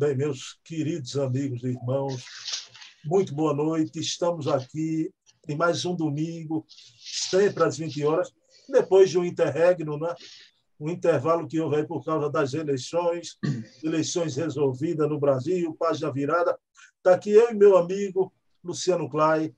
Bem, 0.00 0.16
meus 0.16 0.58
queridos 0.64 1.14
amigos 1.18 1.62
e 1.62 1.66
irmãos, 1.66 2.24
muito 3.04 3.34
boa 3.34 3.52
noite. 3.52 4.00
Estamos 4.00 4.48
aqui 4.48 5.12
em 5.46 5.54
mais 5.54 5.84
um 5.84 5.94
domingo, 5.94 6.64
sempre 6.96 7.64
às 7.64 7.76
20 7.76 8.06
horas, 8.06 8.32
depois 8.66 9.10
de 9.10 9.18
um 9.18 9.24
interregno, 9.26 9.98
né? 9.98 10.14
um 10.80 10.88
intervalo 10.88 11.46
que 11.46 11.60
houve 11.60 11.86
por 11.86 12.02
causa 12.02 12.30
das 12.30 12.54
eleições, 12.54 13.36
eleições 13.84 14.36
resolvidas 14.36 15.06
no 15.06 15.20
Brasil, 15.20 15.76
página 15.78 16.10
virada. 16.10 16.58
Está 16.96 17.14
aqui 17.14 17.32
eu 17.32 17.50
e 17.50 17.54
meu 17.54 17.76
amigo 17.76 18.32
Luciano 18.64 19.06
Clay, 19.06 19.54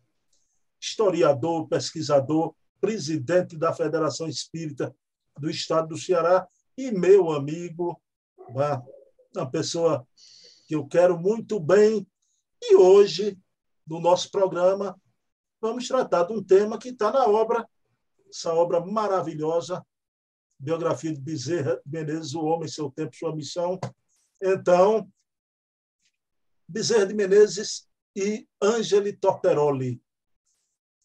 historiador, 0.80 1.68
pesquisador, 1.68 2.52
presidente 2.80 3.56
da 3.56 3.72
Federação 3.72 4.26
Espírita 4.26 4.92
do 5.38 5.48
Estado 5.48 5.90
do 5.90 5.96
Ceará 5.96 6.48
e 6.76 6.90
meu 6.90 7.30
amigo, 7.30 7.96
uma 9.40 9.50
pessoa 9.50 10.06
que 10.66 10.74
eu 10.74 10.86
quero 10.86 11.18
muito 11.18 11.58
bem. 11.58 12.06
E 12.62 12.76
hoje, 12.76 13.38
no 13.86 14.00
nosso 14.00 14.30
programa, 14.30 15.00
vamos 15.60 15.88
tratar 15.88 16.24
de 16.24 16.32
um 16.32 16.42
tema 16.42 16.78
que 16.78 16.90
está 16.90 17.10
na 17.10 17.26
obra, 17.26 17.68
essa 18.28 18.52
obra 18.54 18.80
maravilhosa, 18.80 19.84
biografia 20.58 21.12
de 21.12 21.20
Bezerra 21.20 21.80
Menezes, 21.84 22.34
O 22.34 22.44
Homem, 22.44 22.68
Seu 22.68 22.90
Tempo, 22.90 23.16
Sua 23.16 23.34
Missão. 23.34 23.78
Então, 24.40 25.10
Bezerra 26.68 27.06
de 27.06 27.14
Menezes 27.14 27.88
e 28.14 28.46
Angeli 28.60 29.12
Torteroli. 29.12 30.00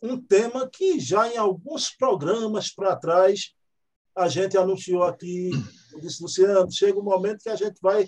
Um 0.02 0.22
tema 0.22 0.70
que 0.70 1.00
já 1.00 1.28
em 1.28 1.38
alguns 1.38 1.90
programas 1.90 2.70
para 2.72 2.96
trás 2.96 3.56
a 4.16 4.28
gente 4.28 4.58
anunciou 4.58 5.04
aqui, 5.04 5.52
eu 5.98 6.02
disse, 6.02 6.22
Luciano, 6.22 6.72
chega 6.72 7.00
um 7.00 7.04
momento 7.04 7.42
que 7.42 7.50
a 7.50 7.56
gente 7.56 7.80
vai 7.82 8.08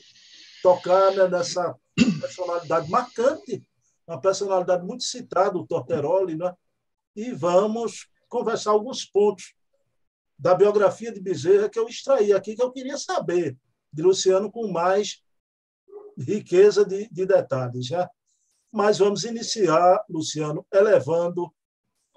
tocar 0.61 1.11
né, 1.15 1.27
nessa 1.27 1.75
personalidade 2.21 2.89
marcante, 2.89 3.63
uma 4.07 4.19
personalidade 4.19 4.85
muito 4.85 5.03
citada, 5.03 5.57
o 5.57 5.65
Torteroli, 5.65 6.35
né? 6.35 6.53
e 7.15 7.31
vamos 7.31 8.07
conversar 8.27 8.71
alguns 8.71 9.05
pontos 9.05 9.53
da 10.37 10.53
biografia 10.53 11.11
de 11.11 11.19
Bezerra 11.19 11.69
que 11.69 11.79
eu 11.79 11.87
extraí 11.87 12.31
aqui, 12.31 12.55
que 12.55 12.63
eu 12.63 12.71
queria 12.71 12.97
saber 12.97 13.57
de 13.91 14.01
Luciano 14.01 14.51
com 14.51 14.71
mais 14.71 15.21
riqueza 16.17 16.85
de, 16.85 17.09
de 17.09 17.25
detalhes. 17.25 17.87
Já. 17.87 18.09
Mas 18.71 18.99
vamos 18.99 19.23
iniciar, 19.23 20.03
Luciano, 20.07 20.65
elevando 20.71 21.51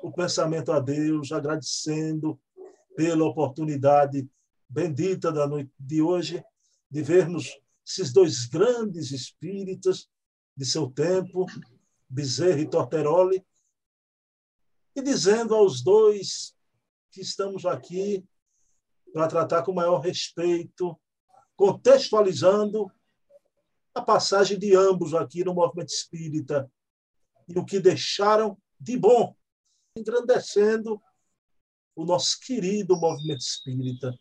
o 0.03 0.13
pensamento 0.13 0.71
a 0.71 0.79
Deus, 0.79 1.33
agradecendo 1.33 2.39
pela 2.95 3.25
oportunidade 3.25 4.29
bendita 4.73 5.31
da 5.31 5.47
noite 5.47 5.71
de 5.79 6.01
hoje 6.01 6.43
de 6.91 7.03
vermos 7.03 7.61
esses 7.87 8.11
dois 8.11 8.47
grandes 8.47 9.11
espíritas 9.11 10.09
de 10.57 10.65
seu 10.65 10.91
tempo, 10.91 11.45
Bezerra 12.09 12.61
e 12.61 12.69
Torteroli, 12.69 13.45
e 14.97 15.03
dizendo 15.03 15.55
aos 15.55 15.83
dois 15.83 16.57
que 17.11 17.21
estamos 17.21 17.67
aqui 17.67 18.25
para 19.13 19.29
tratar 19.29 19.63
com 19.63 19.75
maior 19.75 19.99
respeito, 19.99 20.99
contextualizando 21.55 22.91
a 23.95 24.01
passagem 24.01 24.59
de 24.59 24.75
ambos 24.75 25.13
aqui 25.13 25.45
no 25.45 25.53
movimento 25.53 25.91
espírita 25.91 26.71
e 27.47 27.59
o 27.59 27.65
que 27.65 27.79
deixaram 27.79 28.57
de 28.81 28.97
bom, 28.97 29.37
engrandecendo 29.95 31.01
o 31.95 32.07
nosso 32.07 32.41
querido 32.41 32.97
movimento 32.97 33.41
espírita. 33.41 34.19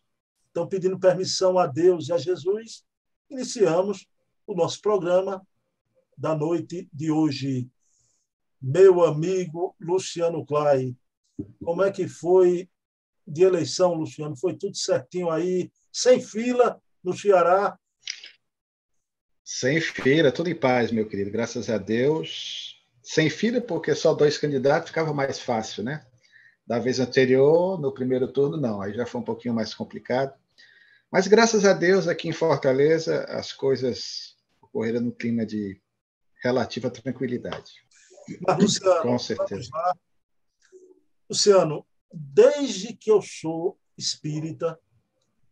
Então, 0.52 0.68
pedindo 0.68 1.00
permissão 1.00 1.58
a 1.58 1.66
Deus 1.66 2.10
e 2.10 2.14
a 2.14 2.18
Jesus, 2.18 2.84
iniciamos 3.30 4.06
o 4.46 4.54
nosso 4.54 4.82
programa 4.82 5.42
da 6.18 6.36
noite 6.36 6.90
de 6.94 7.10
hoje. 7.10 7.70
Meu 8.62 9.04
amigo 9.04 9.74
Luciano 9.80 10.46
Clay, 10.46 10.96
como 11.64 11.82
é 11.82 11.92
que 11.92 12.08
foi 12.08 12.70
de 13.26 13.44
eleição, 13.44 13.94
Luciano? 13.94 14.36
Foi 14.36 14.56
tudo 14.56 14.76
certinho 14.76 15.30
aí, 15.30 15.72
sem 15.92 16.22
fila 16.22 16.82
no 17.02 17.18
Ceará? 17.18 17.80
Sem 19.44 19.80
fila, 19.80 20.32
tudo 20.32 20.50
em 20.50 20.56
paz, 20.56 20.92
meu 20.92 21.08
querido, 21.08 21.32
graças 21.32 21.70
a 21.70 21.78
Deus. 21.78 22.76
Sem 23.02 23.30
fila, 23.30 23.62
porque 23.62 23.96
só 23.96 24.14
dois 24.14 24.38
candidatos 24.38 24.90
ficava 24.90 25.14
mais 25.14 25.40
fácil, 25.40 25.84
né? 25.84 26.06
Da 26.68 26.78
vez 26.78 27.00
anterior, 27.00 27.80
no 27.80 27.94
primeiro 27.94 28.28
turno, 28.28 28.58
não, 28.58 28.82
aí 28.82 28.94
já 28.94 29.06
foi 29.06 29.22
um 29.22 29.26
pouquinho 29.26 29.54
mais 29.54 29.74
complicado. 29.74 30.41
Mas 31.12 31.28
graças 31.28 31.66
a 31.66 31.74
Deus, 31.74 32.08
aqui 32.08 32.30
em 32.30 32.34
Fortaleza, 32.34 33.26
as 33.26 33.52
coisas 33.52 34.36
ocorreram 34.62 35.02
no 35.02 35.12
clima 35.12 35.46
de 35.46 35.82
relativa 36.42 36.90
tranquilidade. 36.90 37.74
Luciano, 38.60 39.02
Com 39.02 39.20
certeza. 39.20 39.70
Luciano, 41.30 41.86
desde 42.12 42.96
que 42.96 43.12
eu 43.12 43.22
sou 43.22 43.78
espírita, 43.98 44.80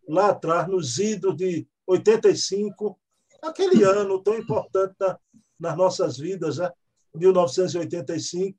lá 0.07 0.29
atrás, 0.29 0.67
nos 0.67 0.97
idos 0.97 1.35
de 1.35 1.67
85, 1.85 2.99
aquele 3.41 3.83
ano 3.83 4.21
tão 4.23 4.37
importante 4.37 4.95
na, 4.99 5.19
nas 5.59 5.77
nossas 5.77 6.17
vidas, 6.17 6.57
né? 6.57 6.71
1985, 7.13 8.57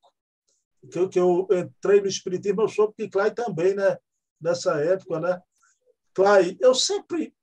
que 0.91 0.99
eu, 0.99 1.09
que 1.09 1.21
eu 1.21 1.47
entrei 1.51 2.01
no 2.01 2.09
Espiritismo, 2.09 2.63
eu 2.63 2.69
soube 2.69 2.95
que 2.97 3.09
Clay 3.09 3.31
também, 3.31 3.75
né? 3.75 3.97
nessa 4.41 4.81
época. 4.81 5.21
Né? 5.21 5.41
Clay, 6.21 6.55
eu 6.61 6.75
sempre 6.75 7.35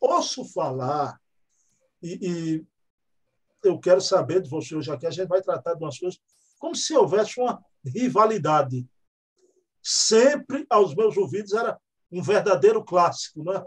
ouço 0.00 0.44
falar, 0.44 1.20
e, 2.02 2.18
e 2.20 2.66
eu 3.62 3.78
quero 3.78 4.00
saber 4.00 4.42
de 4.42 4.50
você 4.50 4.74
hoje 4.74 4.90
aqui, 4.90 5.06
a 5.06 5.10
gente 5.10 5.28
vai 5.28 5.40
tratar 5.40 5.74
de 5.74 5.84
umas 5.84 5.96
coisas 5.96 6.20
como 6.58 6.74
se 6.74 6.96
houvesse 6.96 7.38
uma 7.38 7.64
rivalidade. 7.86 8.84
Sempre 9.80 10.66
aos 10.68 10.96
meus 10.96 11.16
ouvidos 11.16 11.52
era 11.52 11.80
um 12.10 12.20
verdadeiro 12.20 12.84
clássico, 12.84 13.44
né? 13.44 13.64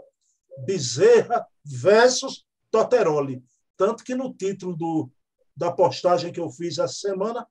Bezerra 0.66 1.46
versus 1.64 2.44
Toteroli. 2.70 3.42
Tanto 3.74 4.04
que 4.04 4.14
no 4.14 4.34
título 4.34 4.76
do, 4.76 5.10
da 5.56 5.72
postagem 5.72 6.30
que 6.30 6.40
eu 6.40 6.50
fiz 6.50 6.76
essa 6.76 6.92
semana, 6.92 7.48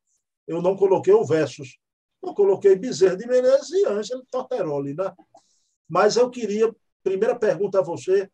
eu 0.48 0.62
não 0.62 0.76
coloquei 0.76 1.16
o 1.16 1.26
versus. 1.26 1.80
Eu 2.22 2.36
coloquei 2.36 2.76
Bezerra 2.76 3.18
de 3.18 3.26
Menezes 3.26 3.72
e 3.72 3.88
Ângelo 3.88 4.24
Torteroli. 4.30 4.94
Né? 4.94 5.12
Mas 5.90 6.16
eu 6.16 6.30
queria, 6.30 6.72
primeira 7.04 7.38
pergunta 7.38 7.80
a 7.80 7.84
você, 7.84 8.30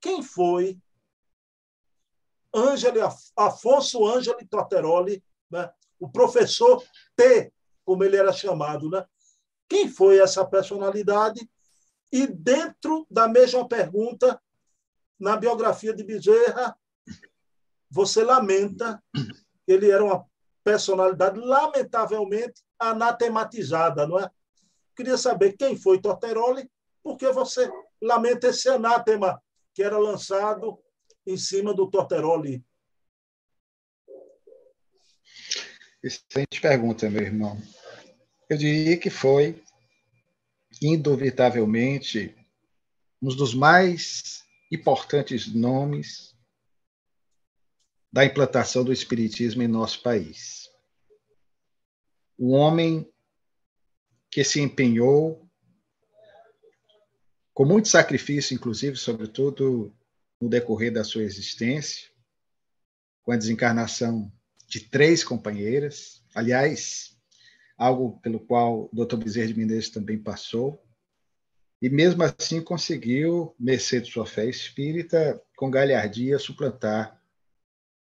quem 0.00 0.22
foi 0.22 0.78
Ângelo, 2.54 3.00
Afonso 3.36 4.06
Ângelo 4.06 4.38
Torteroli, 4.48 5.22
né? 5.50 5.70
o 5.98 6.08
professor 6.08 6.82
T, 7.16 7.52
como 7.84 8.02
ele 8.02 8.16
era 8.16 8.32
chamado. 8.32 8.90
Né? 8.90 9.04
Quem 9.68 9.88
foi 9.88 10.18
essa 10.18 10.44
personalidade? 10.44 11.48
E 12.12 12.26
dentro 12.26 13.06
da 13.10 13.28
mesma 13.28 13.68
pergunta, 13.68 14.40
na 15.18 15.36
biografia 15.36 15.94
de 15.94 16.02
Bezerra, 16.02 16.76
você 17.90 18.24
lamenta 18.24 19.02
que 19.14 19.72
ele 19.72 19.90
era 19.90 20.02
uma 20.02 20.26
personalidade 20.64 21.38
lamentavelmente 21.38 22.62
anatematizada, 22.78 24.06
não 24.06 24.18
é? 24.18 24.30
Queria 24.96 25.16
saber 25.16 25.52
quem 25.52 25.76
foi 25.76 26.00
Torteroli, 26.00 26.70
porque 27.02 27.30
você 27.30 27.70
lamenta 28.00 28.48
esse 28.48 28.68
anátema 28.68 29.42
que 29.74 29.82
era 29.82 29.98
lançado 29.98 30.78
em 31.26 31.36
cima 31.36 31.74
do 31.74 31.90
Torteroli. 31.90 32.64
Excelente 36.02 36.60
pergunta, 36.60 37.10
meu 37.10 37.22
irmão. 37.22 37.60
Eu 38.48 38.56
diria 38.56 38.96
que 38.96 39.10
foi, 39.10 39.62
indubitavelmente, 40.80 42.34
um 43.20 43.28
dos 43.28 43.54
mais 43.54 44.44
importantes 44.72 45.52
nomes 45.52 46.34
da 48.12 48.24
implantação 48.24 48.82
do 48.82 48.92
Espiritismo 48.92 49.62
em 49.62 49.68
nosso 49.68 50.02
país. 50.02 50.68
Um 52.38 52.52
homem 52.52 53.06
que 54.30 54.42
se 54.42 54.60
empenhou 54.60 55.49
com 57.60 57.66
muito 57.66 57.88
sacrifício, 57.88 58.54
inclusive, 58.54 58.96
sobretudo 58.96 59.94
no 60.40 60.48
decorrer 60.48 60.90
da 60.90 61.04
sua 61.04 61.24
existência, 61.24 62.08
com 63.22 63.32
a 63.32 63.36
desencarnação 63.36 64.32
de 64.66 64.80
três 64.80 65.22
companheiras, 65.22 66.24
aliás, 66.34 67.18
algo 67.76 68.18
pelo 68.20 68.40
qual 68.40 68.88
o 68.90 69.04
Dr. 69.04 69.16
Bezerra 69.16 69.48
de 69.48 69.58
Menezes 69.58 69.90
também 69.90 70.18
passou, 70.18 70.82
e 71.82 71.90
mesmo 71.90 72.22
assim 72.22 72.62
conseguiu, 72.62 73.54
mercê 73.60 74.00
de 74.00 74.10
sua 74.10 74.24
fé 74.24 74.46
espírita, 74.46 75.38
com 75.54 75.70
galhardia, 75.70 76.38
suplantar 76.38 77.22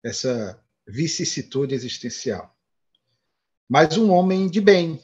essa 0.03 0.61
vicissitude 0.85 1.77
existencial. 1.77 2.53
Mas 3.69 3.97
um 3.97 4.11
homem 4.11 4.51
de 4.51 4.61
bem, 4.61 5.01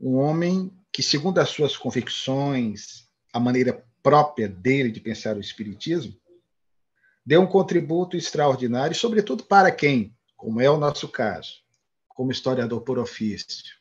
um 0.00 0.14
homem 0.14 0.72
que, 0.92 1.02
segundo 1.02 1.40
as 1.40 1.48
suas 1.48 1.76
convicções, 1.76 3.03
a 3.34 3.40
maneira 3.40 3.84
própria 4.00 4.48
dele 4.48 4.92
de 4.92 5.00
pensar 5.00 5.36
o 5.36 5.40
Espiritismo, 5.40 6.14
deu 7.26 7.42
um 7.42 7.46
contributo 7.48 8.16
extraordinário, 8.16 8.94
sobretudo 8.94 9.42
para 9.42 9.72
quem, 9.72 10.16
como 10.36 10.60
é 10.60 10.70
o 10.70 10.78
nosso 10.78 11.08
caso, 11.08 11.64
como 12.06 12.30
historiador 12.30 12.82
por 12.82 12.96
ofício, 12.96 13.74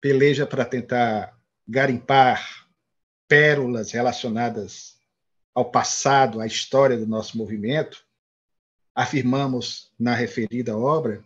peleja 0.00 0.46
para 0.46 0.64
tentar 0.64 1.36
garimpar 1.66 2.68
pérolas 3.26 3.90
relacionadas 3.90 4.96
ao 5.52 5.68
passado, 5.68 6.40
à 6.40 6.46
história 6.46 6.96
do 6.96 7.06
nosso 7.06 7.36
movimento, 7.36 8.06
afirmamos 8.94 9.92
na 9.98 10.14
referida 10.14 10.76
obra 10.76 11.24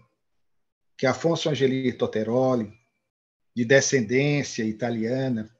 que 0.96 1.04
Afonso 1.06 1.50
Angeli 1.50 1.92
Toteroli, 1.92 2.72
de 3.54 3.64
descendência 3.64 4.64
italiana, 4.64 5.54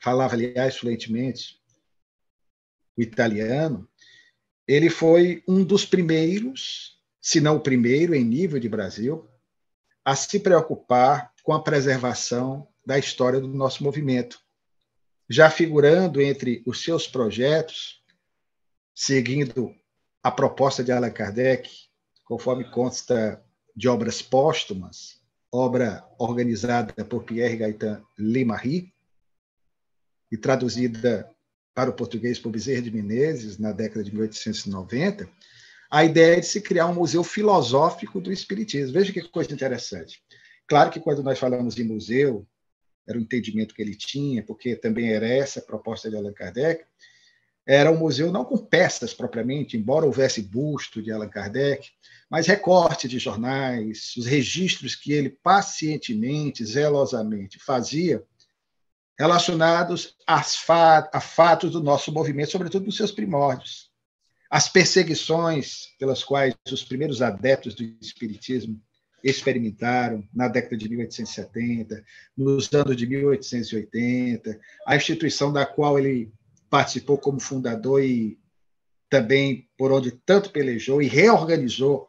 falava, 0.00 0.34
aliás, 0.34 0.76
fluentemente 0.76 1.60
o 2.96 3.02
italiano, 3.02 3.88
ele 4.66 4.90
foi 4.90 5.42
um 5.46 5.64
dos 5.64 5.84
primeiros, 5.84 6.98
se 7.20 7.40
não 7.40 7.56
o 7.56 7.60
primeiro 7.60 8.14
em 8.14 8.24
nível 8.24 8.58
de 8.58 8.68
Brasil, 8.68 9.28
a 10.04 10.16
se 10.16 10.40
preocupar 10.40 11.32
com 11.42 11.52
a 11.52 11.62
preservação 11.62 12.68
da 12.84 12.98
história 12.98 13.40
do 13.40 13.48
nosso 13.48 13.82
movimento, 13.82 14.40
já 15.28 15.50
figurando 15.50 16.20
entre 16.20 16.62
os 16.66 16.82
seus 16.82 17.06
projetos, 17.06 18.02
seguindo 18.94 19.74
a 20.22 20.30
proposta 20.30 20.82
de 20.82 20.92
Allan 20.92 21.10
Kardec, 21.10 21.70
conforme 22.24 22.64
consta 22.70 23.42
de 23.76 23.88
obras 23.88 24.20
póstumas, 24.22 25.20
obra 25.52 26.04
organizada 26.18 27.04
por 27.04 27.24
Pierre 27.24 27.56
Gaetan 27.56 28.02
Limarie 28.18 28.92
e 30.30 30.36
traduzida 30.36 31.28
para 31.74 31.90
o 31.90 31.92
português 31.92 32.38
por 32.38 32.50
Bezerra 32.50 32.82
de 32.82 32.90
Menezes, 32.90 33.58
na 33.58 33.72
década 33.72 34.04
de 34.04 34.12
1890, 34.12 35.28
a 35.90 36.04
ideia 36.04 36.40
de 36.40 36.46
se 36.46 36.60
criar 36.60 36.86
um 36.86 36.94
museu 36.94 37.24
filosófico 37.24 38.20
do 38.20 38.32
Espiritismo. 38.32 38.92
Veja 38.92 39.12
que 39.12 39.22
coisa 39.28 39.52
interessante. 39.52 40.22
Claro 40.66 40.90
que 40.90 41.00
quando 41.00 41.22
nós 41.22 41.38
falamos 41.38 41.74
de 41.74 41.82
museu, 41.82 42.46
era 43.08 43.18
o 43.18 43.20
entendimento 43.20 43.74
que 43.74 43.82
ele 43.82 43.96
tinha, 43.96 44.42
porque 44.42 44.76
também 44.76 45.12
era 45.12 45.26
essa 45.26 45.58
a 45.58 45.62
proposta 45.62 46.08
de 46.08 46.16
Allan 46.16 46.32
Kardec, 46.32 46.84
era 47.66 47.90
um 47.90 47.98
museu 47.98 48.32
não 48.32 48.44
com 48.44 48.56
peças 48.56 49.12
propriamente, 49.12 49.76
embora 49.76 50.06
houvesse 50.06 50.42
busto 50.42 51.02
de 51.02 51.10
Allan 51.10 51.28
Kardec, 51.28 51.88
mas 52.28 52.46
recorte 52.46 53.08
de 53.08 53.18
jornais, 53.18 54.14
os 54.16 54.26
registros 54.26 54.94
que 54.94 55.12
ele 55.12 55.30
pacientemente, 55.30 56.64
zelosamente 56.64 57.58
fazia 57.58 58.24
relacionados 59.20 60.16
a 60.26 61.20
fatos 61.20 61.72
do 61.72 61.82
nosso 61.82 62.10
movimento, 62.10 62.52
sobretudo 62.52 62.86
nos 62.86 62.96
seus 62.96 63.12
primórdios. 63.12 63.90
As 64.48 64.66
perseguições 64.66 65.88
pelas 65.98 66.24
quais 66.24 66.54
os 66.72 66.82
primeiros 66.82 67.20
adeptos 67.20 67.74
do 67.74 67.82
Espiritismo 68.00 68.80
experimentaram 69.22 70.26
na 70.32 70.48
década 70.48 70.74
de 70.74 70.88
1870, 70.88 72.02
nos 72.34 72.72
anos 72.72 72.96
de 72.96 73.06
1880, 73.06 74.58
a 74.86 74.96
instituição 74.96 75.52
da 75.52 75.66
qual 75.66 75.98
ele 75.98 76.32
participou 76.70 77.18
como 77.18 77.38
fundador 77.38 78.02
e 78.02 78.38
também 79.10 79.68
por 79.76 79.92
onde 79.92 80.12
tanto 80.12 80.50
pelejou 80.50 81.02
e 81.02 81.06
reorganizou 81.06 82.08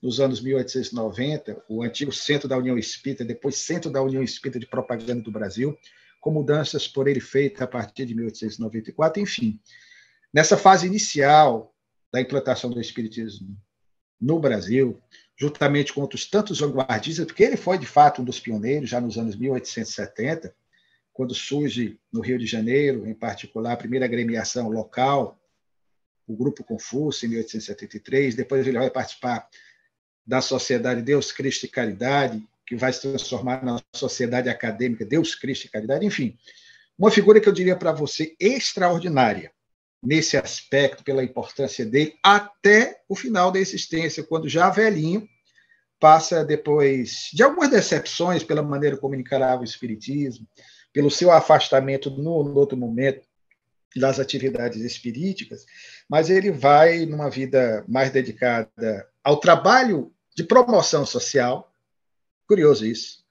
nos 0.00 0.20
anos 0.20 0.40
1890, 0.40 1.64
o 1.68 1.82
antigo 1.82 2.12
Centro 2.12 2.46
da 2.46 2.56
União 2.56 2.78
Espírita, 2.78 3.24
depois 3.24 3.56
Centro 3.56 3.90
da 3.90 4.00
União 4.00 4.22
Espírita 4.22 4.60
de 4.60 4.66
Propaganda 4.66 5.22
do 5.22 5.32
Brasil, 5.32 5.76
com 6.22 6.30
mudanças 6.30 6.86
por 6.86 7.08
ele 7.08 7.20
feitas 7.20 7.60
a 7.60 7.66
partir 7.66 8.06
de 8.06 8.14
1894, 8.14 9.20
enfim. 9.20 9.60
Nessa 10.32 10.56
fase 10.56 10.86
inicial 10.86 11.74
da 12.12 12.20
implantação 12.20 12.70
do 12.70 12.80
Espiritismo 12.80 13.58
no 14.20 14.38
Brasil, 14.38 15.02
juntamente 15.36 15.92
com 15.92 16.00
outros 16.00 16.30
tantos 16.30 16.60
vanguardistas, 16.60 17.26
porque 17.26 17.42
ele 17.42 17.56
foi, 17.56 17.76
de 17.76 17.86
fato, 17.86 18.22
um 18.22 18.24
dos 18.24 18.38
pioneiros, 18.38 18.88
já 18.88 19.00
nos 19.00 19.18
anos 19.18 19.34
1870, 19.34 20.54
quando 21.12 21.34
surge 21.34 21.98
no 22.12 22.20
Rio 22.20 22.38
de 22.38 22.46
Janeiro, 22.46 23.04
em 23.04 23.14
particular, 23.14 23.72
a 23.72 23.76
primeira 23.76 24.06
agremiação 24.06 24.70
local, 24.70 25.40
o 26.24 26.36
Grupo 26.36 26.62
Confúcio, 26.62 27.26
em 27.26 27.30
1873. 27.30 28.36
Depois 28.36 28.64
ele 28.64 28.78
vai 28.78 28.90
participar 28.90 29.48
da 30.24 30.40
Sociedade 30.40 31.02
Deus, 31.02 31.32
Cristo 31.32 31.66
e 31.66 31.68
Caridade, 31.68 32.46
que 32.72 32.76
vai 32.76 32.90
se 32.90 33.02
transformar 33.02 33.62
na 33.62 33.78
sociedade 33.94 34.48
acadêmica 34.48 35.04
Deus, 35.04 35.34
Cristo 35.34 35.66
e 35.66 35.68
Caridade, 35.68 36.06
enfim. 36.06 36.38
Uma 36.98 37.10
figura 37.10 37.38
que 37.38 37.46
eu 37.46 37.52
diria 37.52 37.76
para 37.76 37.92
você 37.92 38.34
extraordinária 38.40 39.52
nesse 40.02 40.38
aspecto, 40.38 41.04
pela 41.04 41.22
importância 41.22 41.84
dele, 41.84 42.14
até 42.24 43.02
o 43.06 43.14
final 43.14 43.52
da 43.52 43.58
existência, 43.58 44.22
quando 44.22 44.48
já 44.48 44.70
velhinho, 44.70 45.28
passa 46.00 46.42
depois 46.42 47.28
de 47.34 47.42
algumas 47.42 47.68
decepções 47.68 48.42
pela 48.42 48.62
maneira 48.62 48.96
como 48.96 49.14
encarava 49.14 49.60
o 49.60 49.66
Espiritismo, 49.66 50.48
pelo 50.94 51.10
seu 51.10 51.30
afastamento 51.30 52.08
no, 52.10 52.42
no 52.42 52.54
outro 52.54 52.76
momento 52.76 53.20
das 53.94 54.18
atividades 54.18 54.80
espiríticas, 54.80 55.66
mas 56.08 56.30
ele 56.30 56.50
vai 56.50 57.04
numa 57.04 57.28
vida 57.28 57.84
mais 57.86 58.10
dedicada 58.10 59.06
ao 59.22 59.36
trabalho 59.36 60.10
de 60.34 60.42
promoção 60.42 61.04
social, 61.04 61.71
Curioso 62.52 62.84
isso. 62.84 63.24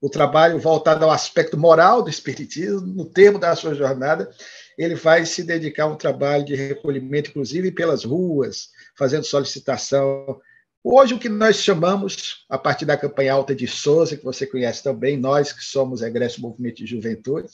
O 0.00 0.10
trabalho 0.10 0.58
voltado 0.58 1.04
ao 1.04 1.12
aspecto 1.12 1.56
moral 1.56 2.02
do 2.02 2.10
Espiritismo, 2.10 2.80
no 2.80 3.04
termo 3.04 3.38
da 3.38 3.54
sua 3.54 3.72
jornada, 3.72 4.28
ele 4.76 4.96
vai 4.96 5.24
se 5.24 5.44
dedicar 5.44 5.84
a 5.84 5.86
um 5.86 5.96
trabalho 5.96 6.44
de 6.44 6.56
recolhimento, 6.56 7.30
inclusive 7.30 7.70
pelas 7.70 8.02
ruas, 8.02 8.70
fazendo 8.98 9.22
solicitação. 9.22 10.40
Hoje, 10.82 11.14
o 11.14 11.20
que 11.20 11.28
nós 11.28 11.58
chamamos, 11.58 12.44
a 12.50 12.58
partir 12.58 12.84
da 12.84 12.96
campanha 12.96 13.34
Alta 13.34 13.54
de 13.54 13.68
Souza, 13.68 14.16
que 14.16 14.24
você 14.24 14.44
conhece 14.44 14.82
também, 14.82 15.16
nós 15.16 15.52
que 15.52 15.62
somos 15.62 16.02
egresso 16.02 16.40
do 16.40 16.48
Movimento 16.48 16.78
de 16.78 16.86
Juventude, 16.86 17.50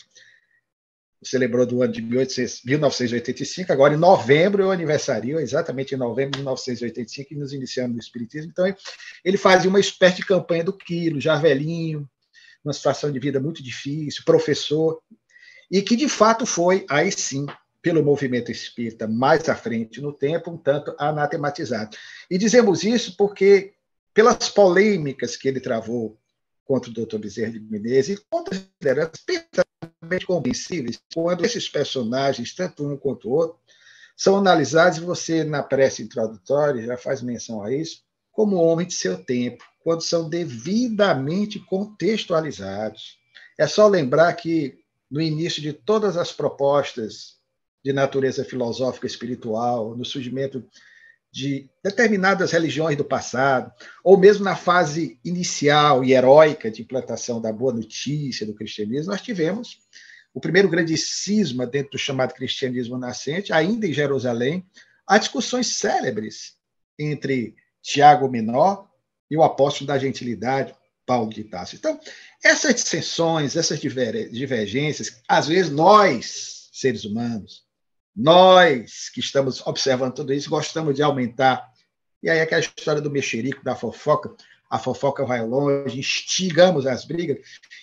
celebrou 1.22 1.66
do 1.66 1.82
ano 1.82 1.92
de 1.92 2.00
1985, 2.00 3.72
agora 3.72 3.94
em 3.94 3.98
novembro 3.98 4.62
é 4.62 4.66
o 4.66 4.70
aniversário, 4.70 5.38
exatamente 5.38 5.94
em 5.94 5.98
novembro 5.98 6.32
de 6.32 6.38
1985, 6.38 7.28
que 7.28 7.34
nos 7.34 7.52
iniciamos 7.52 7.94
no 7.94 8.00
Espiritismo. 8.00 8.50
Então, 8.50 8.64
ele 9.24 9.36
fazia 9.36 9.68
uma 9.68 9.80
espécie 9.80 10.16
de 10.16 10.26
campanha 10.26 10.64
do 10.64 10.72
quilo, 10.72 11.20
já 11.20 11.36
velhinho, 11.36 12.08
uma 12.64 12.72
situação 12.72 13.12
de 13.12 13.18
vida 13.18 13.38
muito 13.38 13.62
difícil, 13.62 14.22
professor, 14.24 15.00
e 15.70 15.82
que 15.82 15.94
de 15.94 16.08
fato 16.08 16.46
foi, 16.46 16.86
aí 16.88 17.12
sim, 17.12 17.46
pelo 17.82 18.02
movimento 18.02 18.50
espírita 18.50 19.06
mais 19.06 19.48
à 19.48 19.54
frente 19.54 20.00
no 20.00 20.12
tempo, 20.12 20.50
um 20.50 20.56
tanto 20.56 20.94
anatematizado. 20.98 21.96
E 22.30 22.38
dizemos 22.38 22.82
isso 22.82 23.16
porque, 23.16 23.72
pelas 24.12 24.48
polêmicas 24.48 25.36
que 25.36 25.48
ele 25.48 25.60
travou 25.60 26.18
contra 26.64 26.90
o 26.90 26.94
doutor 26.94 27.18
Bezerra 27.18 27.52
de 27.52 27.60
Menezes 27.60 28.18
e 28.18 28.24
contra 28.30 28.54
as 28.54 28.62
lideranças 28.80 29.69
perfeitamente 30.10 30.26
compreensíveis 30.26 31.00
quando 31.14 31.44
esses 31.44 31.68
personagens, 31.68 32.54
tanto 32.54 32.86
um 32.86 32.96
quanto 32.96 33.28
o 33.28 33.32
outro, 33.32 33.58
são 34.16 34.36
analisados, 34.36 34.98
e 34.98 35.02
você, 35.02 35.44
na 35.44 35.62
prece 35.62 36.02
introdutória, 36.02 36.84
já 36.84 36.96
faz 36.96 37.22
menção 37.22 37.62
a 37.62 37.72
isso, 37.72 38.02
como 38.30 38.56
homem 38.56 38.86
de 38.86 38.94
seu 38.94 39.22
tempo, 39.24 39.64
quando 39.82 40.02
são 40.02 40.28
devidamente 40.28 41.58
contextualizados. 41.60 43.18
É 43.58 43.66
só 43.66 43.86
lembrar 43.88 44.32
que, 44.34 44.78
no 45.10 45.20
início 45.20 45.62
de 45.62 45.72
todas 45.72 46.16
as 46.16 46.32
propostas 46.32 47.38
de 47.82 47.92
natureza 47.92 48.44
filosófica 48.44 49.06
espiritual, 49.06 49.96
no 49.96 50.04
surgimento 50.04 50.62
de 51.32 51.70
determinadas 51.82 52.50
religiões 52.50 52.96
do 52.96 53.04
passado, 53.04 53.72
ou 54.02 54.16
mesmo 54.16 54.44
na 54.44 54.56
fase 54.56 55.18
inicial 55.24 56.04
e 56.04 56.12
heróica 56.12 56.70
de 56.70 56.82
implantação 56.82 57.40
da 57.40 57.52
boa 57.52 57.72
notícia 57.72 58.44
do 58.44 58.54
cristianismo, 58.54 59.12
nós 59.12 59.22
tivemos 59.22 59.78
o 60.34 60.40
primeiro 60.40 60.68
grande 60.68 60.96
cisma 60.96 61.66
dentro 61.66 61.92
do 61.92 61.98
chamado 61.98 62.34
cristianismo 62.34 62.98
nascente, 62.98 63.52
ainda 63.52 63.86
em 63.86 63.92
Jerusalém, 63.92 64.66
há 65.06 65.18
discussões 65.18 65.76
célebres 65.76 66.54
entre 66.98 67.54
Tiago 67.82 68.28
Menor 68.28 68.88
e 69.30 69.36
o 69.36 69.42
apóstolo 69.42 69.88
da 69.88 69.98
gentilidade, 69.98 70.74
Paulo 71.06 71.30
de 71.30 71.44
Tarso. 71.44 71.76
Então, 71.76 71.98
essas 72.42 72.74
dissensões, 72.74 73.56
essas 73.56 73.80
divergências, 73.80 75.20
às 75.28 75.48
vezes 75.48 75.70
nós, 75.70 76.68
seres 76.72 77.04
humanos, 77.04 77.64
nós 78.14 79.08
que 79.08 79.20
estamos 79.20 79.66
observando 79.66 80.14
tudo 80.14 80.32
isso, 80.32 80.50
gostamos 80.50 80.94
de 80.94 81.02
aumentar. 81.02 81.68
E 82.22 82.28
aí 82.28 82.40
aquela 82.40 82.60
história 82.60 83.00
do 83.00 83.10
mexerico, 83.10 83.64
da 83.64 83.74
fofoca, 83.74 84.34
a 84.70 84.78
fofoca 84.78 85.24
vai 85.24 85.44
longe, 85.44 85.98
instigamos 85.98 86.86
as 86.86 87.04
brigas. 87.04 87.38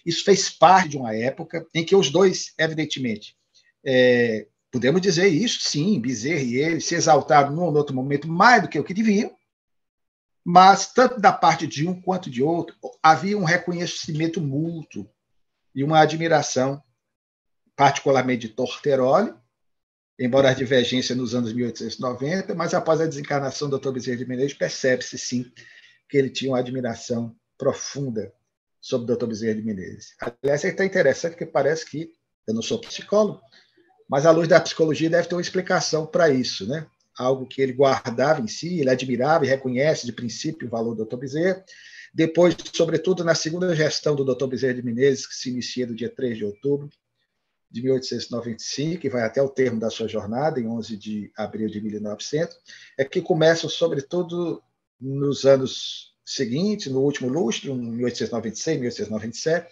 Isso 0.06 0.24
fez 0.24 0.50
parte 0.50 0.90
de 0.90 0.98
uma 0.98 1.16
época 1.16 1.66
em 1.74 1.84
que 1.84 1.96
os 1.96 2.10
dois, 2.10 2.54
evidentemente, 2.58 3.36
é, 3.86 4.48
podemos 4.72 5.02
dizer 5.02 5.28
isso, 5.28 5.62
sim, 5.62 6.00
Bezerra 6.00 6.42
e 6.42 6.56
ele 6.56 6.82
se 6.82 6.96
exaltaram 6.96 7.52
num 7.52 7.64
outro 7.64 7.96
momento 7.96 8.28
mais 8.28 8.62
do 8.62 8.70
que 8.70 8.80
o 8.80 8.84
que 8.84 8.94
deviam, 8.94 9.36
mas 10.46 10.94
tanto 10.94 11.20
da 11.20 11.34
parte 11.34 11.68
de 11.68 11.86
um 11.88 12.00
quanto 12.00 12.30
de 12.30 12.42
outro 12.42 12.76
havia 13.04 13.38
um 13.38 13.44
reconhecimento 13.44 14.40
mútuo 14.40 15.10
e 15.76 15.84
uma 15.84 16.00
admiração, 16.00 16.82
particularmente 17.76 18.48
de 18.48 18.54
Torteroli, 18.54 19.34
embora 20.20 20.50
a 20.50 20.54
divergência 20.54 21.16
nos 21.16 21.36
anos 21.36 21.54
1890, 21.54 22.56
mas 22.56 22.74
após 22.74 23.00
a 23.00 23.06
desencarnação 23.06 23.70
do 23.70 23.78
Dr. 23.78 23.92
Bezerra 23.92 24.18
de 24.18 24.26
Menezes, 24.26 24.54
percebe-se 24.54 25.18
sim 25.18 25.52
que 26.10 26.18
ele 26.18 26.30
tinha 26.30 26.52
uma 26.52 26.60
admiração 26.60 27.36
profunda 27.58 28.34
sobre 28.80 29.12
o 29.12 29.16
Dr. 29.16 29.28
Bezerra 29.28 29.56
de 29.56 29.62
Menezes. 29.62 30.16
Aliás, 30.42 30.64
é 30.64 30.72
tão 30.72 30.86
interessante 30.86 31.36
que 31.36 31.46
parece 31.46 31.86
que 31.86 32.12
eu 32.48 32.54
não 32.54 32.62
sou 32.62 32.80
psicólogo, 32.80 33.42
mas 34.10 34.26
a 34.26 34.32
luz 34.32 34.48
da 34.48 34.60
psicologia 34.60 35.10
deve 35.10 35.28
ter 35.28 35.36
uma 35.36 35.42
explicação 35.42 36.06
para 36.06 36.30
isso, 36.30 36.68
né? 36.68 36.88
Algo 37.18 37.46
que 37.46 37.62
ele 37.62 37.74
guardava 37.74 38.42
em 38.42 38.48
si, 38.48 38.80
ele 38.80 38.90
admirava 38.90 39.46
e 39.46 39.50
reconhece 39.50 40.06
de 40.06 40.14
princípio 40.14 40.68
o 40.68 40.72
valor 40.72 40.96
do 40.96 41.06
Dr. 41.06 41.18
Bezerra. 41.18 41.64
Depois, 42.14 42.56
sobretudo 42.74 43.24
na 43.24 43.36
segunda 43.36 43.76
gestão 43.76 44.16
do 44.16 44.24
Dr. 44.24 44.48
Bezerra 44.48 44.76
de 44.76 44.84
Menezes, 44.84 45.28
que 45.28 45.36
se 45.36 45.50
inicia 45.50 45.86
no 45.86 45.96
dia 45.96 46.10
3 46.10 46.38
de 46.38 46.46
outubro 46.46 46.90
de 47.70 47.82
1895, 47.82 49.06
e 49.06 49.10
vai 49.10 49.24
até 49.24 49.42
o 49.42 49.50
termo 49.50 49.80
da 49.80 49.90
sua 49.90 50.08
jornada, 50.08 50.60
em 50.60 50.68
11 50.68 50.98
de 50.98 51.32
abril 51.36 51.68
de 51.68 51.82
1900, 51.82 52.58
é 52.98 53.04
que 53.04 53.22
começam, 53.22 53.70
sobretudo, 53.70 54.62
nos 55.00 55.46
anos 55.46 56.16
seguintes, 56.26 56.92
no 56.92 57.02
último 57.02 57.30
lustro, 57.30 57.72
em 57.72 57.78
1896, 57.78 58.80
1897, 58.80 59.68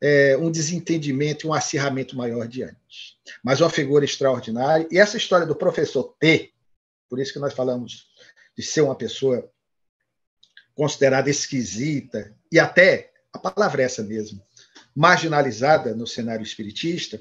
é, 0.00 0.36
um 0.36 0.50
desentendimento 0.50 1.46
e 1.46 1.48
um 1.48 1.54
acirramento 1.54 2.16
maior 2.16 2.46
diante. 2.46 3.18
Mas 3.42 3.60
uma 3.60 3.70
figura 3.70 4.04
extraordinária. 4.04 4.86
E 4.90 4.98
essa 4.98 5.16
história 5.16 5.46
do 5.46 5.56
professor 5.56 6.14
T, 6.18 6.52
por 7.08 7.18
isso 7.18 7.32
que 7.32 7.38
nós 7.38 7.54
falamos 7.54 8.08
de 8.56 8.62
ser 8.62 8.82
uma 8.82 8.94
pessoa 8.94 9.50
considerada 10.74 11.30
esquisita, 11.30 12.34
e 12.52 12.58
até, 12.58 13.10
a 13.32 13.38
palavra 13.38 13.82
é 13.82 13.84
essa 13.86 14.02
mesmo, 14.02 14.42
marginalizada 14.96 15.94
no 15.94 16.06
cenário 16.06 16.42
espiritista, 16.42 17.20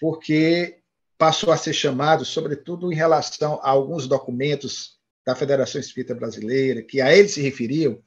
porque 0.00 0.78
passou 1.18 1.52
a 1.52 1.56
ser 1.58 1.74
chamado, 1.74 2.24
sobretudo 2.24 2.90
em 2.90 2.96
relação 2.96 3.60
a 3.62 3.68
alguns 3.68 4.08
documentos 4.08 4.98
da 5.24 5.36
Federação 5.36 5.80
Espírita 5.80 6.14
Brasileira, 6.14 6.82
que 6.82 7.00
a 7.00 7.14
ele 7.14 7.28
se 7.28 7.40
referiam, 7.40 8.02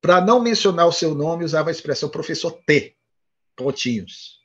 para 0.00 0.20
não 0.20 0.40
mencionar 0.40 0.86
o 0.86 0.92
seu 0.92 1.14
nome, 1.14 1.44
usava 1.44 1.70
a 1.70 1.72
expressão 1.72 2.08
professor 2.08 2.50
T, 2.66 2.96
pontinhos. 3.56 4.40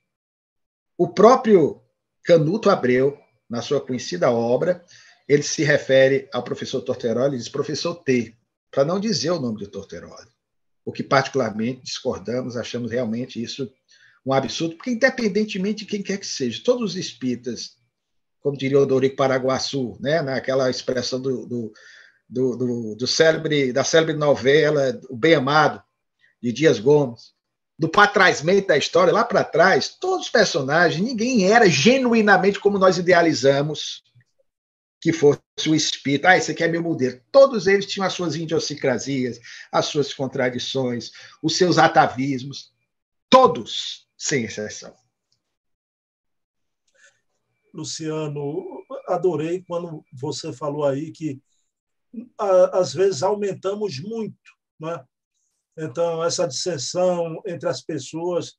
O 0.97 1.07
próprio 1.07 1.81
Canuto 2.23 2.69
Abreu, 2.69 3.17
na 3.49 3.61
sua 3.61 3.81
conhecida 3.81 4.31
obra, 4.31 4.85
ele 5.27 5.43
se 5.43 5.63
refere 5.63 6.29
ao 6.31 6.43
professor 6.43 6.81
Torteroli 6.81 7.35
e 7.35 7.39
diz 7.39 7.49
professor 7.49 7.95
T, 7.95 8.35
para 8.71 8.85
não 8.85 8.99
dizer 8.99 9.31
o 9.31 9.39
nome 9.39 9.59
de 9.59 9.67
Torteroli. 9.67 10.29
O 10.85 10.91
que 10.91 11.03
particularmente 11.03 11.81
discordamos, 11.81 12.55
achamos 12.55 12.91
realmente 12.91 13.41
isso 13.41 13.71
um 14.25 14.33
absurdo, 14.33 14.75
porque 14.75 14.91
independentemente 14.91 15.83
de 15.83 15.85
quem 15.85 16.01
quer 16.01 16.17
que 16.17 16.25
seja, 16.25 16.63
todos 16.63 16.91
os 16.91 16.95
espíritas, 16.97 17.75
como 18.41 18.57
diria 18.57 18.79
o 18.79 18.85
Dorico 18.85 19.15
Paraguaçu, 19.15 19.97
né, 19.99 20.21
naquela 20.21 20.69
expressão 20.69 21.21
do, 21.21 21.45
do, 21.45 21.73
do, 22.27 22.57
do, 22.57 22.95
do 22.95 23.07
célebre, 23.07 23.71
da 23.71 23.83
célebre 23.83 24.15
novela 24.15 24.99
O 25.09 25.15
Bem 25.15 25.35
Amado, 25.35 25.81
de 26.41 26.51
Dias 26.51 26.79
Gomes, 26.79 27.35
do 27.77 27.89
patrasmento 27.89 28.67
da 28.69 28.77
história, 28.77 29.13
lá 29.13 29.23
para 29.23 29.43
trás, 29.43 29.89
todos 29.89 30.25
os 30.25 30.31
personagens, 30.31 31.03
ninguém 31.03 31.51
era 31.51 31.69
genuinamente 31.69 32.59
como 32.59 32.79
nós 32.79 32.97
idealizamos 32.97 34.03
que 35.01 35.11
fosse 35.11 35.39
o 35.67 35.75
espírito. 35.75 36.25
Ah, 36.25 36.37
esse 36.37 36.51
aqui 36.51 36.63
é 36.63 36.67
meu 36.67 36.81
modelo. 36.81 37.19
Todos 37.31 37.67
eles 37.67 37.85
tinham 37.85 38.07
as 38.07 38.13
suas 38.13 38.35
idiosincrasias, 38.35 39.39
as 39.71 39.85
suas 39.85 40.13
contradições, 40.13 41.11
os 41.43 41.57
seus 41.57 41.77
atavismos. 41.77 42.71
Todos, 43.29 44.04
sem 44.17 44.45
exceção. 44.45 44.95
Luciano, 47.73 48.63
adorei 49.07 49.63
quando 49.67 50.03
você 50.13 50.53
falou 50.53 50.85
aí 50.85 51.11
que 51.11 51.41
às 52.71 52.93
vezes 52.93 53.21
aumentamos 53.21 53.99
muito, 53.99 54.37
né? 54.79 55.03
Então, 55.77 56.23
essa 56.23 56.47
dissensão 56.47 57.41
entre 57.45 57.67
as 57.67 57.81
pessoas. 57.81 58.57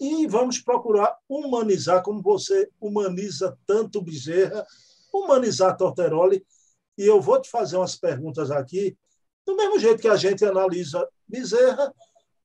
E 0.00 0.26
vamos 0.26 0.58
procurar 0.58 1.16
humanizar, 1.28 2.02
como 2.02 2.22
você 2.22 2.70
humaniza 2.80 3.56
tanto 3.66 4.00
Bezerra, 4.00 4.66
humanizar 5.12 5.76
Torteroli. 5.76 6.44
E 6.96 7.02
eu 7.02 7.20
vou 7.20 7.40
te 7.40 7.50
fazer 7.50 7.76
umas 7.76 7.94
perguntas 7.94 8.50
aqui, 8.50 8.96
do 9.44 9.54
mesmo 9.54 9.78
jeito 9.78 10.00
que 10.00 10.08
a 10.08 10.16
gente 10.16 10.44
analisa 10.44 11.06
Bezerra, 11.28 11.94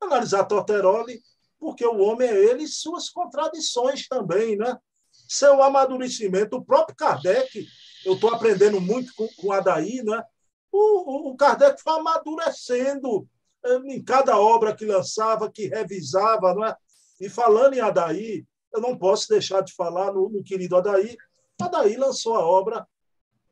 analisar 0.01 0.43
Torteroli, 0.43 1.21
porque 1.59 1.85
o 1.85 1.99
homem 1.99 2.27
é 2.27 2.45
ele 2.45 2.63
e 2.63 2.67
suas 2.67 3.09
contradições 3.09 4.07
também, 4.07 4.55
né? 4.55 4.77
Seu 5.11 5.61
amadurecimento. 5.61 6.57
O 6.57 6.63
próprio 6.63 6.95
Kardec, 6.95 7.67
eu 8.05 8.13
estou 8.13 8.33
aprendendo 8.33 8.79
muito 8.79 9.13
com, 9.15 9.27
com 9.35 9.51
Adair, 9.51 10.03
né? 10.05 10.23
O, 10.71 11.29
o, 11.29 11.31
o 11.31 11.37
Kardec 11.37 11.81
foi 11.81 11.93
amadurecendo 11.93 13.27
eh, 13.65 13.79
em 13.87 14.03
cada 14.03 14.39
obra 14.39 14.75
que 14.75 14.85
lançava, 14.85 15.51
que 15.51 15.67
revisava, 15.67 16.53
não 16.53 16.65
é? 16.65 16.75
E 17.19 17.27
falando 17.27 17.73
em 17.73 17.81
Adair, 17.81 18.45
eu 18.73 18.79
não 18.79 18.97
posso 18.97 19.27
deixar 19.27 19.61
de 19.61 19.73
falar 19.73 20.13
no, 20.13 20.29
no 20.29 20.43
querido 20.43 20.77
Adair. 20.77 21.17
Adair 21.61 21.99
lançou 21.99 22.35
a 22.35 22.45
obra, 22.45 22.87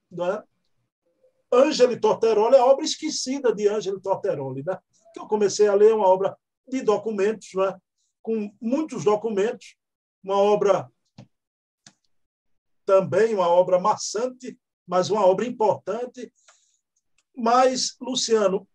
não 0.09 0.31
é? 0.31 0.43
Ângelo 1.51 1.99
Torteroli, 1.99 2.55
a 2.55 2.65
obra 2.65 2.85
esquecida 2.85 3.53
de 3.53 3.67
Ângelo 3.67 3.99
Torteroli, 3.99 4.63
né? 4.65 4.77
Que 5.13 5.19
eu 5.19 5.27
comecei 5.27 5.67
a 5.67 5.73
ler 5.73 5.93
uma 5.93 6.07
obra 6.07 6.37
de 6.67 6.81
documentos, 6.81 7.49
né? 7.55 7.75
Com 8.27 8.53
muitos 8.59 9.05
documentos, 9.05 9.77
uma 10.21 10.35
obra 10.35 10.91
também 12.85 13.33
uma 13.33 13.47
obra 13.47 13.79
maçante, 13.79 14.59
mas 14.85 15.09
uma 15.09 15.25
obra 15.25 15.45
importante. 15.45 16.33
Mas, 17.35 17.95
Luciano, 18.01 18.67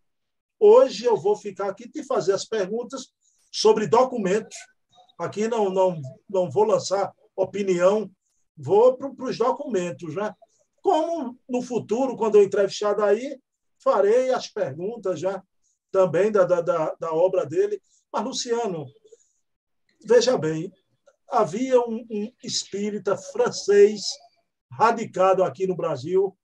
Hoje 0.64 1.04
eu 1.04 1.16
vou 1.16 1.34
ficar 1.34 1.68
aqui 1.68 1.88
te 1.90 2.04
fazer 2.04 2.32
as 2.32 2.44
perguntas 2.44 3.12
sobre 3.50 3.88
documentos. 3.88 4.56
Aqui 5.18 5.48
não, 5.48 5.68
não, 5.68 6.00
não 6.30 6.48
vou 6.48 6.62
lançar 6.62 7.12
opinião, 7.34 8.08
vou 8.56 8.96
para 8.96 9.10
os 9.24 9.36
documentos. 9.36 10.14
Né? 10.14 10.32
Como 10.80 11.36
no 11.48 11.62
futuro, 11.62 12.16
quando 12.16 12.36
eu 12.36 12.44
entrevistar 12.44 12.94
daí, 12.94 13.40
farei 13.82 14.30
as 14.30 14.46
perguntas 14.46 15.18
já 15.18 15.42
também 15.90 16.30
da, 16.30 16.44
da, 16.44 16.60
da, 16.60 16.94
da 16.94 17.12
obra 17.12 17.44
dele. 17.44 17.82
Mas, 18.12 18.24
Luciano, 18.24 18.86
veja 20.04 20.36
bem, 20.36 20.72
havia 21.30 21.80
um, 21.80 22.06
um 22.10 22.32
espírita 22.42 23.16
francês 23.16 24.02
radicado 24.70 25.42
aqui 25.44 25.66
no 25.66 25.76
Brasil, 25.76 26.36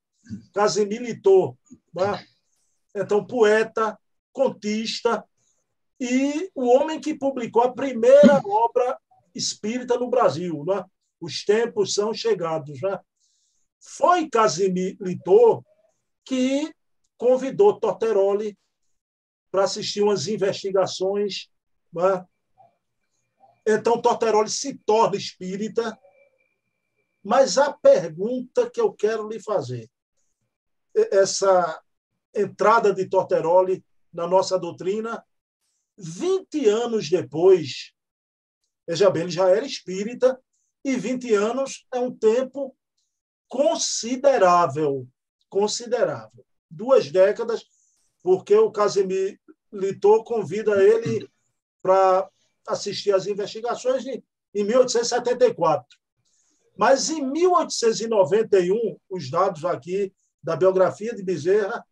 Casimir 0.52 1.00
Litot, 1.00 1.56
né? 1.94 2.24
então 2.94 3.26
poeta, 3.26 3.98
contista 4.32 5.24
e 6.00 6.50
o 6.54 6.66
homem 6.66 7.00
que 7.00 7.14
publicou 7.14 7.62
a 7.62 7.72
primeira 7.72 8.40
obra 8.44 8.98
espírita 9.34 9.98
no 9.98 10.08
Brasil, 10.08 10.64
né? 10.64 10.84
Os 11.20 11.44
tempos 11.44 11.94
são 11.94 12.14
chegados, 12.14 12.80
né? 12.80 13.00
Foi 13.80 14.28
Casimir 14.28 14.96
Litor 15.00 15.64
que 16.24 16.72
convidou 17.16 17.80
Torteroli 17.80 18.56
para 19.50 19.64
assistir 19.64 20.02
umas 20.02 20.28
investigações, 20.28 21.48
né? 21.92 22.24
Então 23.70 24.00
Torteroli 24.00 24.48
se 24.48 24.78
torna 24.78 25.14
espírita, 25.14 26.00
mas 27.22 27.58
a 27.58 27.70
pergunta 27.70 28.70
que 28.70 28.80
eu 28.80 28.90
quero 28.94 29.28
lhe 29.28 29.38
fazer, 29.38 29.90
essa 30.94 31.78
entrada 32.34 32.94
de 32.94 33.06
Torteroli 33.06 33.84
na 34.10 34.26
nossa 34.26 34.58
doutrina, 34.58 35.22
20 35.98 36.66
anos 36.66 37.10
depois, 37.10 37.92
veja 38.86 39.10
bem, 39.10 39.24
ele 39.24 39.32
já 39.32 39.50
era 39.50 39.66
espírita, 39.66 40.42
e 40.82 40.96
20 40.96 41.34
anos 41.34 41.86
é 41.92 41.98
um 41.98 42.16
tempo 42.16 42.74
considerável, 43.48 45.06
considerável. 45.50 46.42
Duas 46.70 47.10
décadas, 47.10 47.66
porque 48.22 48.54
o 48.54 48.70
Casimir 48.70 49.38
Litor 49.70 50.24
convida 50.24 50.82
ele 50.82 51.30
para 51.82 52.30
assistir 52.68 53.12
às 53.12 53.26
investigações 53.26 54.06
em, 54.06 54.22
em 54.54 54.64
1874. 54.64 55.86
Mas 56.76 57.10
em 57.10 57.20
1891, 57.22 58.98
os 59.10 59.30
dados 59.30 59.64
aqui 59.64 60.14
da 60.42 60.54
biografia 60.54 61.14
de 61.14 61.24
Bezerra, 61.24 61.84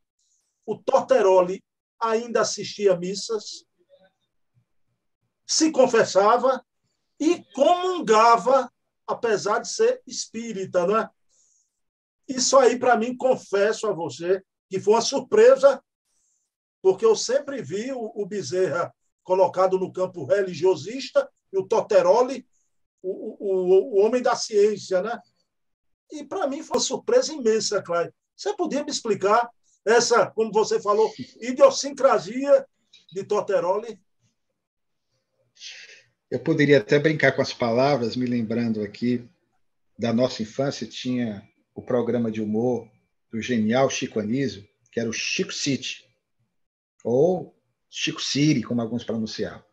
o 0.64 0.78
Torteroli 0.78 1.62
ainda 2.00 2.42
assistia 2.42 2.96
missas, 2.96 3.64
se 5.46 5.72
confessava 5.72 6.64
e 7.18 7.42
comungava, 7.52 8.70
apesar 9.06 9.60
de 9.60 9.68
ser 9.68 10.02
espírita. 10.06 10.86
Né? 10.86 11.08
Isso 12.28 12.56
aí, 12.56 12.78
para 12.78 12.96
mim, 12.96 13.16
confesso 13.16 13.86
a 13.86 13.92
você, 13.92 14.42
que 14.68 14.78
foi 14.78 14.94
uma 14.94 15.00
surpresa, 15.00 15.82
porque 16.80 17.04
eu 17.04 17.16
sempre 17.16 17.62
vi 17.62 17.92
o 17.92 18.24
Bezerra 18.26 18.94
colocado 19.26 19.76
no 19.76 19.92
campo 19.92 20.24
religiosista 20.24 21.28
e 21.52 21.58
o 21.58 21.66
Toteroli, 21.66 22.46
o, 23.02 23.36
o, 23.44 23.98
o 23.98 24.06
homem 24.06 24.22
da 24.22 24.36
ciência, 24.36 25.02
né? 25.02 25.18
E 26.12 26.24
para 26.24 26.46
mim 26.46 26.62
foi 26.62 26.76
uma 26.76 26.82
surpresa 26.82 27.32
imensa, 27.32 27.82
Clay. 27.82 28.08
Você 28.36 28.54
podia 28.54 28.84
me 28.84 28.90
explicar 28.90 29.50
essa, 29.84 30.30
como 30.30 30.52
você 30.52 30.80
falou, 30.80 31.12
idiosincrasia 31.40 32.64
de 33.12 33.24
Torteroli? 33.24 34.00
Eu 36.30 36.38
poderia 36.38 36.78
até 36.78 36.98
brincar 36.98 37.32
com 37.32 37.42
as 37.42 37.52
palavras, 37.52 38.14
me 38.14 38.26
lembrando 38.26 38.80
aqui 38.80 39.28
da 39.98 40.12
nossa 40.12 40.42
infância, 40.42 40.86
tinha 40.86 41.42
o 41.74 41.82
programa 41.82 42.30
de 42.30 42.40
humor 42.40 42.88
do 43.32 43.42
genial 43.42 43.90
Chico 43.90 44.20
Anísio, 44.20 44.68
que 44.92 45.00
era 45.00 45.08
o 45.08 45.12
Chico 45.12 45.52
City, 45.52 46.04
ou 47.02 47.55
Chico 47.90 48.20
City, 48.20 48.62
como 48.62 48.80
alguns 48.80 49.04
pronunciavam. 49.04 49.64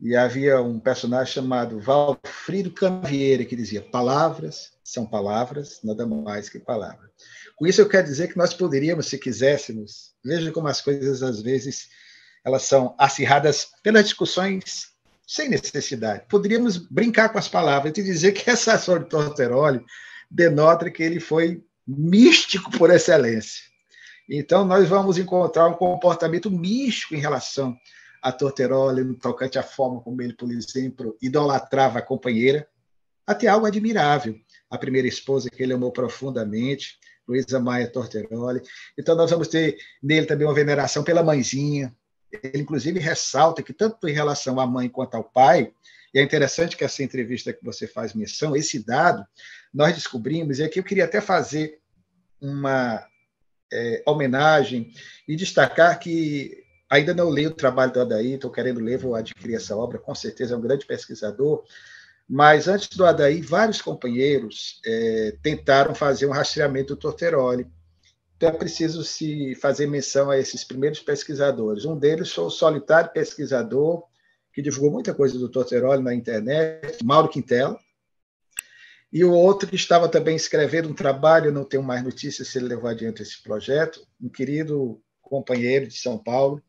E 0.00 0.14
havia 0.14 0.60
um 0.60 0.78
personagem 0.78 1.34
chamado 1.34 1.80
Valfrido 1.80 2.70
Canavieira, 2.70 3.44
que 3.44 3.56
dizia: 3.56 3.82
palavras 3.82 4.72
são 4.84 5.04
palavras, 5.04 5.80
nada 5.82 6.06
mais 6.06 6.48
que 6.48 6.58
palavras. 6.58 7.10
Com 7.56 7.66
isso, 7.66 7.80
eu 7.80 7.88
quero 7.88 8.06
dizer 8.06 8.28
que 8.28 8.38
nós 8.38 8.54
poderíamos, 8.54 9.06
se 9.06 9.18
quiséssemos, 9.18 10.14
veja 10.24 10.52
como 10.52 10.68
as 10.68 10.80
coisas, 10.80 11.22
às 11.22 11.42
vezes, 11.42 11.88
elas 12.44 12.62
são 12.62 12.94
acirradas 12.96 13.68
pelas 13.82 14.04
discussões 14.04 14.88
sem 15.26 15.50
necessidade. 15.50 16.24
Poderíamos 16.28 16.78
brincar 16.78 17.28
com 17.28 17.38
as 17.38 17.48
palavras 17.48 17.92
e 17.98 18.02
dizer 18.02 18.32
que 18.32 18.48
essa 18.48 18.74
ação 18.74 18.98
de 18.98 19.08
Torteroli 19.08 19.84
denota 20.30 20.90
que 20.90 21.02
ele 21.02 21.20
foi 21.20 21.62
místico 21.86 22.70
por 22.70 22.90
excelência. 22.90 23.64
Então, 24.28 24.64
nós 24.64 24.88
vamos 24.88 25.16
encontrar 25.16 25.68
um 25.68 25.74
comportamento 25.74 26.50
místico 26.50 27.14
em 27.14 27.18
relação 27.18 27.76
a 28.20 28.30
Torteroli, 28.30 29.04
no 29.04 29.14
tocante 29.14 29.58
à 29.58 29.62
forma 29.62 30.00
como 30.00 30.20
ele, 30.20 30.34
por 30.34 30.50
exemplo, 30.50 31.16
idolatrava 31.22 32.00
a 32.00 32.02
companheira, 32.02 32.68
até 33.26 33.46
algo 33.46 33.66
admirável. 33.66 34.34
A 34.70 34.76
primeira 34.76 35.08
esposa 35.08 35.48
que 35.48 35.62
ele 35.62 35.72
amou 35.72 35.90
profundamente, 35.90 36.98
Luísa 37.26 37.58
Maia 37.58 37.90
Torteroli. 37.90 38.60
Então, 38.98 39.14
nós 39.14 39.30
vamos 39.30 39.48
ter 39.48 39.78
nele 40.02 40.26
também 40.26 40.46
uma 40.46 40.54
veneração 40.54 41.02
pela 41.02 41.22
mãezinha. 41.22 41.94
Ele, 42.30 42.62
inclusive, 42.62 42.98
ressalta 43.00 43.62
que, 43.62 43.72
tanto 43.72 44.06
em 44.08 44.12
relação 44.12 44.60
à 44.60 44.66
mãe 44.66 44.88
quanto 44.88 45.14
ao 45.14 45.24
pai, 45.24 45.72
e 46.12 46.18
é 46.18 46.22
interessante 46.22 46.76
que 46.76 46.84
essa 46.84 47.02
entrevista 47.02 47.52
que 47.52 47.64
você 47.64 47.86
faz 47.86 48.14
menção, 48.14 48.56
esse 48.56 48.84
dado, 48.84 49.26
nós 49.72 49.94
descobrimos, 49.94 50.58
e 50.58 50.64
aqui 50.64 50.80
eu 50.80 50.84
queria 50.84 51.04
até 51.04 51.20
fazer 51.20 51.80
uma 52.40 53.06
é, 53.72 54.02
homenagem 54.06 54.92
e 55.26 55.36
destacar 55.36 55.98
que 55.98 56.64
ainda 56.88 57.14
não 57.14 57.32
li 57.32 57.46
o 57.46 57.54
trabalho 57.54 57.92
do 57.92 58.00
Adair, 58.00 58.34
estou 58.34 58.50
querendo 58.50 58.80
ler, 58.80 58.98
vou 58.98 59.14
adquirir 59.14 59.56
essa 59.56 59.76
obra, 59.76 59.98
com 59.98 60.14
certeza 60.14 60.54
é 60.54 60.56
um 60.56 60.60
grande 60.60 60.86
pesquisador, 60.86 61.64
mas 62.28 62.68
antes 62.68 62.88
do 62.96 63.04
Adair, 63.04 63.42
vários 63.46 63.80
companheiros 63.80 64.80
é, 64.84 65.34
tentaram 65.42 65.94
fazer 65.94 66.26
um 66.26 66.32
rastreamento 66.32 66.94
do 66.94 67.00
Torteroli. 67.00 67.66
Então 68.36 68.50
é 68.50 68.52
preciso 68.52 69.02
se 69.02 69.54
fazer 69.56 69.86
menção 69.86 70.30
a 70.30 70.38
esses 70.38 70.62
primeiros 70.62 71.00
pesquisadores. 71.00 71.84
Um 71.84 71.98
deles 71.98 72.30
foi 72.32 72.44
o 72.44 72.50
solitário 72.50 73.10
pesquisador 73.10 74.04
que 74.52 74.62
divulgou 74.62 74.90
muita 74.90 75.14
coisa 75.14 75.38
do 75.38 75.48
Torteroli 75.48 76.02
na 76.02 76.14
internet, 76.14 77.02
Mauro 77.02 77.28
Quintela, 77.28 77.78
e 79.12 79.24
o 79.24 79.32
outro 79.32 79.68
que 79.68 79.76
estava 79.76 80.08
também 80.08 80.36
escrevendo 80.36 80.88
um 80.88 80.94
trabalho, 80.94 81.52
não 81.52 81.64
tenho 81.64 81.82
mais 81.82 82.02
notícias 82.02 82.48
se 82.48 82.58
ele 82.58 82.68
levou 82.68 82.90
adiante 82.90 83.22
esse 83.22 83.42
projeto, 83.42 84.06
um 84.20 84.28
querido 84.28 85.00
companheiro 85.22 85.86
de 85.86 85.96
São 85.98 86.18
Paulo, 86.18 86.62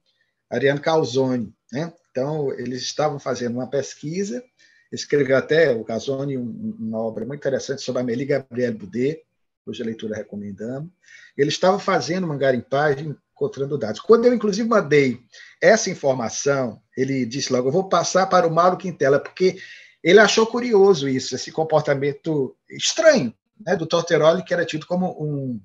Ariano 0.49 0.81
Calzoni. 0.81 1.53
Né? 1.71 1.93
Então, 2.11 2.51
eles 2.53 2.81
estavam 2.81 3.19
fazendo 3.19 3.55
uma 3.55 3.69
pesquisa 3.69 4.43
Escreveu 4.91 5.37
até, 5.37 5.71
o 5.71 5.83
Casoni, 5.83 6.35
uma 6.35 6.99
obra 6.99 7.25
muito 7.25 7.39
interessante 7.39 7.81
sobre 7.81 7.99
a 7.99 8.03
Amélie 8.03 8.25
Gabriel 8.25 8.73
Boudet, 8.73 9.21
cuja 9.63 9.83
leitura 9.83 10.15
recomendamos. 10.15 10.89
Ele 11.37 11.49
estava 11.49 11.77
fazendo 11.77 12.23
uma 12.23 12.37
garimpagem, 12.37 13.15
encontrando 13.31 13.77
dados. 13.77 14.01
Quando 14.01 14.25
eu, 14.25 14.33
inclusive, 14.33 14.67
mandei 14.67 15.19
essa 15.61 15.91
informação, 15.91 16.81
ele 16.97 17.23
disse 17.25 17.53
logo: 17.53 17.67
eu 17.67 17.71
vou 17.71 17.87
passar 17.87 18.25
para 18.25 18.47
o 18.47 18.51
Mauro 18.51 18.77
Quintela, 18.77 19.19
porque 19.19 19.57
ele 20.03 20.19
achou 20.19 20.47
curioso 20.47 21.07
isso, 21.07 21.35
esse 21.35 21.51
comportamento 21.51 22.55
estranho 22.69 23.33
né, 23.59 23.75
do 23.75 23.85
Torteroli, 23.85 24.43
que 24.43 24.53
era 24.53 24.65
tido 24.65 24.85
como 24.85 25.11
um 25.21 25.59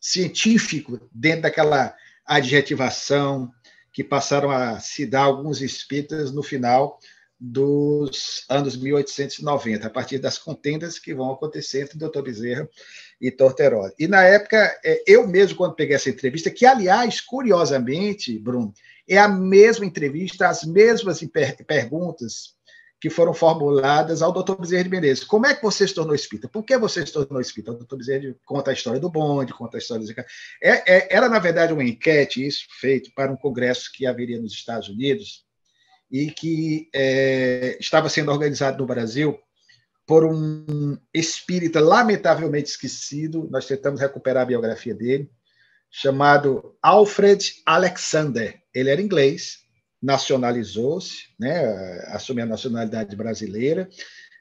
científico 0.00 1.00
dentro 1.12 1.42
daquela 1.42 1.94
adjetivação 2.26 3.50
que 3.92 4.02
passaram 4.02 4.50
a 4.50 4.80
se 4.80 5.06
dar 5.06 5.22
alguns 5.22 5.60
espíritas 5.60 6.32
no 6.32 6.42
final 6.42 6.98
dos 7.38 8.44
anos 8.48 8.76
1890, 8.76 9.86
a 9.86 9.90
partir 9.90 10.18
das 10.18 10.38
contendas 10.38 10.98
que 10.98 11.14
vão 11.14 11.32
acontecer 11.32 11.82
entre 11.82 11.98
Dr. 11.98 12.22
Bezerra 12.22 12.68
e 13.20 13.30
Torteroli. 13.30 13.92
E 13.98 14.08
na 14.08 14.22
época, 14.22 14.56
é, 14.84 15.02
eu 15.06 15.26
mesmo, 15.26 15.56
quando 15.56 15.74
peguei 15.74 15.96
essa 15.96 16.08
entrevista, 16.08 16.50
que, 16.50 16.64
aliás, 16.64 17.20
curiosamente, 17.20 18.38
Bruno, 18.38 18.72
é 19.06 19.18
a 19.18 19.28
mesma 19.28 19.84
entrevista, 19.84 20.48
as 20.48 20.64
mesmas 20.64 21.20
perguntas 21.66 22.54
que 23.04 23.10
foram 23.10 23.34
formuladas 23.34 24.22
ao 24.22 24.32
Dr. 24.32 24.58
Bezerra 24.58 24.84
de 24.84 24.88
Menezes. 24.88 25.24
Como 25.24 25.44
é 25.44 25.54
que 25.54 25.62
você 25.62 25.86
se 25.86 25.92
tornou 25.92 26.14
espírita? 26.14 26.48
Por 26.48 26.62
que 26.62 26.78
você 26.78 27.04
se 27.04 27.12
tornou 27.12 27.38
espírita? 27.38 27.72
O 27.72 27.74
Dr. 27.76 27.96
Bezerra 27.96 28.34
conta 28.46 28.70
a 28.70 28.72
história 28.72 28.98
do 28.98 29.10
bonde, 29.10 29.52
conta 29.52 29.76
a 29.76 29.78
história 29.78 30.06
do 30.06 30.20
é, 30.20 30.24
é, 30.62 31.14
Era, 31.14 31.28
na 31.28 31.38
verdade, 31.38 31.74
uma 31.74 31.84
enquete, 31.84 32.46
isso, 32.46 32.64
feito 32.80 33.12
para 33.14 33.30
um 33.30 33.36
congresso 33.36 33.92
que 33.92 34.06
haveria 34.06 34.40
nos 34.40 34.54
Estados 34.54 34.88
Unidos, 34.88 35.44
e 36.10 36.30
que 36.30 36.88
é, 36.94 37.76
estava 37.78 38.08
sendo 38.08 38.32
organizado 38.32 38.78
no 38.78 38.86
Brasil 38.86 39.38
por 40.06 40.24
um 40.24 40.96
espírita 41.12 41.80
lamentavelmente 41.80 42.70
esquecido, 42.70 43.46
nós 43.50 43.66
tentamos 43.66 44.00
recuperar 44.00 44.44
a 44.44 44.46
biografia 44.46 44.94
dele, 44.94 45.30
chamado 45.90 46.74
Alfred 46.80 47.52
Alexander. 47.66 48.62
Ele 48.74 48.88
era 48.88 49.02
inglês, 49.02 49.58
nacionalizou-se, 50.04 51.28
né, 51.38 51.64
assumiu 52.08 52.44
a 52.44 52.48
nacionalidade 52.48 53.16
brasileira, 53.16 53.88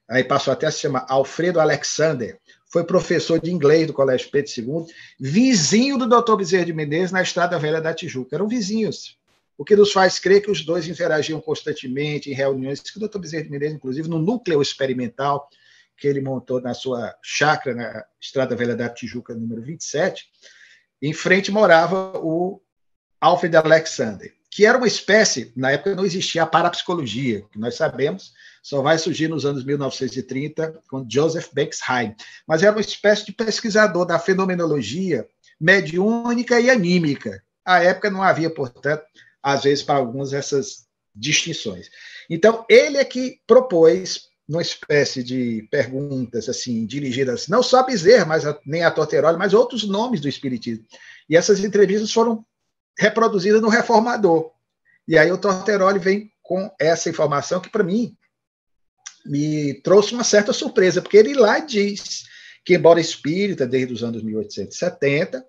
aí 0.10 0.21
passou 0.21 0.52
até 0.52 0.67
a 0.67 0.71
se 0.71 0.82
chamar 0.82 1.06
Alfredo 1.08 1.60
Alexander, 1.60 2.38
foi 2.67 2.84
professor 2.84 3.39
de 3.39 3.49
inglês 3.49 3.88
do 3.88 3.93
Colégio 3.93 4.30
Pedro 4.30 4.52
II, 4.58 4.86
vizinho 5.17 5.97
do 5.97 6.08
Dr. 6.08 6.36
Bezerra 6.36 6.65
de 6.65 6.73
Menezes 6.73 7.12
na 7.12 7.21
Estrada 7.21 7.58
Velha 7.58 7.80
da 7.80 7.93
Tijuca. 7.93 8.36
Eram 8.36 8.47
vizinhos 8.47 9.17
o 9.58 9.63
que 9.63 9.76
nos 9.76 9.93
faz 9.93 10.19
crer 10.19 10.41
que 10.41 10.52
os 10.52 10.65
dois 10.65 10.88
interagiam 10.88 11.39
constantemente 11.39 12.30
em 12.30 12.34
reuniões, 12.34 12.82
que 12.82 12.97
o 12.97 12.99
doutor 12.99 13.19
Bezerra 13.19 13.43
de 13.43 13.52
Menezes, 13.52 13.76
inclusive, 13.76 14.10
no 14.10 14.19
núcleo 14.19 14.62
experimental 14.62 15.47
que 15.95 16.08
ele 16.08 16.19
montou 16.19 16.60
na 16.60 16.73
sua 16.73 17.15
chácara, 17.21 17.76
na 17.76 18.06
Estrada 18.19 18.56
Velha 18.56 18.76
da 18.76 18.89
Tijuca, 18.89 19.34
número 19.34 19.62
27, 19.62 20.26
em 21.02 21.13
frente 21.13 21.52
morava 21.52 22.17
o 22.17 22.60
Alfred 23.21 23.56
Alexander, 23.56 24.34
que 24.53 24.65
era 24.65 24.77
uma 24.77 24.87
espécie, 24.87 25.51
na 25.55 25.71
época 25.71 25.95
não 25.95 26.05
existia 26.05 26.43
a 26.43 26.47
parapsicologia, 26.47 27.43
que 27.51 27.57
nós 27.57 27.75
sabemos, 27.75 28.33
só 28.61 28.83
vai 28.83 28.99
surgir 28.99 29.27
nos 29.27 29.45
anos 29.45 29.63
1930 29.65 30.81
com 30.87 31.05
Joseph 31.09 31.49
Bexheim, 31.51 32.15
mas 32.47 32.61
era 32.61 32.71
uma 32.71 32.81
espécie 32.81 33.25
de 33.25 33.31
pesquisador 33.31 34.05
da 34.05 34.19
fenomenologia 34.19 35.27
mediúnica 35.59 36.59
e 36.59 36.69
anímica. 36.69 37.41
À 37.65 37.83
época 37.83 38.11
não 38.11 38.21
havia, 38.21 38.49
portanto, 38.49 39.03
às 39.41 39.63
vezes, 39.63 39.83
para 39.83 39.95
alguns, 39.95 40.33
essas 40.33 40.85
distinções. 41.15 41.89
Então, 42.29 42.63
ele 42.69 42.97
é 42.97 43.05
que 43.05 43.39
propôs 43.47 44.27
uma 44.47 44.61
espécie 44.61 45.23
de 45.23 45.67
perguntas 45.71 46.49
assim 46.49 46.85
dirigidas 46.85 47.47
não 47.47 47.63
só 47.63 47.79
a 47.79 47.83
Bezerra, 47.83 48.25
mas 48.25 48.45
a, 48.45 48.59
nem 48.65 48.83
a 48.83 48.91
Torteroli, 48.91 49.37
mas 49.37 49.53
outros 49.53 49.87
nomes 49.87 50.21
do 50.21 50.27
espiritismo. 50.27 50.85
E 51.29 51.35
essas 51.35 51.63
entrevistas 51.63 52.11
foram 52.11 52.45
reproduzidas 52.97 53.62
no 53.62 53.69
Reformador. 53.69 54.51
E 55.08 55.17
aí 55.17 55.32
o 55.32 55.38
Torteroli 55.38 55.99
vem 55.99 56.32
com 56.41 56.69
essa 56.79 57.10
informação 57.10 57.60
que 57.60 57.69
para 57.69 57.84
mim 57.84 58.17
me 59.25 59.73
trouxe 59.75 60.13
uma 60.13 60.23
certa 60.23 60.51
surpresa, 60.51 61.01
porque 61.01 61.17
ele 61.17 61.34
lá 61.34 61.60
diz 61.60 62.25
que 62.65 62.75
embora 62.75 62.99
espírita 62.99 63.65
desde 63.65 63.93
os 63.93 64.03
anos 64.03 64.23
1870, 64.23 65.45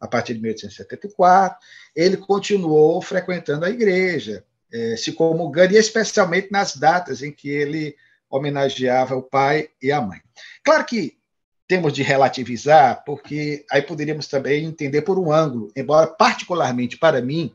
a 0.00 0.08
partir 0.08 0.34
de 0.34 0.40
1874, 0.40 1.58
ele 1.94 2.16
continuou 2.16 3.00
frequentando 3.00 3.64
a 3.64 3.70
igreja, 3.70 4.44
é, 4.72 4.96
se 4.96 5.12
comungando, 5.12 5.74
e 5.74 5.76
especialmente 5.76 6.50
nas 6.50 6.76
datas 6.76 7.22
em 7.22 7.30
que 7.30 7.48
ele 7.48 7.94
homenageava 8.28 9.14
o 9.14 9.22
pai 9.22 9.68
e 9.80 9.92
a 9.92 10.00
mãe. 10.00 10.20
Claro 10.64 10.84
que 10.84 11.18
temos 11.72 11.94
de 11.94 12.02
relativizar, 12.02 13.02
porque 13.02 13.64
aí 13.70 13.80
poderíamos 13.80 14.26
também 14.26 14.66
entender 14.66 15.00
por 15.00 15.18
um 15.18 15.32
ângulo, 15.32 15.72
embora 15.74 16.06
particularmente 16.06 16.98
para 16.98 17.22
mim, 17.22 17.50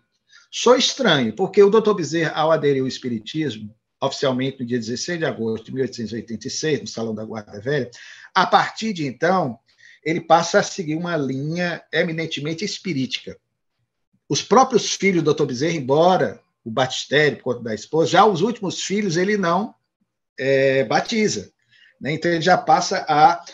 sou 0.50 0.76
estranho, 0.76 1.36
porque 1.36 1.62
o 1.62 1.70
doutor 1.70 1.94
Bezerra, 1.94 2.32
ao 2.32 2.52
aderir 2.52 2.82
ao 2.82 2.88
Espiritismo, 2.88 3.72
oficialmente 4.02 4.60
no 4.60 4.66
dia 4.66 4.80
16 4.80 5.20
de 5.20 5.26
agosto 5.26 5.66
de 5.66 5.72
1886, 5.72 6.82
no 6.82 6.88
Salão 6.88 7.14
da 7.14 7.24
Guarda 7.24 7.62
Velha, 7.62 7.92
a 8.34 8.48
partir 8.48 8.92
de 8.92 9.06
então, 9.06 9.60
ele 10.04 10.22
passa 10.22 10.62
a 10.62 10.64
seguir 10.64 10.96
uma 10.96 11.16
linha 11.16 11.84
eminentemente 11.94 12.66
espirítica. 12.66 13.38
Os 14.28 14.42
próprios 14.42 14.96
filhos 14.96 15.22
do 15.22 15.32
Dr. 15.32 15.46
Bezerra, 15.46 15.74
embora 15.74 16.42
o 16.66 16.72
batistério, 16.72 17.38
por 17.38 17.44
conta 17.44 17.66
da 17.66 17.76
esposa, 17.76 18.10
já 18.10 18.26
os 18.26 18.42
últimos 18.42 18.82
filhos 18.82 19.16
ele 19.16 19.38
não 19.38 19.76
é, 20.40 20.86
batiza. 20.86 21.52
Né? 22.02 22.14
Então, 22.14 22.32
ele 22.32 22.42
já 22.42 22.58
passa 22.58 23.06
a 23.08 23.46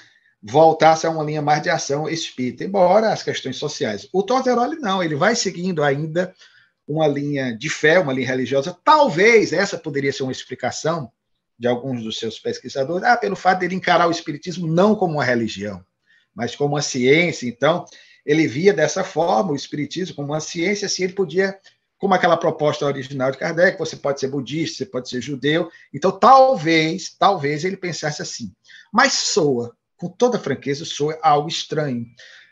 voltasse 0.43 1.07
a 1.07 1.09
uma 1.09 1.23
linha 1.23 1.41
mais 1.41 1.63
de 1.63 1.69
ação 1.69 2.09
espírita, 2.09 2.65
embora 2.65 3.13
as 3.13 3.23
questões 3.23 3.55
sociais. 3.55 4.09
O 4.11 4.21
Torteroli 4.21 4.77
não, 4.77 5.01
ele 5.01 5.15
vai 5.15 5.35
seguindo 5.35 5.81
ainda 5.81 6.33
uma 6.85 7.07
linha 7.07 7.57
de 7.57 7.69
fé, 7.69 7.97
uma 7.97 8.11
linha 8.11 8.27
religiosa. 8.27 8.77
Talvez 8.83 9.53
essa 9.53 9.77
poderia 9.77 10.11
ser 10.11 10.23
uma 10.23 10.33
explicação 10.33 11.09
de 11.57 11.65
alguns 11.67 12.03
dos 12.03 12.19
seus 12.19 12.37
pesquisadores, 12.37 13.07
ah, 13.07 13.15
pelo 13.15 13.37
fato 13.37 13.59
de 13.59 13.65
ele 13.65 13.75
encarar 13.75 14.07
o 14.07 14.11
espiritismo 14.11 14.67
não 14.67 14.95
como 14.95 15.13
uma 15.13 15.23
religião, 15.23 15.81
mas 16.35 16.55
como 16.55 16.75
uma 16.75 16.81
ciência. 16.81 17.47
Então, 17.47 17.85
ele 18.25 18.45
via 18.45 18.73
dessa 18.73 19.03
forma 19.03 19.53
o 19.53 19.55
espiritismo 19.55 20.15
como 20.15 20.29
uma 20.29 20.41
ciência, 20.41 20.89
se 20.89 20.95
assim 20.95 21.03
ele 21.03 21.13
podia 21.13 21.57
como 21.97 22.13
aquela 22.13 22.35
proposta 22.35 22.85
original 22.85 23.31
de 23.31 23.37
Kardec, 23.37 23.79
você 23.79 23.95
pode 23.95 24.19
ser 24.19 24.27
budista, 24.27 24.79
você 24.79 24.85
pode 24.85 25.07
ser 25.07 25.21
judeu. 25.21 25.71
Então, 25.93 26.11
talvez, 26.11 27.15
talvez 27.17 27.63
ele 27.63 27.77
pensasse 27.77 28.21
assim. 28.21 28.51
Mas 28.91 29.13
soa, 29.13 29.73
com 29.97 30.07
toda 30.09 30.39
franqueza, 30.39 30.85
soa 30.85 31.17
algo 31.21 31.47
estranho. 31.47 32.05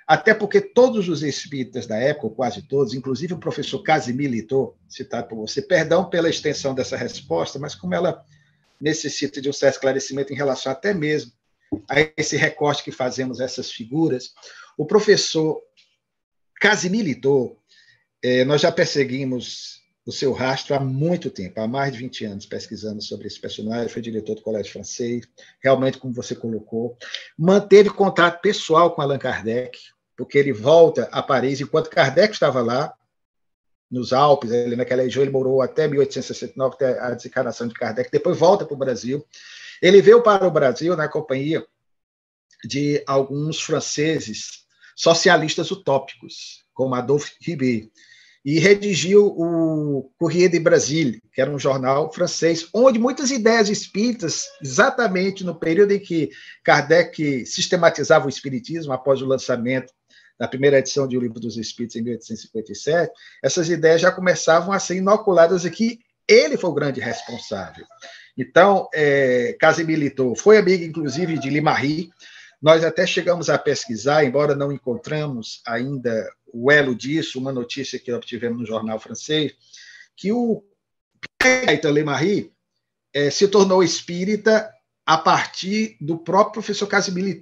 Até 0.07 0.33
porque 0.33 0.59
todos 0.59 1.07
os 1.07 1.23
espíritas 1.23 1.87
da 1.87 1.97
época, 1.97 2.27
ou 2.27 2.35
quase 2.35 2.61
todos, 2.63 2.93
inclusive 2.93 3.33
o 3.33 3.39
professor 3.39 3.81
Casimir 3.81 4.45
citado 4.89 5.27
por 5.27 5.37
você, 5.37 5.61
perdão 5.61 6.09
pela 6.09 6.29
extensão 6.29 6.73
dessa 6.73 6.97
resposta, 6.97 7.57
mas 7.57 7.75
como 7.75 7.95
ela 7.95 8.23
necessita 8.79 9.41
de 9.41 9.49
um 9.49 9.53
certo 9.53 9.75
esclarecimento 9.75 10.33
em 10.33 10.35
relação 10.35 10.71
até 10.71 10.93
mesmo 10.93 11.31
a 11.89 11.95
esse 12.17 12.35
recorte 12.35 12.83
que 12.83 12.91
fazemos 12.91 13.39
essas 13.39 13.71
figuras, 13.71 14.33
o 14.77 14.85
professor 14.85 15.61
Casimir 16.59 17.19
é, 18.23 18.43
nós 18.43 18.61
já 18.61 18.71
perseguimos 18.71 19.80
o 20.05 20.11
seu 20.11 20.31
rastro 20.33 20.75
há 20.75 20.79
muito 20.79 21.29
tempo, 21.29 21.59
há 21.61 21.67
mais 21.67 21.93
de 21.93 21.99
20 21.99 22.25
anos, 22.25 22.45
pesquisando 22.45 23.01
sobre 23.01 23.27
esse 23.27 23.39
personagem, 23.39 23.87
foi 23.87 24.01
diretor 24.01 24.35
do 24.35 24.41
Colégio 24.41 24.71
Francês, 24.71 25.27
realmente, 25.61 25.97
como 25.97 26.13
você 26.13 26.35
colocou, 26.35 26.97
manteve 27.37 27.89
contato 27.89 28.41
pessoal 28.41 28.95
com 28.95 29.01
Allan 29.01 29.19
Kardec, 29.19 29.77
porque 30.17 30.37
ele 30.37 30.51
volta 30.51 31.07
a 31.11 31.21
Paris, 31.21 31.61
enquanto 31.61 31.89
Kardec 31.89 32.33
estava 32.33 32.61
lá, 32.61 32.93
nos 33.91 34.13
Alpes, 34.13 34.51
ele, 34.51 34.75
naquela 34.75 35.03
região 35.03 35.21
ele 35.21 35.31
morou 35.31 35.61
até 35.61 35.87
1869, 35.87 36.75
até 36.75 36.99
a 36.99 37.11
desencarnação 37.11 37.67
de 37.67 37.73
Kardec, 37.73 38.09
depois 38.09 38.37
volta 38.37 38.65
para 38.65 38.73
o 38.73 38.77
Brasil. 38.77 39.25
Ele 39.81 40.01
veio 40.01 40.23
para 40.23 40.47
o 40.47 40.51
Brasil 40.51 40.95
na 40.95 41.09
companhia 41.09 41.65
de 42.63 43.03
alguns 43.05 43.61
franceses 43.61 44.65
socialistas 44.95 45.71
utópicos, 45.71 46.63
como 46.73 46.95
Adolphe 46.95 47.33
Ribet, 47.41 47.91
e 48.43 48.59
redigiu 48.59 49.27
o 49.27 50.11
Courrier 50.17 50.49
de 50.49 50.59
Brasile, 50.59 51.21
que 51.31 51.41
era 51.41 51.51
um 51.51 51.59
jornal 51.59 52.11
francês, 52.11 52.67
onde 52.73 52.97
muitas 52.97 53.29
ideias 53.29 53.69
espíritas, 53.69 54.45
exatamente 54.61 55.43
no 55.43 55.55
período 55.55 55.91
em 55.91 55.99
que 55.99 56.29
Kardec 56.63 57.45
sistematizava 57.45 58.25
o 58.25 58.29
espiritismo, 58.29 58.93
após 58.93 59.21
o 59.21 59.27
lançamento 59.27 59.93
da 60.39 60.47
primeira 60.47 60.79
edição 60.79 61.07
de 61.07 61.15
O 61.15 61.21
Livro 61.21 61.39
dos 61.39 61.55
Espíritos, 61.55 61.95
em 61.95 62.01
1857, 62.01 63.13
essas 63.43 63.69
ideias 63.69 64.01
já 64.01 64.11
começavam 64.11 64.73
a 64.73 64.79
ser 64.79 64.95
inoculadas 64.95 65.65
aqui. 65.65 65.99
Ele 66.27 66.57
foi 66.57 66.69
o 66.71 66.73
grande 66.73 66.99
responsável. 66.99 67.85
Então, 68.35 68.87
é, 68.91 69.55
Casimir 69.59 70.13
foi 70.35 70.57
amigo, 70.57 70.83
inclusive, 70.83 71.37
de 71.37 71.47
Limarie. 71.47 72.09
Nós 72.61 72.83
até 72.83 73.07
chegamos 73.07 73.49
a 73.49 73.57
pesquisar, 73.57 74.23
embora 74.23 74.55
não 74.55 74.71
encontramos 74.71 75.61
ainda 75.65 76.29
o 76.53 76.71
elo 76.71 76.93
disso, 76.93 77.39
uma 77.39 77.51
notícia 77.51 77.97
que 77.97 78.11
obtivemos 78.11 78.59
no 78.59 78.65
jornal 78.65 78.99
francês, 78.99 79.53
que 80.15 80.31
o 80.31 80.63
Pierre 81.39 81.81
Lemarie 81.89 82.53
é, 83.13 83.29
se 83.29 83.47
tornou 83.47 83.83
espírita 83.83 84.71
a 85.05 85.17
partir 85.17 85.97
do 85.99 86.17
próprio 86.17 86.53
professor 86.53 86.87
Casimir 86.87 87.41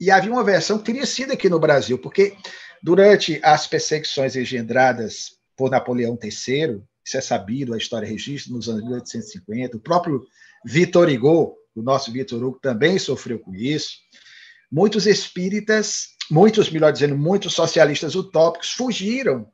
e 0.00 0.10
havia 0.10 0.32
uma 0.32 0.44
versão 0.44 0.78
que 0.78 0.84
teria 0.84 1.06
sido 1.06 1.32
aqui 1.32 1.48
no 1.48 1.60
Brasil, 1.60 1.98
porque 1.98 2.36
durante 2.82 3.40
as 3.42 3.66
perseguições 3.66 4.36
engendradas 4.36 5.38
por 5.56 5.70
Napoleão 5.70 6.18
III, 6.20 6.82
isso 7.04 7.16
é 7.16 7.20
sabido, 7.20 7.74
a 7.74 7.78
história 7.78 8.06
registra, 8.06 8.52
nos 8.52 8.68
anos 8.68 8.82
1850, 8.82 9.76
o 9.76 9.80
próprio 9.80 10.26
Vitor 10.64 11.08
Hugo, 11.08 11.56
o 11.74 11.82
nosso 11.82 12.12
Vitor 12.12 12.42
Hugo, 12.42 12.58
também 12.60 12.98
sofreu 12.98 13.38
com 13.38 13.54
isso. 13.54 13.96
Muitos 14.70 15.06
espíritas 15.06 16.18
muitos, 16.30 16.70
melhor 16.70 16.92
dizendo, 16.92 17.16
muitos 17.16 17.54
socialistas 17.54 18.14
utópicos 18.14 18.72
fugiram 18.72 19.50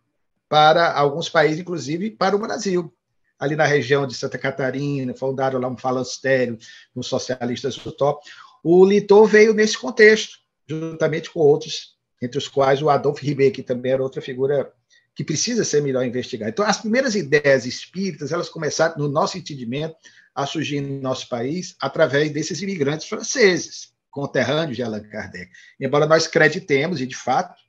para 0.49 0.93
alguns 0.93 1.29
países, 1.29 1.61
inclusive 1.61 2.11
para 2.11 2.37
o 2.37 2.39
Brasil. 2.39 2.93
Ali 3.39 3.57
na 3.57 3.65
região 3.65 4.07
de 4.07 4.15
Santa 4.15 4.39
Catarina, 4.39 5.15
fundaram 5.15 5.59
lá 5.59 5.69
um 5.69 5.77
falanstério 5.77 6.59
os 6.95 7.07
socialistas 7.07 7.77
utópicos. 7.85 8.33
O 8.63 8.85
Litor 8.85 9.27
veio 9.27 9.53
nesse 9.53 9.77
contexto, 9.77 10.39
juntamente 10.69 11.31
com 11.31 11.41
outros, 11.41 11.97
entre 12.23 12.39
os 12.39 12.49
quais 12.49 12.81
o 12.81 12.89
Adolfo 12.89 13.25
Ribeiro, 13.25 13.55
que 13.55 13.63
também 13.63 13.93
era 13.93 14.03
outra 14.03 14.23
figura 14.23 14.73
que 15.15 15.25
precisa 15.25 15.65
ser 15.65 15.83
melhor 15.83 16.05
investigada. 16.05 16.51
Então, 16.51 16.65
as 16.65 16.81
primeiras 16.81 17.15
ideias 17.15 17.67
espíritas, 17.67 18.33
elas 18.33 18.49
começaram, 18.49 18.97
no 18.99 19.09
nosso 19.09 19.37
entendimento, 19.37 19.95
a 20.35 20.47
surgir 20.47 20.81
no 20.81 21.01
nosso 21.01 21.29
país 21.29 21.77
através 21.81 22.33
desses 22.33 22.63
imigrantes 22.63 23.07
franceses 23.07 23.94
conterrâneos 24.15 24.77
de 24.77 24.83
Allan 24.83 25.03
Kardec. 25.03 25.51
Embora 25.79 26.07
nós 26.07 26.29
creditemos, 26.29 27.01
e 27.01 27.07
de 27.07 27.17
fato, 27.17 27.61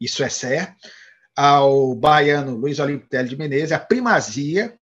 isso 0.00 0.22
é 0.22 0.28
certo, 0.28 0.88
ao 1.34 1.94
baiano 1.94 2.54
Luiz 2.54 2.78
Olímpio 2.78 3.24
de 3.24 3.36
Menezes 3.36 3.72
a 3.72 3.78
primazia 3.78 4.78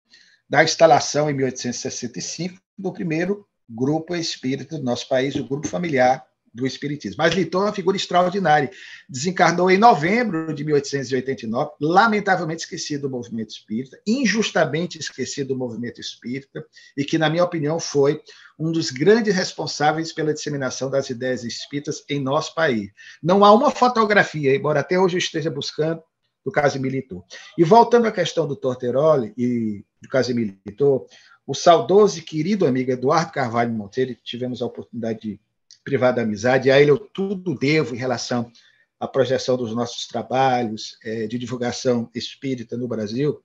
da 0.49 0.63
instalação 0.63 1.29
em 1.29 1.33
1865 1.33 2.59
do 2.77 2.91
primeiro 2.91 3.47
grupo 3.69 4.15
espírita 4.15 4.77
do 4.77 4.83
nosso 4.83 5.07
país, 5.07 5.35
o 5.35 5.47
grupo 5.47 5.67
familiar 5.67 6.25
do 6.53 6.65
Espiritismo. 6.65 7.17
Mas 7.17 7.33
Liton 7.33 7.61
é 7.61 7.65
uma 7.65 7.73
figura 7.73 7.95
extraordinária. 7.95 8.69
Desencarnou 9.07 9.71
em 9.71 9.77
novembro 9.77 10.53
de 10.53 10.63
1889, 10.63 11.71
lamentavelmente 11.79 12.63
esquecido 12.63 13.03
do 13.03 13.09
movimento 13.09 13.49
espírita, 13.49 13.99
injustamente 14.05 14.99
esquecido 14.99 15.49
do 15.49 15.57
movimento 15.57 16.01
espírita, 16.01 16.65
e 16.95 17.03
que, 17.05 17.17
na 17.17 17.29
minha 17.29 17.43
opinião, 17.43 17.79
foi 17.79 18.21
um 18.59 18.71
dos 18.71 18.91
grandes 18.91 19.33
responsáveis 19.33 20.11
pela 20.11 20.33
disseminação 20.33 20.89
das 20.89 21.09
ideias 21.09 21.43
espíritas 21.43 22.03
em 22.09 22.21
nosso 22.21 22.53
país. 22.53 22.91
Não 23.23 23.43
há 23.43 23.51
uma 23.53 23.71
fotografia, 23.71 24.55
embora 24.55 24.81
até 24.81 24.99
hoje 24.99 25.15
eu 25.15 25.19
esteja 25.19 25.49
buscando, 25.49 26.01
do 26.43 26.51
Casimir 26.51 26.91
Litor. 26.91 27.23
E 27.57 27.63
voltando 27.63 28.07
à 28.07 28.11
questão 28.11 28.47
do 28.47 28.55
Torteroli 28.55 29.33
e 29.37 29.85
do 30.01 30.09
Casimir 30.09 30.57
Litor, 30.65 31.05
o 31.45 31.53
saudoso 31.53 32.19
e 32.19 32.21
querido 32.21 32.65
amigo 32.65 32.91
Eduardo 32.91 33.31
Carvalho 33.31 33.73
Monteiro, 33.73 34.15
tivemos 34.23 34.61
a 34.61 34.65
oportunidade 34.65 35.19
de 35.19 35.41
privada 35.83 36.21
amizade, 36.21 36.69
a 36.69 36.79
ele 36.79 36.91
eu 36.91 36.97
tudo 36.97 37.55
devo 37.55 37.95
em 37.95 37.97
relação 37.97 38.51
à 38.99 39.07
projeção 39.07 39.57
dos 39.57 39.73
nossos 39.75 40.07
trabalhos 40.07 40.97
é, 41.03 41.27
de 41.27 41.37
divulgação 41.37 42.09
espírita 42.13 42.77
no 42.77 42.87
Brasil. 42.87 43.43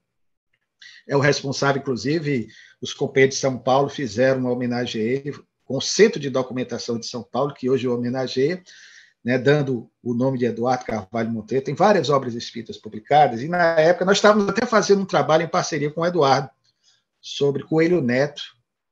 É 1.07 1.15
o 1.15 1.19
responsável, 1.19 1.81
inclusive, 1.81 2.47
os 2.81 2.93
companheiros 2.93 3.35
de 3.35 3.41
São 3.41 3.57
Paulo 3.57 3.89
fizeram 3.89 4.41
uma 4.41 4.51
homenagem 4.51 5.01
a 5.01 5.05
ele, 5.05 5.33
com 5.65 5.77
o 5.77 5.81
Centro 5.81 6.19
de 6.19 6.29
Documentação 6.29 6.99
de 6.99 7.07
São 7.07 7.23
Paulo, 7.23 7.53
que 7.53 7.69
hoje 7.69 7.87
o 7.87 7.93
homenageia, 7.93 8.61
né, 9.23 9.37
dando 9.37 9.89
o 10.01 10.13
nome 10.13 10.37
de 10.37 10.45
Eduardo 10.45 10.85
Carvalho 10.85 11.31
Monteiro. 11.31 11.65
Tem 11.65 11.73
várias 11.73 12.09
obras 12.09 12.35
espíritas 12.35 12.77
publicadas, 12.77 13.41
e 13.41 13.47
na 13.47 13.79
época 13.79 14.05
nós 14.05 14.17
estávamos 14.17 14.47
até 14.47 14.65
fazendo 14.65 15.01
um 15.01 15.05
trabalho 15.05 15.43
em 15.43 15.49
parceria 15.49 15.91
com 15.91 16.01
o 16.01 16.05
Eduardo 16.05 16.49
sobre 17.19 17.63
Coelho 17.63 18.01
Neto 18.01 18.43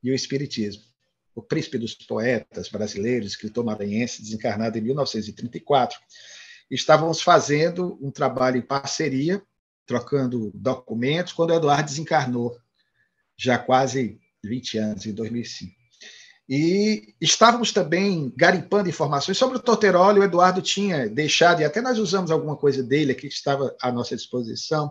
e 0.02 0.10
o 0.10 0.14
Espiritismo 0.14 0.85
o 1.36 1.42
príncipe 1.42 1.76
dos 1.76 1.94
poetas 1.94 2.70
brasileiros, 2.70 3.32
escritor 3.32 3.62
maranhense, 3.62 4.22
desencarnado 4.22 4.78
em 4.78 4.80
1934. 4.80 5.98
Estávamos 6.70 7.20
fazendo 7.20 7.98
um 8.00 8.10
trabalho 8.10 8.56
em 8.56 8.62
parceria, 8.62 9.42
trocando 9.84 10.50
documentos, 10.54 11.34
quando 11.34 11.52
Eduardo 11.52 11.90
desencarnou, 11.90 12.56
já 13.36 13.58
quase 13.58 14.18
20 14.42 14.78
anos, 14.78 15.06
em 15.06 15.12
2005. 15.12 15.76
E 16.48 17.14
estávamos 17.20 17.70
também 17.70 18.32
garimpando 18.34 18.88
informações 18.88 19.36
sobre 19.36 19.58
o 19.58 19.60
Torteroli. 19.60 20.20
O 20.20 20.24
Eduardo 20.24 20.62
tinha 20.62 21.06
deixado, 21.06 21.60
e 21.60 21.64
até 21.64 21.82
nós 21.82 21.98
usamos 21.98 22.30
alguma 22.30 22.56
coisa 22.56 22.82
dele 22.82 23.12
aqui 23.12 23.28
que 23.28 23.34
estava 23.34 23.76
à 23.82 23.92
nossa 23.92 24.16
disposição 24.16 24.90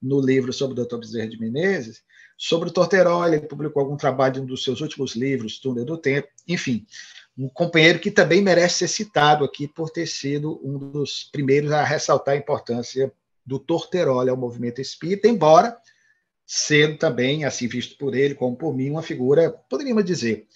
no 0.00 0.20
livro 0.20 0.52
sobre 0.52 0.80
o 0.80 0.84
Dr. 0.84 0.98
Bezerra 0.98 1.28
de 1.28 1.40
Menezes, 1.40 2.02
Sobre 2.42 2.70
o 2.70 2.72
Torteroli, 2.72 3.36
ele 3.36 3.46
publicou 3.46 3.82
algum 3.82 3.98
trabalho 3.98 4.38
em 4.38 4.40
um 4.40 4.46
dos 4.46 4.64
seus 4.64 4.80
últimos 4.80 5.14
livros, 5.14 5.58
Túnel 5.58 5.84
do 5.84 5.98
Tempo. 5.98 6.26
Enfim, 6.48 6.86
um 7.36 7.50
companheiro 7.50 7.98
que 7.98 8.10
também 8.10 8.40
merece 8.40 8.78
ser 8.78 8.88
citado 8.88 9.44
aqui 9.44 9.68
por 9.68 9.90
ter 9.90 10.06
sido 10.06 10.58
um 10.64 10.78
dos 10.78 11.24
primeiros 11.30 11.70
a 11.70 11.84
ressaltar 11.84 12.32
a 12.32 12.38
importância 12.38 13.12
do 13.44 13.58
Torteroli 13.58 14.30
ao 14.30 14.38
movimento 14.38 14.80
espírita, 14.80 15.28
embora 15.28 15.76
sendo 16.46 16.96
também, 16.96 17.44
assim 17.44 17.68
visto 17.68 17.98
por 17.98 18.14
ele 18.14 18.34
como 18.34 18.56
por 18.56 18.74
mim, 18.74 18.88
uma 18.88 19.02
figura, 19.02 19.50
poderíamos 19.68 20.06
dizer, 20.06 20.46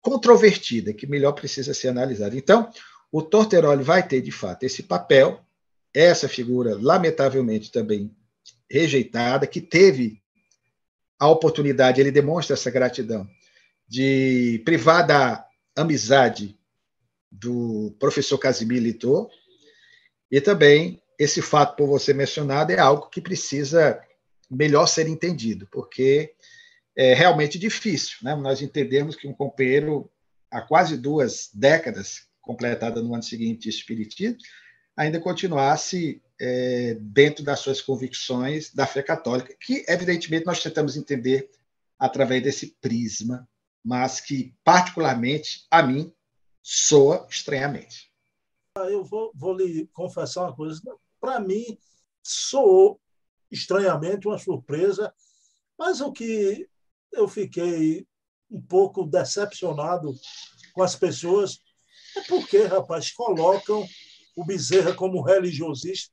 controvertida, 0.00 0.92
que 0.92 1.06
melhor 1.06 1.32
precisa 1.34 1.72
ser 1.72 1.86
analisada. 1.86 2.36
Então, 2.36 2.68
o 3.12 3.22
Torteroli 3.22 3.84
vai 3.84 4.04
ter, 4.04 4.20
de 4.22 4.32
fato, 4.32 4.64
esse 4.64 4.82
papel, 4.82 5.40
essa 5.94 6.28
figura, 6.28 6.76
lamentavelmente, 6.76 7.70
também 7.70 8.12
rejeitada, 8.68 9.46
que 9.46 9.60
teve 9.60 10.20
a 11.20 11.28
oportunidade, 11.28 12.00
ele 12.00 12.10
demonstra 12.10 12.54
essa 12.54 12.70
gratidão 12.70 13.28
de 13.86 14.62
privar 14.64 15.06
da 15.06 15.46
amizade 15.76 16.58
do 17.30 17.94
professor 18.00 18.38
Casimir 18.38 18.82
Litor, 18.82 19.28
e 20.30 20.40
também 20.40 21.02
esse 21.18 21.42
fato 21.42 21.76
por 21.76 21.86
você 21.86 22.14
mencionado 22.14 22.72
é 22.72 22.78
algo 22.78 23.10
que 23.10 23.20
precisa 23.20 24.00
melhor 24.50 24.86
ser 24.86 25.06
entendido, 25.06 25.68
porque 25.70 26.32
é 26.96 27.12
realmente 27.12 27.58
difícil. 27.58 28.16
Né? 28.22 28.34
Nós 28.34 28.62
entendemos 28.62 29.14
que 29.14 29.28
um 29.28 29.34
companheiro, 29.34 30.10
há 30.50 30.62
quase 30.62 30.96
duas 30.96 31.50
décadas, 31.52 32.28
completada 32.40 33.02
no 33.02 33.12
ano 33.12 33.22
seguinte 33.22 33.68
Espiritismo, 33.68 34.38
ainda 35.00 35.18
continuasse 35.18 36.22
é, 36.38 36.94
dentro 37.00 37.42
das 37.42 37.60
suas 37.60 37.80
convicções 37.80 38.70
da 38.74 38.86
fé 38.86 39.02
católica, 39.02 39.56
que, 39.58 39.82
evidentemente, 39.88 40.44
nós 40.44 40.62
tentamos 40.62 40.94
entender 40.94 41.50
através 41.98 42.42
desse 42.42 42.76
prisma, 42.82 43.48
mas 43.82 44.20
que, 44.20 44.54
particularmente, 44.62 45.66
a 45.70 45.82
mim, 45.82 46.12
soa 46.62 47.26
estranhamente. 47.30 48.12
Eu 48.76 49.02
vou, 49.02 49.32
vou 49.34 49.56
lhe 49.56 49.86
confessar 49.86 50.42
uma 50.42 50.54
coisa. 50.54 50.82
Para 51.18 51.40
mim, 51.40 51.78
soou 52.22 53.00
estranhamente 53.50 54.28
uma 54.28 54.38
surpresa, 54.38 55.14
mas 55.78 56.02
o 56.02 56.12
que 56.12 56.68
eu 57.10 57.26
fiquei 57.26 58.06
um 58.50 58.60
pouco 58.60 59.06
decepcionado 59.06 60.14
com 60.74 60.82
as 60.82 60.94
pessoas 60.94 61.58
é 62.18 62.20
porque, 62.22 62.64
rapaz, 62.64 63.10
colocam 63.10 63.88
o 64.36 64.44
Bezerra 64.44 64.94
como 64.94 65.22
religiosista. 65.22 66.12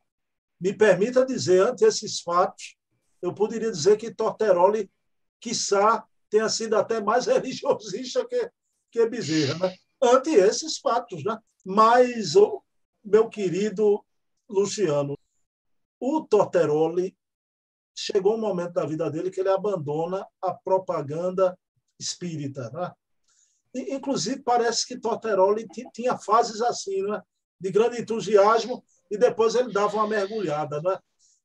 Me 0.60 0.74
permita 0.74 1.26
dizer, 1.26 1.62
ante 1.68 1.86
esses 1.86 2.20
fatos, 2.22 2.76
eu 3.22 3.34
poderia 3.34 3.72
dizer 3.72 3.98
que 3.98 4.14
Torteroli, 4.14 4.90
quiçá, 5.40 6.04
tenha 6.30 6.50
sido 6.50 6.76
até 6.76 7.00
mais 7.02 7.26
religiosista 7.28 8.26
que, 8.28 8.52
que 8.92 9.06
Bezerra, 9.08 9.68
né? 9.68 9.76
ante 10.02 10.32
esses 10.32 10.78
fatos. 10.78 11.24
Né? 11.24 11.38
Mas, 11.66 12.36
oh, 12.36 12.64
meu 13.04 13.30
querido 13.30 14.04
Luciano, 14.50 15.18
o 16.00 16.22
Torteroli 16.22 17.16
chegou 17.96 18.36
um 18.36 18.40
momento 18.40 18.74
da 18.74 18.86
vida 18.86 19.10
dele 19.10 19.32
que 19.32 19.40
ele 19.40 19.50
abandona 19.50 20.26
a 20.42 20.54
propaganda 20.54 21.58
espírita. 22.00 22.70
Né? 22.70 22.92
Inclusive, 23.90 24.42
parece 24.44 24.86
que 24.86 25.00
Torteroli 25.00 25.68
tinha 25.94 26.18
fases 26.18 26.62
assim, 26.62 27.02
né? 27.04 27.22
De 27.60 27.72
grande 27.72 28.02
entusiasmo, 28.02 28.84
e 29.10 29.18
depois 29.18 29.56
ele 29.56 29.72
dava 29.72 29.98
uma 29.98 30.08
mergulhada. 30.08 30.82
Né? 30.82 30.98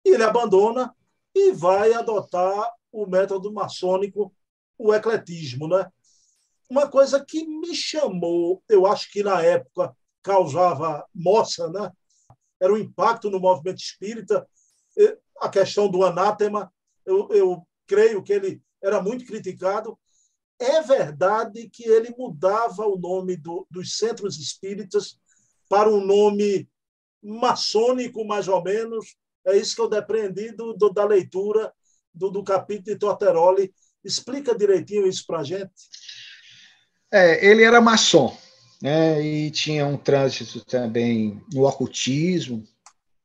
E 0.04 0.10
ele 0.10 0.22
abandona 0.22 0.94
e 1.34 1.52
vai 1.52 1.92
adotar 1.92 2.72
o 2.90 3.06
método 3.06 3.52
maçônico, 3.52 4.34
o 4.78 4.92
ecletismo. 4.92 5.68
Né? 5.68 5.90
Uma 6.68 6.88
coisa 6.88 7.24
que 7.24 7.46
me 7.46 7.74
chamou, 7.74 8.62
eu 8.68 8.86
acho 8.86 9.10
que 9.10 9.22
na 9.22 9.42
época 9.42 9.94
causava 10.22 11.06
moça, 11.14 11.68
né? 11.68 11.90
era 12.60 12.72
o 12.72 12.78
impacto 12.78 13.28
no 13.28 13.40
movimento 13.40 13.78
espírita, 13.78 14.46
a 15.40 15.48
questão 15.48 15.90
do 15.90 16.04
anátema, 16.04 16.72
eu, 17.04 17.28
eu 17.30 17.66
creio 17.86 18.22
que 18.22 18.32
ele 18.32 18.62
era 18.80 19.02
muito 19.02 19.24
criticado. 19.26 19.98
É 20.58 20.80
verdade 20.80 21.68
que 21.68 21.84
ele 21.84 22.14
mudava 22.16 22.86
o 22.86 22.96
nome 22.96 23.36
do, 23.36 23.66
dos 23.68 23.96
centros 23.96 24.38
espíritas 24.38 25.18
para 25.72 25.88
um 25.88 26.04
nome 26.04 26.68
maçônico, 27.22 28.26
mais 28.26 28.46
ou 28.46 28.62
menos. 28.62 29.16
É 29.46 29.56
isso 29.56 29.74
que 29.74 29.80
eu 29.80 29.88
depreendi 29.88 30.52
do, 30.52 30.74
do 30.74 30.90
da 30.90 31.06
leitura 31.06 31.72
do, 32.12 32.28
do 32.28 32.44
capítulo 32.44 32.84
de 32.84 32.96
Torteroli. 32.96 33.72
Explica 34.04 34.54
direitinho 34.54 35.06
isso 35.06 35.24
para 35.26 35.40
a 35.40 35.42
gente. 35.42 35.72
É, 37.10 37.46
ele 37.46 37.62
era 37.62 37.80
maçom, 37.80 38.36
né? 38.82 39.24
e 39.24 39.50
tinha 39.50 39.86
um 39.86 39.96
trânsito 39.96 40.62
também 40.62 41.42
no 41.50 41.66
ocultismo, 41.66 42.62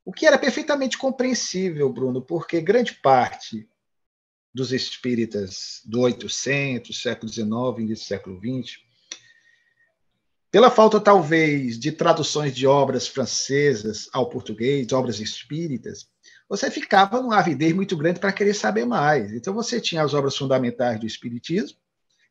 o 0.06 0.14
que 0.14 0.26
era 0.26 0.40
perfeitamente 0.40 0.98
compreensível, 0.98 1.92
Bruno, 1.92 2.22
porque 2.22 2.62
grande 2.62 2.94
parte 2.94 3.68
dos 4.54 4.72
espíritas 4.72 5.82
do 5.84 6.00
800, 6.00 7.02
século 7.02 7.30
XIX, 7.30 7.50
início 7.80 8.06
do 8.06 8.08
século 8.08 8.40
XX, 8.40 8.87
pela 10.52 10.70
falta 10.72 11.00
talvez 11.00 11.78
de 11.78 11.92
traduções 11.92 12.56
de 12.56 12.66
obras 12.66 13.08
francesas 13.08 14.10
ao 14.14 14.30
português, 14.30 14.92
obras 14.92 15.20
espíritas, 15.20 16.08
você 16.48 16.72
ficava 16.72 17.22
numa 17.22 17.40
avidez 17.40 17.74
muito 17.74 17.98
grande 17.98 18.20
para 18.20 18.32
querer 18.32 18.54
saber 18.54 18.86
mais. 18.86 19.34
Então 19.34 19.54
você 19.54 19.82
tinha 19.82 20.04
as 20.04 20.14
obras 20.14 20.38
fundamentais 20.38 21.00
do 21.00 21.06
espiritismo, 21.06 21.78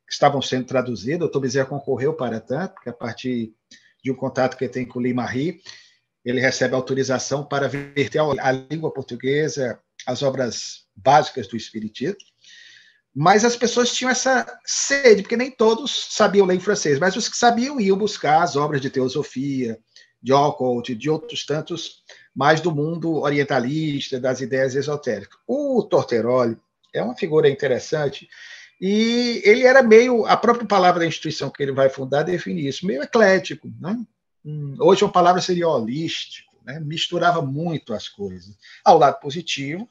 que 0.06 0.12
estavam 0.12 0.40
sendo 0.40 0.66
traduzidas, 0.66 1.16
o 1.16 1.20
doutor 1.20 1.40
Bezerra 1.40 1.66
concorreu 1.66 2.14
para 2.14 2.40
tanto, 2.40 2.74
porque 2.74 2.88
a 2.88 2.92
partir 2.92 3.52
de 4.02 4.10
um 4.10 4.14
contato 4.14 4.56
que 4.56 4.64
ele 4.64 4.72
tem 4.72 4.86
com 4.86 4.98
o 4.98 5.02
Lima 5.02 5.26
Ri, 5.26 5.60
ele 6.24 6.40
recebe 6.40 6.74
autorização 6.74 7.44
para 7.44 7.68
verter 7.68 8.20
a 8.20 8.52
língua 8.52 8.92
portuguesa 8.92 9.80
as 10.06 10.22
obras 10.22 10.86
básicas 10.94 11.48
do 11.48 11.56
Espiritismo. 11.56 12.16
Mas 13.18 13.46
as 13.46 13.56
pessoas 13.56 13.90
tinham 13.90 14.10
essa 14.10 14.46
sede, 14.62 15.22
porque 15.22 15.38
nem 15.38 15.50
todos 15.50 16.08
sabiam 16.10 16.44
ler 16.44 16.56
em 16.56 16.60
francês, 16.60 16.98
mas 16.98 17.16
os 17.16 17.30
que 17.30 17.36
sabiam 17.38 17.80
iam 17.80 17.96
buscar 17.96 18.42
as 18.42 18.56
obras 18.56 18.78
de 18.78 18.90
teosofia, 18.90 19.78
de 20.22 20.34
occult, 20.34 20.94
de 20.94 21.08
outros 21.08 21.46
tantos, 21.46 22.02
mais 22.34 22.60
do 22.60 22.70
mundo 22.70 23.14
orientalista, 23.22 24.20
das 24.20 24.42
ideias 24.42 24.74
esotéricas. 24.74 25.38
O 25.46 25.82
Torteroli 25.82 26.58
é 26.94 27.02
uma 27.02 27.16
figura 27.16 27.48
interessante 27.48 28.28
e 28.78 29.40
ele 29.46 29.64
era 29.64 29.82
meio, 29.82 30.26
a 30.26 30.36
própria 30.36 30.66
palavra 30.66 31.00
da 31.00 31.06
instituição 31.06 31.48
que 31.48 31.62
ele 31.62 31.72
vai 31.72 31.88
fundar 31.88 32.22
define 32.22 32.68
isso, 32.68 32.86
meio 32.86 33.02
eclético, 33.02 33.72
né? 33.80 33.98
hoje 34.78 35.02
uma 35.02 35.10
palavra 35.10 35.40
seria 35.40 35.66
holístico, 35.66 36.54
né? 36.66 36.80
misturava 36.80 37.40
muito 37.40 37.94
as 37.94 38.10
coisas, 38.10 38.54
ao 38.84 38.98
lado 38.98 39.18
positivo, 39.20 39.88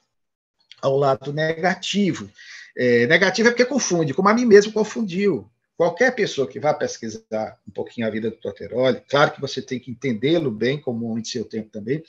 ao 0.85 0.97
lado 0.97 1.33
negativo. 1.33 2.29
É, 2.77 3.07
negativo 3.07 3.49
é 3.49 3.51
porque 3.51 3.65
confunde, 3.65 4.13
como 4.13 4.29
a 4.29 4.33
mim 4.33 4.45
mesmo 4.45 4.71
confundiu. 4.71 5.49
Qualquer 5.75 6.15
pessoa 6.15 6.47
que 6.47 6.59
vá 6.59 6.73
pesquisar 6.73 7.57
um 7.67 7.71
pouquinho 7.71 8.07
a 8.07 8.09
vida 8.09 8.29
do 8.29 8.37
Toteroli, 8.37 9.01
claro 9.09 9.31
que 9.31 9.41
você 9.41 9.61
tem 9.61 9.79
que 9.79 9.91
entendê-lo 9.91 10.49
bem, 10.49 10.79
como 10.79 11.19
de 11.19 11.27
seu 11.27 11.43
tempo 11.43 11.69
também, 11.69 12.01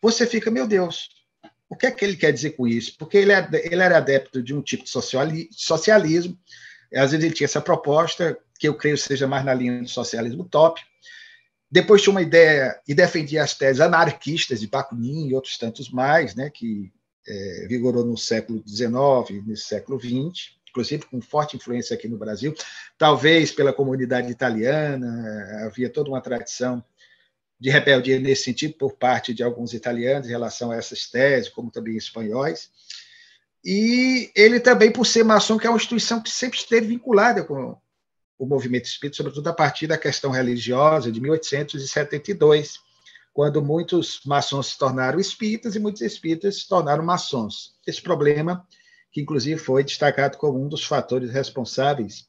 você 0.00 0.24
fica, 0.24 0.50
meu 0.50 0.68
Deus, 0.68 1.10
o 1.68 1.74
que 1.74 1.86
é 1.86 1.90
que 1.90 2.04
ele 2.04 2.16
quer 2.16 2.32
dizer 2.32 2.50
com 2.50 2.66
isso? 2.66 2.96
Porque 2.96 3.16
ele, 3.16 3.32
é, 3.32 3.48
ele 3.64 3.82
era 3.82 3.98
adepto 3.98 4.42
de 4.42 4.54
um 4.54 4.62
tipo 4.62 4.84
de 4.84 4.90
socialismo, 4.90 6.38
às 6.94 7.10
vezes 7.10 7.24
ele 7.24 7.34
tinha 7.34 7.46
essa 7.46 7.60
proposta, 7.60 8.38
que 8.58 8.68
eu 8.68 8.74
creio 8.74 8.96
seja 8.96 9.26
mais 9.26 9.44
na 9.44 9.54
linha 9.54 9.82
do 9.82 9.88
socialismo 9.88 10.42
utópico, 10.42 10.86
depois 11.70 12.00
tinha 12.00 12.12
uma 12.12 12.22
ideia 12.22 12.80
e 12.86 12.94
defendia 12.94 13.42
as 13.42 13.54
teses 13.54 13.80
anarquistas 13.80 14.60
de 14.60 14.66
Bakunin 14.66 15.28
e 15.28 15.34
outros 15.34 15.58
tantos 15.58 15.90
mais, 15.90 16.34
né, 16.34 16.50
que 16.50 16.90
é, 17.28 17.66
vigorou 17.68 18.04
no 18.04 18.16
século 18.16 18.62
XIX, 18.66 19.46
no 19.46 19.56
século 19.56 20.00
XX, 20.00 20.52
inclusive 20.70 21.04
com 21.06 21.20
forte 21.20 21.56
influência 21.56 21.94
aqui 21.94 22.08
no 22.08 22.16
Brasil, 22.16 22.54
talvez 22.96 23.52
pela 23.52 23.72
comunidade 23.72 24.30
italiana, 24.30 25.66
havia 25.66 25.90
toda 25.90 26.10
uma 26.10 26.20
tradição 26.20 26.82
de 27.60 27.70
rebeldia 27.70 28.18
nesse 28.18 28.44
sentido 28.44 28.74
por 28.74 28.92
parte 28.94 29.34
de 29.34 29.42
alguns 29.42 29.74
italianos 29.74 30.26
em 30.26 30.30
relação 30.30 30.70
a 30.70 30.76
essas 30.76 31.10
teses, 31.10 31.48
como 31.48 31.70
também 31.70 31.96
espanhóis. 31.96 32.70
E 33.64 34.30
ele 34.34 34.60
também, 34.60 34.90
por 34.90 35.04
ser 35.04 35.24
maçom, 35.24 35.58
que 35.58 35.66
é 35.66 35.70
uma 35.70 35.76
instituição 35.76 36.22
que 36.22 36.30
sempre 36.30 36.58
esteve 36.58 36.86
vinculada 36.86 37.42
com, 37.42 37.76
o 38.38 38.46
movimento 38.46 38.84
espírita, 38.84 39.16
sobretudo 39.16 39.48
a 39.48 39.52
partir 39.52 39.88
da 39.88 39.98
questão 39.98 40.30
religiosa 40.30 41.10
de 41.10 41.20
1872, 41.20 42.78
quando 43.38 43.62
muitos 43.62 44.22
maçons 44.26 44.70
se 44.70 44.78
tornaram 44.78 45.20
espíritas 45.20 45.76
e 45.76 45.78
muitos 45.78 46.02
espíritas 46.02 46.62
se 46.62 46.68
tornaram 46.68 47.04
maçons. 47.04 47.76
Esse 47.86 48.02
problema, 48.02 48.66
que 49.12 49.20
inclusive 49.20 49.60
foi 49.60 49.84
destacado 49.84 50.36
como 50.36 50.60
um 50.60 50.68
dos 50.68 50.82
fatores 50.82 51.30
responsáveis 51.30 52.26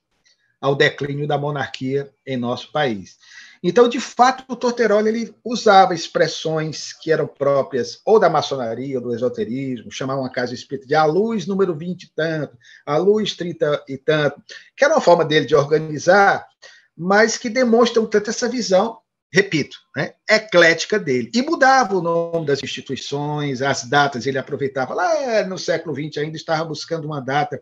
ao 0.62 0.76
declínio 0.76 1.28
da 1.28 1.36
monarquia 1.36 2.14
em 2.24 2.38
nosso 2.38 2.72
país. 2.72 3.18
Então, 3.64 3.90
de 3.90 4.00
fato, 4.00 4.44
o 4.48 4.56
Torteroli 4.56 5.10
ele 5.10 5.36
usava 5.44 5.96
expressões 5.96 6.94
que 6.94 7.12
eram 7.12 7.26
próprias 7.26 8.00
ou 8.06 8.20
da 8.20 8.30
maçonaria 8.30 9.00
ou 9.00 9.04
do 9.04 9.16
esoterismo, 9.16 9.92
chamava 9.92 10.22
uma 10.22 10.32
casa 10.32 10.54
espírita 10.54 10.86
de 10.86 10.94
a 10.94 11.06
luz 11.06 11.48
número 11.48 11.74
20 11.74 12.04
e 12.04 12.12
tanto, 12.16 12.56
a 12.86 12.98
luz 12.98 13.34
30 13.36 13.84
e 13.88 13.98
tanto, 13.98 14.44
que 14.78 14.86
era 14.86 14.94
uma 14.94 15.02
forma 15.02 15.26
dele 15.26 15.48
de 15.48 15.56
organizar, 15.56 16.48
mas 16.96 17.36
que 17.36 17.50
demonstram 17.50 18.06
tanto 18.06 18.30
essa 18.30 18.48
visão, 18.48 19.00
repito, 19.32 19.78
né, 19.96 20.14
eclética 20.28 21.00
dele. 21.00 21.30
E 21.34 21.42
mudava 21.42 21.96
o 21.96 22.02
nome 22.02 22.46
das 22.46 22.64
instituições, 22.64 23.62
as 23.62 23.84
datas, 23.84 24.26
ele 24.26 24.38
aproveitava. 24.38 24.94
Lá 24.94 25.46
no 25.46 25.58
século 25.58 25.96
XX 25.96 26.24
ainda 26.24 26.36
estava 26.36 26.66
buscando 26.66 27.06
uma 27.06 27.22
data 27.22 27.62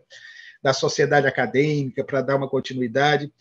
da 0.62 0.72
sociedade 0.72 1.26
acadêmica 1.26 2.02
para 2.02 2.22
dar 2.22 2.36
uma 2.36 2.48
continuidade. 2.48 3.32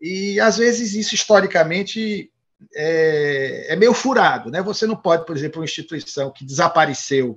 E, 0.00 0.40
às 0.40 0.56
vezes, 0.56 0.94
isso 0.94 1.14
historicamente 1.14 2.30
é, 2.74 3.72
é, 3.72 3.76
meio 3.76 3.94
furado. 3.94 4.50
Né? 4.50 4.62
Você 4.62 4.86
não 4.86 4.96
pode, 4.96 5.26
por 5.26 5.36
exemplo, 5.36 5.60
uma 5.60 5.66
instituição 5.66 6.30
que 6.30 6.44
desapareceu 6.44 7.36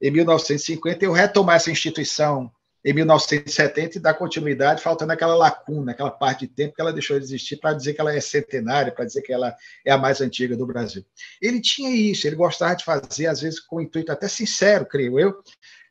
em 0.00 0.10
1950, 0.10 1.04
eu 1.04 1.12
retomar 1.12 1.56
essa 1.56 1.70
instituição 1.70 2.50
em 2.86 2.92
1970 2.92 3.98
e 3.98 4.00
dar 4.00 4.14
continuidade, 4.14 4.80
faltando 4.80 5.10
aquela 5.10 5.34
lacuna, 5.34 5.90
aquela 5.90 6.10
parte 6.10 6.46
de 6.46 6.52
tempo 6.52 6.72
que 6.72 6.80
ela 6.80 6.92
deixou 6.92 7.18
de 7.18 7.24
existir 7.24 7.56
para 7.56 7.72
dizer 7.72 7.94
que 7.94 8.00
ela 8.00 8.14
é 8.14 8.20
centenária, 8.20 8.92
para 8.92 9.04
dizer 9.04 9.22
que 9.22 9.32
ela 9.32 9.52
é 9.84 9.90
a 9.90 9.98
mais 9.98 10.20
antiga 10.20 10.56
do 10.56 10.64
Brasil. 10.64 11.04
Ele 11.42 11.60
tinha 11.60 11.90
isso, 11.90 12.28
ele 12.28 12.36
gostava 12.36 12.76
de 12.76 12.84
fazer, 12.84 13.26
às 13.26 13.40
vezes 13.40 13.58
com 13.58 13.80
intuito 13.80 14.12
até 14.12 14.28
sincero, 14.28 14.86
creio 14.86 15.18
eu, 15.18 15.42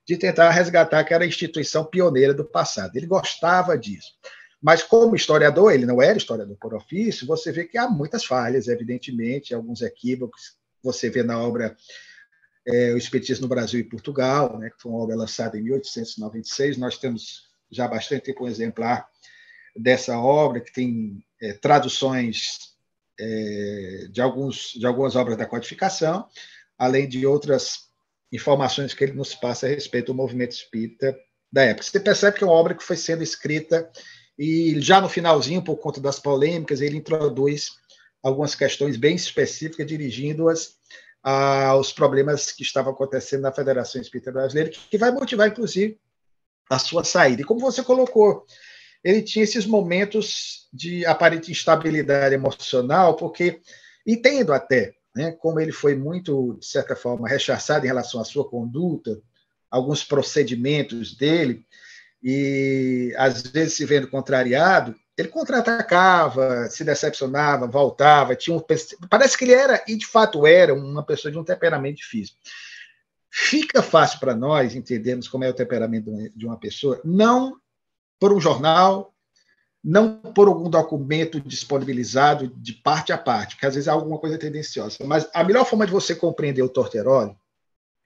de 0.08 0.16
tentar 0.16 0.50
resgatar 0.52 1.00
aquela 1.00 1.26
instituição 1.26 1.84
pioneira 1.84 2.34
do 2.34 2.46
passado. 2.46 2.96
Ele 2.96 3.08
gostava 3.08 3.78
disso. 3.78 4.14
Mas, 4.62 4.82
como 4.82 5.18
historiador, 5.18 5.74
ele 5.74 5.86
não 5.86 6.02
era 6.02 6.18
historiador 6.18 6.56
por 6.56 6.74
ofício, 6.74 7.28
você 7.28 7.52
vê 7.52 7.66
que 7.66 7.78
há 7.78 7.90
muitas 7.90 8.24
falhas, 8.24 8.70
evidentemente, 8.70 9.54
alguns 9.54 9.82
equívocos. 9.82 10.56
Você 10.82 11.10
vê 11.10 11.24
na 11.24 11.38
obra 11.38 11.76
é, 12.68 12.94
O 12.94 12.98
Espiritismo 12.98 13.44
no 13.44 13.50
Brasil 13.50 13.80
e 13.80 13.84
Portugal, 13.84 14.58
né, 14.58 14.70
que 14.70 14.82
foi 14.82 14.92
uma 14.92 15.02
obra 15.02 15.16
lançada 15.16 15.58
em 15.58 15.64
1896. 15.64 16.78
Nós 16.78 16.98
temos 16.98 17.44
já 17.72 17.88
bastante 17.88 18.24
tempo 18.24 18.44
um 18.44 18.48
exemplar 18.48 19.08
dessa 19.76 20.18
obra, 20.18 20.62
que 20.62 20.72
tem 20.72 21.24
é, 21.42 21.54
traduções 21.54 22.76
é, 23.20 24.08
de, 24.12 24.22
alguns, 24.22 24.74
de 24.74 24.86
algumas 24.86 25.16
obras 25.16 25.38
da 25.38 25.46
codificação, 25.46 26.28
além 26.78 27.08
de 27.08 27.26
outras 27.26 27.86
informações 28.32 28.94
que 28.94 29.04
ele 29.04 29.14
nos 29.14 29.36
passa 29.36 29.66
a 29.66 29.70
respeito 29.70 30.08
do 30.08 30.16
movimento 30.16 30.52
espírita 30.52 31.18
da 31.52 31.64
época. 31.64 31.84
Você 31.84 32.00
percebe 32.00 32.38
que 32.38 32.44
é 32.44 32.48
uma 32.48 32.54
obra 32.54 32.74
que 32.74 32.84
foi 32.84 32.98
sendo 32.98 33.24
escrita 33.24 33.90
e 34.38 34.80
já 34.82 35.00
no 35.00 35.08
finalzinho, 35.08 35.64
por 35.64 35.78
conta 35.78 36.02
das 36.02 36.20
polêmicas, 36.20 36.82
ele 36.82 36.98
introduz 36.98 37.72
algumas 38.22 38.56
questões 38.56 38.98
bem 38.98 39.16
específicas, 39.16 39.88
dirigindo-as 39.88 40.75
aos 41.28 41.92
problemas 41.92 42.52
que 42.52 42.62
estavam 42.62 42.94
acontecendo 42.94 43.42
na 43.42 43.52
Federação 43.52 44.00
Espírita 44.00 44.32
Brasileira, 44.32 44.70
que 44.70 44.96
vai 44.96 45.10
motivar, 45.10 45.48
inclusive, 45.48 46.00
a 46.70 46.78
sua 46.78 47.04
saída. 47.04 47.42
E 47.42 47.46
como 47.46 47.60
você 47.60 47.84
colocou, 47.84 48.46
ele 49.04 49.24
tinha 49.24 49.44
esses 49.44 49.66
momentos 49.66 50.68
de 50.72 51.04
aparente 51.04 51.52
instabilidade 51.52 52.36
emocional, 52.36 53.16
porque 53.16 53.60
entendo 54.06 54.54
até 54.54 54.94
né, 55.16 55.32
como 55.32 55.60
ele 55.60 55.72
foi 55.72 55.96
muito, 55.96 56.58
de 56.60 56.66
certa 56.68 56.96
forma, 56.96 57.28
rechaçado 57.28 57.86
em 57.86 57.88
relação 57.88 58.22
à 58.22 58.24
sua 58.24 58.48
conduta, 58.48 59.20
alguns 59.72 60.04
procedimentos 60.04 61.16
dele, 61.16 61.66
e 62.22 63.16
às 63.18 63.42
vezes 63.42 63.74
se 63.74 63.86
vendo 63.86 64.08
contrariado, 64.08 64.96
ele 65.18 65.30
contra-atacava, 65.30 66.70
se 66.70 66.84
decepcionava, 66.84 67.68
voltava, 67.68 68.36
tinha 68.36 68.56
um, 68.56 68.62
parece 69.10 69.38
que 69.38 69.46
ele 69.46 69.54
era, 69.54 69.84
e 69.88 69.96
de 69.96 70.06
fato 70.06 70.46
era, 70.46 70.74
uma 70.74 71.04
pessoa 71.04 71.32
de 71.32 71.38
um 71.38 71.44
temperamento 71.44 71.98
difícil. 71.98 72.36
Fica 73.32 73.82
fácil 73.82 74.20
para 74.20 74.36
nós 74.36 74.76
entendermos 74.76 75.28
como 75.28 75.44
é 75.44 75.50
o 75.50 75.54
temperamento 75.54 76.12
de 76.36 76.46
uma 76.46 76.58
pessoa, 76.58 77.00
não 77.04 77.58
por 78.20 78.34
um 78.34 78.40
jornal, 78.40 79.14
não 79.84 80.18
por 80.18 80.48
algum 80.48 80.70
documento 80.70 81.40
disponibilizado 81.40 82.48
de 82.48 82.74
parte 82.74 83.14
a 83.14 83.18
parte, 83.18 83.56
que 83.56 83.66
às 83.66 83.76
vezes 83.76 83.88
é 83.88 83.92
alguma 83.92 84.18
coisa 84.18 84.38
tendenciosa. 84.38 84.98
Mas 85.06 85.30
a 85.34 85.44
melhor 85.44 85.66
forma 85.66 85.86
de 85.86 85.92
você 85.92 86.16
compreender 86.16 86.64
o 86.64 86.70
Torteroli 86.70 87.36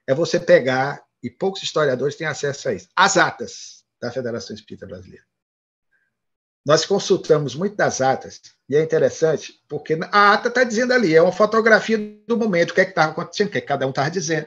é 0.06 0.14
você 0.14 0.38
pegar, 0.38 1.02
e 1.22 1.30
poucos 1.30 1.62
historiadores 1.62 2.16
têm 2.16 2.26
acesso 2.26 2.68
a 2.68 2.74
isso, 2.74 2.88
as 2.94 3.16
atas 3.16 3.84
da 4.00 4.10
Federação 4.10 4.54
Espírita 4.54 4.86
Brasileira. 4.86 5.29
Nós 6.64 6.84
consultamos 6.84 7.54
muito 7.54 7.74
das 7.74 8.00
atas, 8.00 8.40
e 8.68 8.76
é 8.76 8.82
interessante, 8.82 9.54
porque 9.68 9.98
a 10.12 10.32
ata 10.32 10.48
está 10.48 10.62
dizendo 10.62 10.92
ali, 10.92 11.14
é 11.14 11.22
uma 11.22 11.32
fotografia 11.32 11.98
do 12.26 12.36
momento, 12.36 12.70
o 12.70 12.74
que 12.74 12.82
é 12.82 12.84
estava 12.84 13.12
acontecendo, 13.12 13.48
o 13.48 13.50
que, 13.50 13.58
é 13.58 13.60
que 13.60 13.66
cada 13.66 13.86
um 13.86 13.90
estava 13.90 14.10
dizendo. 14.10 14.46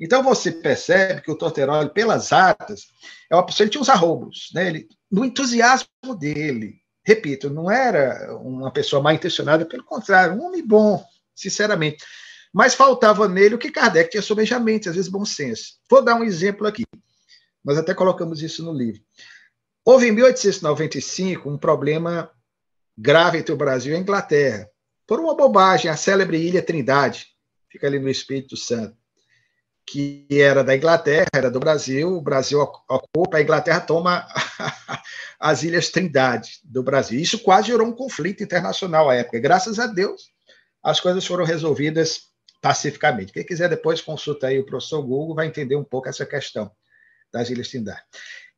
Então 0.00 0.22
você 0.22 0.50
percebe 0.50 1.20
que 1.20 1.30
o 1.30 1.36
Torteroli, 1.36 1.90
pelas 1.90 2.32
atas, 2.32 2.86
é 3.30 3.36
uma 3.36 3.44
pessoa, 3.44 3.64
ele 3.64 3.70
tinha 3.70 3.82
uns 3.82 3.88
arrobos, 3.88 4.50
né? 4.54 4.66
ele, 4.66 4.88
no 5.10 5.24
entusiasmo 5.24 5.88
dele. 6.18 6.80
Repito, 7.04 7.50
não 7.50 7.70
era 7.70 8.36
uma 8.38 8.72
pessoa 8.72 9.02
mal 9.02 9.12
intencionada, 9.12 9.66
pelo 9.66 9.84
contrário, 9.84 10.34
um 10.34 10.44
homem 10.44 10.66
bom, 10.66 11.04
sinceramente. 11.34 12.02
Mas 12.52 12.74
faltava 12.74 13.28
nele 13.28 13.54
o 13.54 13.58
que 13.58 13.70
Kardec 13.70 14.10
tinha 14.10 14.22
sobejamente, 14.22 14.88
às 14.88 14.94
vezes 14.94 15.10
bom 15.10 15.24
senso. 15.24 15.74
Vou 15.88 16.02
dar 16.02 16.14
um 16.14 16.24
exemplo 16.24 16.66
aqui. 16.66 16.84
Nós 17.64 17.78
até 17.78 17.94
colocamos 17.94 18.42
isso 18.42 18.64
no 18.64 18.72
livro. 18.72 19.00
Houve 19.84 20.08
em 20.08 20.12
1895 20.12 21.50
um 21.50 21.58
problema 21.58 22.30
grave 22.96 23.38
entre 23.38 23.52
o 23.52 23.56
Brasil 23.56 23.92
e 23.92 23.96
a 23.96 24.00
Inglaterra, 24.00 24.68
por 25.06 25.18
uma 25.18 25.36
bobagem, 25.36 25.90
a 25.90 25.96
célebre 25.96 26.38
Ilha 26.38 26.62
Trindade, 26.62 27.26
fica 27.68 27.86
ali 27.86 27.98
no 27.98 28.08
Espírito 28.08 28.56
Santo, 28.56 28.96
que 29.84 30.26
era 30.30 30.62
da 30.62 30.76
Inglaterra, 30.76 31.26
era 31.34 31.50
do 31.50 31.58
Brasil, 31.58 32.16
o 32.16 32.22
Brasil 32.22 32.60
ocupa, 32.60 33.38
a 33.38 33.42
Inglaterra 33.42 33.80
toma 33.80 34.26
as 35.40 35.64
Ilhas 35.64 35.90
Trindade 35.90 36.60
do 36.62 36.82
Brasil. 36.82 37.18
Isso 37.18 37.40
quase 37.40 37.68
gerou 37.68 37.86
um 37.86 37.94
conflito 37.94 38.44
internacional 38.44 39.10
à 39.10 39.16
época. 39.16 39.40
Graças 39.40 39.80
a 39.80 39.86
Deus, 39.86 40.30
as 40.82 41.00
coisas 41.00 41.26
foram 41.26 41.44
resolvidas 41.44 42.28
pacificamente. 42.60 43.32
Quem 43.32 43.44
quiser 43.44 43.68
depois 43.68 44.00
consulta 44.00 44.46
aí 44.46 44.60
o 44.60 44.64
professor 44.64 45.02
Google, 45.02 45.34
vai 45.34 45.48
entender 45.48 45.74
um 45.74 45.84
pouco 45.84 46.08
essa 46.08 46.24
questão 46.24 46.70
das 47.32 47.50
Ilhas 47.50 47.68
Trindade. 47.68 48.00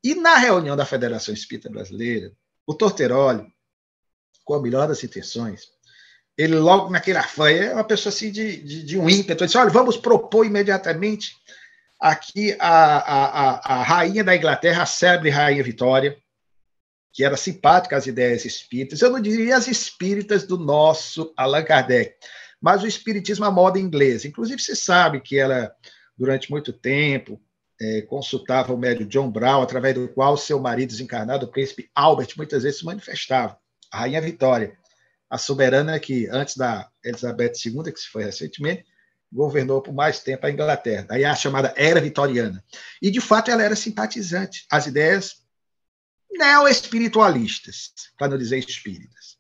E 0.05 0.15
na 0.15 0.37
reunião 0.37 0.77
da 0.77 0.85
Federação 0.85 1.33
Espírita 1.33 1.71
Brasileira, 1.71 2.31
o 2.67 2.75
Torteroli, 2.75 3.47
com 4.45 4.53
a 4.53 4.61
melhor 4.61 4.87
das 4.87 5.03
intenções, 5.03 5.69
ele 6.37 6.57
logo 6.57 6.91
naquele 6.91 7.17
afã, 7.17 7.49
é 7.49 7.73
uma 7.73 7.85
pessoa 7.85 8.13
assim 8.13 8.31
de, 8.31 8.59
de, 8.59 8.83
de 8.83 8.99
um 8.99 9.09
ímpeto, 9.09 9.43
ele 9.43 9.47
disse, 9.47 9.57
olha, 9.57 9.71
vamos 9.71 9.97
propor 9.97 10.45
imediatamente 10.45 11.35
aqui 11.99 12.55
a, 12.61 12.99
a, 12.99 13.25
a, 13.25 13.75
a 13.77 13.83
rainha 13.83 14.23
da 14.23 14.37
Inglaterra, 14.37 14.83
a 14.83 14.87
célebre 14.87 15.31
rainha 15.31 15.65
Vitória, 15.65 16.15
que 17.11 17.25
era 17.25 17.37
simpática 17.37 17.97
às 17.97 18.07
ideias 18.07 18.45
espíritas, 18.45 19.01
eu 19.01 19.11
não 19.11 19.21
diria 19.21 19.57
as 19.57 19.69
espíritas 19.69 20.45
do 20.45 20.59
nosso 20.59 21.33
Allan 21.37 21.63
Kardec, 21.63 22.17
mas 22.61 22.83
o 22.83 22.87
espiritismo 22.87 23.45
à 23.45 23.51
moda 23.51 23.79
inglesa. 23.79 24.27
Inclusive, 24.27 24.61
se 24.61 24.75
sabe 24.75 25.21
que 25.21 25.39
ela, 25.39 25.75
durante 26.19 26.51
muito 26.51 26.73
tempo, 26.73 27.41
consultava 28.09 28.73
o 28.73 28.79
médio 28.79 29.07
John 29.07 29.31
Brown, 29.31 29.63
através 29.63 29.95
do 29.95 30.09
qual 30.09 30.37
seu 30.37 30.61
marido 30.61 30.91
desencarnado, 30.91 31.47
o 31.47 31.51
príncipe 31.51 31.91
Albert, 31.95 32.29
muitas 32.37 32.63
vezes 32.63 32.79
se 32.79 32.85
manifestava. 32.85 33.59
A 33.91 34.01
rainha 34.01 34.21
Vitória, 34.21 34.77
a 35.29 35.39
soberana 35.39 35.99
que, 35.99 36.29
antes 36.29 36.57
da 36.57 36.89
Elizabeth 37.05 37.53
II, 37.65 37.93
que 37.93 38.01
se 38.01 38.09
foi 38.09 38.25
recentemente, 38.25 38.85
governou 39.33 39.83
por 39.83 39.93
mais 39.93 40.21
tempo 40.21 40.47
a 40.47 40.51
Inglaterra. 40.51 41.07
Daí 41.09 41.25
a 41.25 41.35
chamada 41.35 41.75
Era 41.77 42.01
Vitoriana. 42.01 42.63
E, 43.03 43.11
de 43.11 43.21
fato, 43.21 43.51
ela 43.51 43.63
era 43.63 43.75
simpatizante 43.75 44.65
às 44.71 44.87
ideias 44.87 45.43
neo-espiritualistas, 46.31 47.93
para 48.17 48.29
não 48.29 48.39
dizer 48.39 48.59
espíritas. 48.59 49.37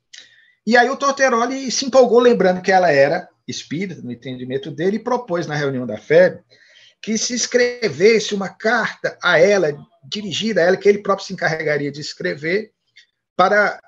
E 0.66 0.76
aí 0.76 0.88
o 0.88 0.96
Torteroli 0.96 1.70
se 1.70 1.86
empolgou, 1.86 2.18
lembrando 2.18 2.62
que 2.62 2.72
ela 2.72 2.90
era 2.90 3.28
espírita, 3.46 4.00
no 4.02 4.10
entendimento 4.10 4.70
dele, 4.70 4.96
e 4.96 5.02
propôs 5.02 5.46
na 5.46 5.54
reunião 5.54 5.86
da 5.86 5.98
FEB 5.98 6.42
que 7.04 7.18
se 7.18 7.34
escrevesse 7.34 8.34
uma 8.34 8.48
carta 8.48 9.18
a 9.22 9.38
ela, 9.38 9.76
dirigida 10.02 10.62
a 10.62 10.64
ela, 10.64 10.76
que 10.78 10.88
ele 10.88 11.02
próprio 11.02 11.26
se 11.26 11.34
encarregaria 11.34 11.92
de 11.92 12.00
escrever, 12.00 12.72
para 13.36 13.78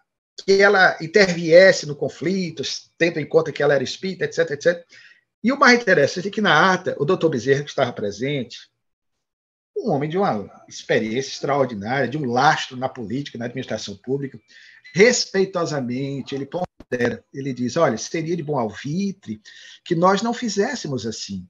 que 0.45 0.61
ela 0.61 0.99
interviesse 1.01 1.87
no 1.87 1.97
conflito, 1.97 2.63
tendo 2.99 3.19
em 3.19 3.27
conta 3.27 3.51
que 3.51 3.63
ela 3.63 3.73
era 3.73 3.83
espírita, 3.83 4.27
etc, 4.27 4.51
etc. 4.51 4.85
E 5.43 5.51
o 5.51 5.59
mais 5.59 5.81
interessante 5.81 6.29
é 6.29 6.31
que 6.31 6.43
na 6.43 6.75
ata, 6.75 6.95
o 6.99 7.07
doutor 7.07 7.31
Bezerra, 7.31 7.63
que 7.63 7.71
estava 7.71 7.91
presente, 7.91 8.71
um 9.75 9.93
homem 9.93 10.11
de 10.11 10.19
uma 10.19 10.51
experiência 10.69 11.31
extraordinária, 11.31 12.09
de 12.09 12.19
um 12.19 12.31
lastro 12.31 12.77
na 12.77 12.89
política, 12.89 13.39
na 13.39 13.47
administração 13.47 13.97
pública, 13.97 14.39
respeitosamente, 14.95 16.35
ele 16.35 16.45
pondera, 16.45 17.25
ele 17.33 17.55
diz, 17.55 17.79
olha, 17.79 17.97
seria 17.97 18.37
de 18.37 18.43
bom 18.43 18.59
alvitre 18.59 19.41
que 19.83 19.95
nós 19.95 20.21
não 20.21 20.35
fizéssemos 20.35 21.07
assim 21.07 21.49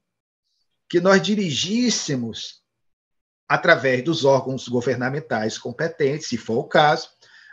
que 0.88 1.00
nós 1.00 1.20
dirigíssemos, 1.20 2.62
através 3.48 4.02
dos 4.02 4.24
órgãos 4.24 4.68
governamentais 4.68 5.58
competentes, 5.58 6.28
se 6.28 6.36
for 6.36 6.58
o 6.58 6.64
caso, 6.64 7.08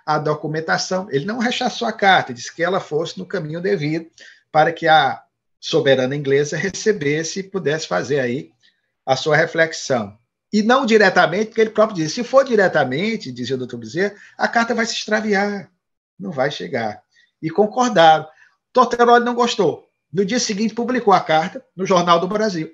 a 0.05 0.17
documentação. 0.17 1.07
Ele 1.09 1.25
não 1.25 1.39
rechaçou 1.39 1.87
a 1.87 1.93
carta, 1.93 2.33
disse 2.33 2.53
que 2.53 2.63
ela 2.63 2.79
fosse 2.79 3.17
no 3.17 3.25
caminho 3.25 3.61
devido 3.61 4.09
para 4.51 4.71
que 4.71 4.87
a 4.87 5.23
soberana 5.59 6.15
inglesa 6.15 6.57
recebesse 6.57 7.39
e 7.39 7.43
pudesse 7.43 7.87
fazer 7.87 8.19
aí 8.19 8.51
a 9.05 9.15
sua 9.15 9.35
reflexão. 9.35 10.17
E 10.51 10.61
não 10.61 10.85
diretamente, 10.85 11.47
porque 11.47 11.61
ele 11.61 11.71
próprio 11.71 11.95
disse, 11.95 12.15
se 12.15 12.23
for 12.23 12.45
diretamente, 12.45 13.31
dizia 13.31 13.55
o 13.55 13.59
doutor 13.59 13.77
Bezerra, 13.77 14.13
a 14.37 14.47
carta 14.47 14.75
vai 14.75 14.85
se 14.85 14.93
extraviar, 14.93 15.71
não 16.19 16.31
vai 16.31 16.51
chegar. 16.51 17.01
E 17.41 17.49
concordaram. 17.49 18.27
Torteroli 18.71 19.25
não 19.25 19.33
gostou. 19.33 19.89
No 20.13 20.23
dia 20.23 20.39
seguinte, 20.39 20.75
publicou 20.75 21.13
a 21.13 21.19
carta 21.19 21.65
no 21.75 21.85
Jornal 21.85 22.19
do 22.19 22.27
Brasil. 22.27 22.71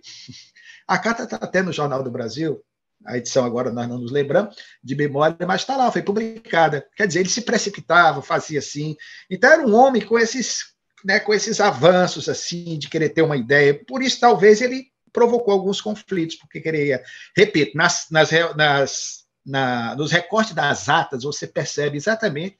A 0.87 0.97
carta 0.97 1.23
está 1.23 1.37
até 1.37 1.61
no 1.61 1.71
Jornal 1.71 2.03
do 2.03 2.11
Brasil, 2.11 2.61
a 3.05 3.17
edição 3.17 3.45
agora 3.45 3.71
nós 3.71 3.87
não 3.87 3.97
nos 3.97 4.11
lembramos 4.11 4.55
de 4.83 4.95
memória, 4.95 5.37
mas 5.47 5.61
está 5.61 5.77
lá, 5.77 5.91
foi 5.91 6.01
publicada. 6.01 6.85
Quer 6.95 7.07
dizer, 7.07 7.21
ele 7.21 7.29
se 7.29 7.41
precipitava, 7.41 8.21
fazia 8.21 8.59
assim. 8.59 8.97
Então 9.29 9.49
era 9.51 9.65
um 9.65 9.73
homem 9.73 10.01
com 10.01 10.19
esses, 10.19 10.73
né, 11.05 11.19
com 11.19 11.33
esses 11.33 11.61
avanços 11.61 12.27
assim 12.27 12.77
de 12.77 12.89
querer 12.89 13.09
ter 13.09 13.21
uma 13.21 13.37
ideia. 13.37 13.79
Por 13.87 14.01
isso 14.01 14.19
talvez 14.19 14.61
ele 14.61 14.87
provocou 15.13 15.53
alguns 15.53 15.79
conflitos, 15.79 16.35
porque 16.35 16.59
queria, 16.59 17.01
repito, 17.35 17.77
nas, 17.77 18.07
nas, 18.11 18.29
nas 18.55 19.19
na, 19.45 19.95
nos 19.95 20.11
recortes 20.11 20.53
das 20.53 20.89
atas, 20.89 21.23
você 21.23 21.47
percebe 21.47 21.97
exatamente 21.97 22.57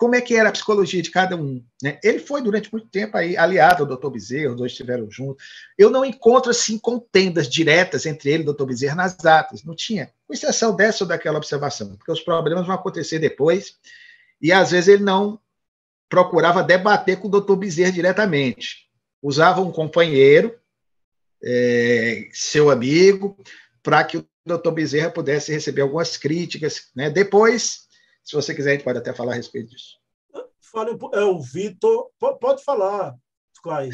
como 0.00 0.14
é 0.14 0.20
que 0.22 0.34
era 0.34 0.48
a 0.48 0.52
psicologia 0.52 1.02
de 1.02 1.10
cada 1.10 1.36
um. 1.36 1.62
Né? 1.82 2.00
Ele 2.02 2.20
foi, 2.20 2.40
durante 2.40 2.72
muito 2.72 2.88
tempo, 2.88 3.18
aí, 3.18 3.36
aliado 3.36 3.82
ao 3.82 3.86
doutor 3.86 4.08
Bezerra, 4.10 4.52
os 4.52 4.56
dois 4.56 4.72
estiveram 4.72 5.10
juntos. 5.10 5.44
Eu 5.76 5.90
não 5.90 6.06
encontro, 6.06 6.50
assim, 6.50 6.78
contendas 6.78 7.46
diretas 7.46 8.06
entre 8.06 8.30
ele 8.30 8.38
e 8.38 8.42
o 8.44 8.46
doutor 8.46 8.64
Bezerra 8.64 8.94
nas 8.94 9.22
atas. 9.26 9.62
Não 9.62 9.74
tinha, 9.74 10.10
com 10.26 10.32
exceção 10.32 10.74
dessa 10.74 11.04
ou 11.04 11.08
daquela 11.08 11.36
observação, 11.36 11.96
porque 11.96 12.10
os 12.10 12.22
problemas 12.22 12.66
vão 12.66 12.74
acontecer 12.74 13.18
depois, 13.18 13.74
e 14.40 14.50
às 14.50 14.70
vezes 14.70 14.88
ele 14.88 15.02
não 15.02 15.38
procurava 16.08 16.62
debater 16.62 17.18
com 17.18 17.28
o 17.28 17.30
doutor 17.30 17.56
Bezerra 17.56 17.92
diretamente. 17.92 18.88
Usava 19.22 19.60
um 19.60 19.70
companheiro, 19.70 20.58
é, 21.44 22.26
seu 22.32 22.70
amigo, 22.70 23.36
para 23.82 24.02
que 24.02 24.16
o 24.16 24.26
doutor 24.46 24.72
Bezerra 24.72 25.10
pudesse 25.10 25.52
receber 25.52 25.82
algumas 25.82 26.16
críticas. 26.16 26.88
Né? 26.96 27.10
Depois 27.10 27.89
se 28.30 28.36
você 28.36 28.54
quiser, 28.54 28.70
a 28.70 28.72
gente 28.74 28.84
pode 28.84 28.98
até 28.98 29.12
falar 29.12 29.32
a 29.32 29.36
respeito 29.36 29.70
disso. 29.70 29.98
Fale, 30.60 30.96
é 31.14 31.24
o 31.24 31.40
Vitor. 31.40 32.10
Pode 32.40 32.62
falar, 32.62 33.16
Clay. 33.60 33.90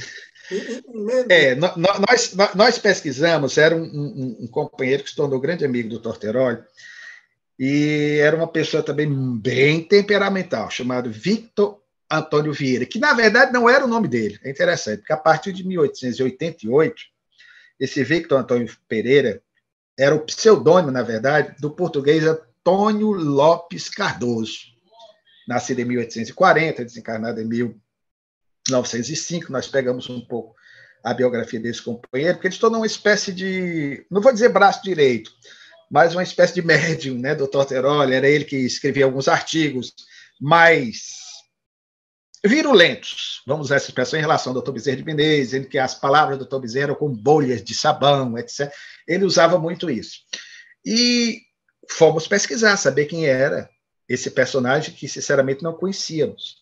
É, 1.31 1.55
nós, 1.55 2.37
nós 2.55 2.79
pesquisamos, 2.79 3.57
era 3.57 3.75
um, 3.75 3.83
um, 3.83 4.37
um, 4.43 4.47
companheiro 4.47 5.03
que 5.03 5.11
se 5.11 5.17
tornou 5.17 5.41
grande 5.41 5.65
amigo 5.65 5.89
do 5.89 5.99
Torteroli, 5.99 6.63
e 7.59 8.19
era 8.21 8.37
uma 8.37 8.47
pessoa 8.47 8.83
também 8.83 9.09
bem 9.39 9.83
temperamental, 9.83 10.71
chamado 10.71 11.11
Victor 11.11 11.81
Antônio 12.11 12.53
Vieira, 12.53 12.85
que 12.85 12.99
na 12.99 13.15
verdade 13.15 13.53
não 13.53 13.69
era 13.71 13.87
o 13.87 13.89
nome 13.89 14.07
dele. 14.07 14.39
É 14.45 14.51
interessante, 14.51 14.99
porque 14.99 15.15
a 15.15 15.17
partir 15.17 15.53
de 15.55 15.67
1888, 15.67 17.03
esse 17.81 18.05
Victor 18.05 18.39
Antônio 18.39 18.71
Pereira 18.87 19.43
era 19.99 20.15
o 20.15 20.21
pseudônimo, 20.21 20.93
na 20.93 21.03
verdade, 21.03 21.57
do 21.59 21.71
português 21.71 22.23
Antônio 22.67 23.13
Lopes 23.13 23.89
Cardoso, 23.89 24.59
nascido 25.47 25.79
em 25.79 25.85
1840, 25.85 26.85
desencarnado 26.85 27.41
em 27.41 27.45
1905. 27.45 29.53
Nós 29.53 29.69
pegamos 29.69 30.11
um 30.11 30.21
pouco 30.21 30.57
a 31.05 31.15
biografia 31.15 31.61
desse 31.61 31.81
companheiro, 31.81 32.35
porque 32.35 32.49
ele 32.49 32.59
tornou 32.59 32.81
uma 32.81 32.87
espécie 32.87 33.33
de, 33.33 34.05
não 34.11 34.21
vou 34.21 34.33
dizer 34.33 34.49
braço 34.49 34.83
direito, 34.83 35.31
mas 35.89 36.13
uma 36.13 36.25
espécie 36.25 36.55
de 36.55 36.63
médium, 36.63 37.17
né, 37.17 37.37
do 37.37 37.47
Torteroli. 37.47 38.13
Era 38.13 38.29
ele 38.29 38.45
que 38.45 38.57
escrevia 38.57 39.05
alguns 39.05 39.29
artigos 39.29 39.95
mais 40.41 41.15
virulentos, 42.45 43.43
vamos 43.47 43.67
usar 43.67 43.77
essa 43.77 43.91
expressão 43.91 44.19
em 44.19 44.23
relação 44.23 44.53
ao 44.53 44.61
Dr. 44.61 44.73
Bezerra 44.73 44.97
de 44.97 45.05
Menezes, 45.05 45.55
em 45.55 45.63
que 45.63 45.79
as 45.79 45.95
palavras 45.95 46.37
do 46.37 46.45
Dr. 46.45 46.59
Bezerra 46.59 46.87
eram 46.87 46.95
com 46.97 47.09
bolhas 47.09 47.63
de 47.63 47.77
sabão, 47.77 48.37
etc. 48.37 48.73
Ele 49.07 49.25
usava 49.25 49.57
muito 49.57 49.89
isso. 49.89 50.19
E 50.85 51.46
fomos 51.91 52.27
pesquisar, 52.27 52.77
saber 52.77 53.07
quem 53.07 53.27
era 53.27 53.69
esse 54.09 54.31
personagem 54.31 54.95
que, 54.95 55.09
sinceramente, 55.09 55.63
não 55.63 55.75
conhecíamos. 55.75 56.59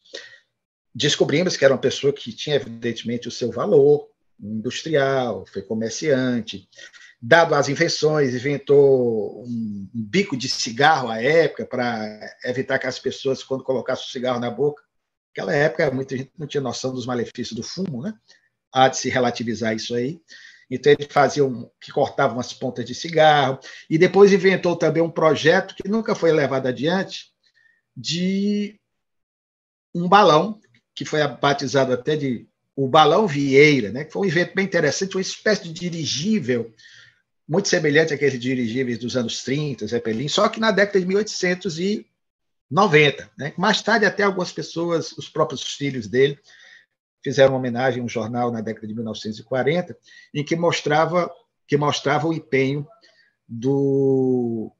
Descobrimos 0.95 1.57
que 1.57 1.65
era 1.65 1.75
uma 1.75 1.81
pessoa 1.81 2.13
que 2.13 2.33
tinha, 2.33 2.57
evidentemente, 2.57 3.29
o 3.29 3.31
seu 3.31 3.51
valor 3.51 4.09
industrial, 4.41 5.45
foi 5.47 5.63
comerciante, 5.63 6.69
dado 7.21 7.55
as 7.55 7.69
invenções, 7.69 8.35
inventou 8.35 9.45
um, 9.45 9.89
bico 9.95 10.37
de 10.37 10.49
cigarro 10.49 11.09
à 11.09 11.23
época 11.23 11.65
para 11.65 12.21
evitar 12.45 12.79
que 12.79 12.87
as 12.87 12.99
pessoas, 12.99 13.43
quando 13.43 13.65
colocassem 13.65 14.05
o 14.05 14.11
cigarro 14.11 14.41
na 14.41 14.51
boca, 14.51 14.83
naquela 15.29 15.55
época 15.55 15.91
muita 15.91 16.17
gente 16.17 16.33
não 16.39 16.47
tinha 16.47 16.61
noção 16.61 16.93
dos 16.93 17.07
malefícios 17.07 17.53
do 17.53 17.63
fumo, 17.63 18.03
né? 18.03 18.15
Há 18.73 18.89
de 18.89 18.99
se 18.99 19.09
relativizar 19.09 19.75
isso 19.75 19.95
aí. 19.95 20.21
Então 20.71 20.93
ele 20.93 21.07
fazia 21.11 21.45
um, 21.45 21.69
que 21.81 21.93
cortava 21.93 22.35
umas 22.35 22.53
pontas 22.53 22.85
de 22.85 22.95
cigarro 22.95 23.59
e 23.89 23.97
depois 23.99 24.33
inventou 24.33 24.77
também 24.77 25.03
um 25.03 25.11
projeto 25.11 25.75
que 25.75 25.89
nunca 25.89 26.15
foi 26.15 26.33
levado 26.33 26.67
adiante 26.67 27.33
de 27.97 28.79
um 29.95 30.09
balão 30.09 30.61
que 30.95 31.05
foi 31.05 31.27
batizado 31.27 31.93
até 31.93 32.17
de 32.17 32.49
o 32.77 32.89
balão 32.89 33.27
Vieira, 33.27 33.93
né? 33.93 34.05
Que 34.05 34.13
foi 34.13 34.27
um 34.27 34.31
evento 34.31 34.55
bem 34.55 34.65
interessante, 34.65 35.17
uma 35.17 35.21
espécie 35.21 35.65
de 35.65 35.73
dirigível 35.73 36.73
muito 37.47 37.69
semelhante 37.69 38.15
àqueles 38.15 38.41
dirigíveis 38.41 38.99
dos 38.99 39.17
anos 39.17 39.45
30, 39.45 39.87
Zeppelin, 39.87 40.29
só 40.29 40.49
que 40.49 40.59
na 40.59 40.71
década 40.71 40.99
de 40.99 41.07
1890, 41.07 43.31
né? 43.39 43.53
Mais 43.57 43.83
tarde 43.83 44.07
até 44.07 44.23
algumas 44.25 44.51
pessoas, 44.51 45.13
os 45.13 45.29
próprios 45.29 45.63
filhos 45.63 46.09
dele 46.09 46.39
fizeram 47.25 47.55
uma 47.55 47.59
homenagem 47.59 48.03
a 48.03 48.05
um 48.05 48.09
jornal 48.09 48.53
na 48.53 48.61
década 48.61 48.87
de 48.87 48.95
1940, 48.95 49.97
em 50.35 50.45
que 50.45 50.55
mostrava, 50.55 51.33
que 51.67 51.77
mostrava 51.77 52.29
o 52.29 52.33
empenho 52.35 52.87
do, 53.49 54.71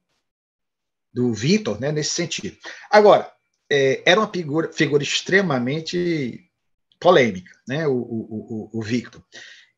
do 1.11 1.33
Vitor 1.33 1.79
né, 1.79 1.91
nesse 1.91 2.11
sentido. 2.11 2.55
Agora, 2.91 3.29
é, 3.69 4.03
era 4.05 4.19
uma 4.19 4.31
figura, 4.31 4.71
figura 4.71 5.01
extremamente 5.01 6.49
polêmica, 6.99 7.51
né, 7.67 7.87
o, 7.87 7.95
o, 7.95 8.69
o, 8.73 8.79
o 8.79 8.81
Victor. 8.83 9.23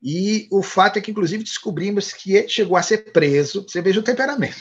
E 0.01 0.47
o 0.51 0.61
fato 0.61 0.99
é 0.99 1.01
que, 1.01 1.09
inclusive, 1.09 1.43
descobrimos 1.43 2.13
que 2.13 2.35
ele 2.35 2.47
chegou 2.47 2.77
a 2.77 2.83
ser 2.83 3.11
preso. 3.11 3.63
Você 3.67 3.81
veja 3.81 3.99
o 3.99 4.03
temperamento. 4.03 4.55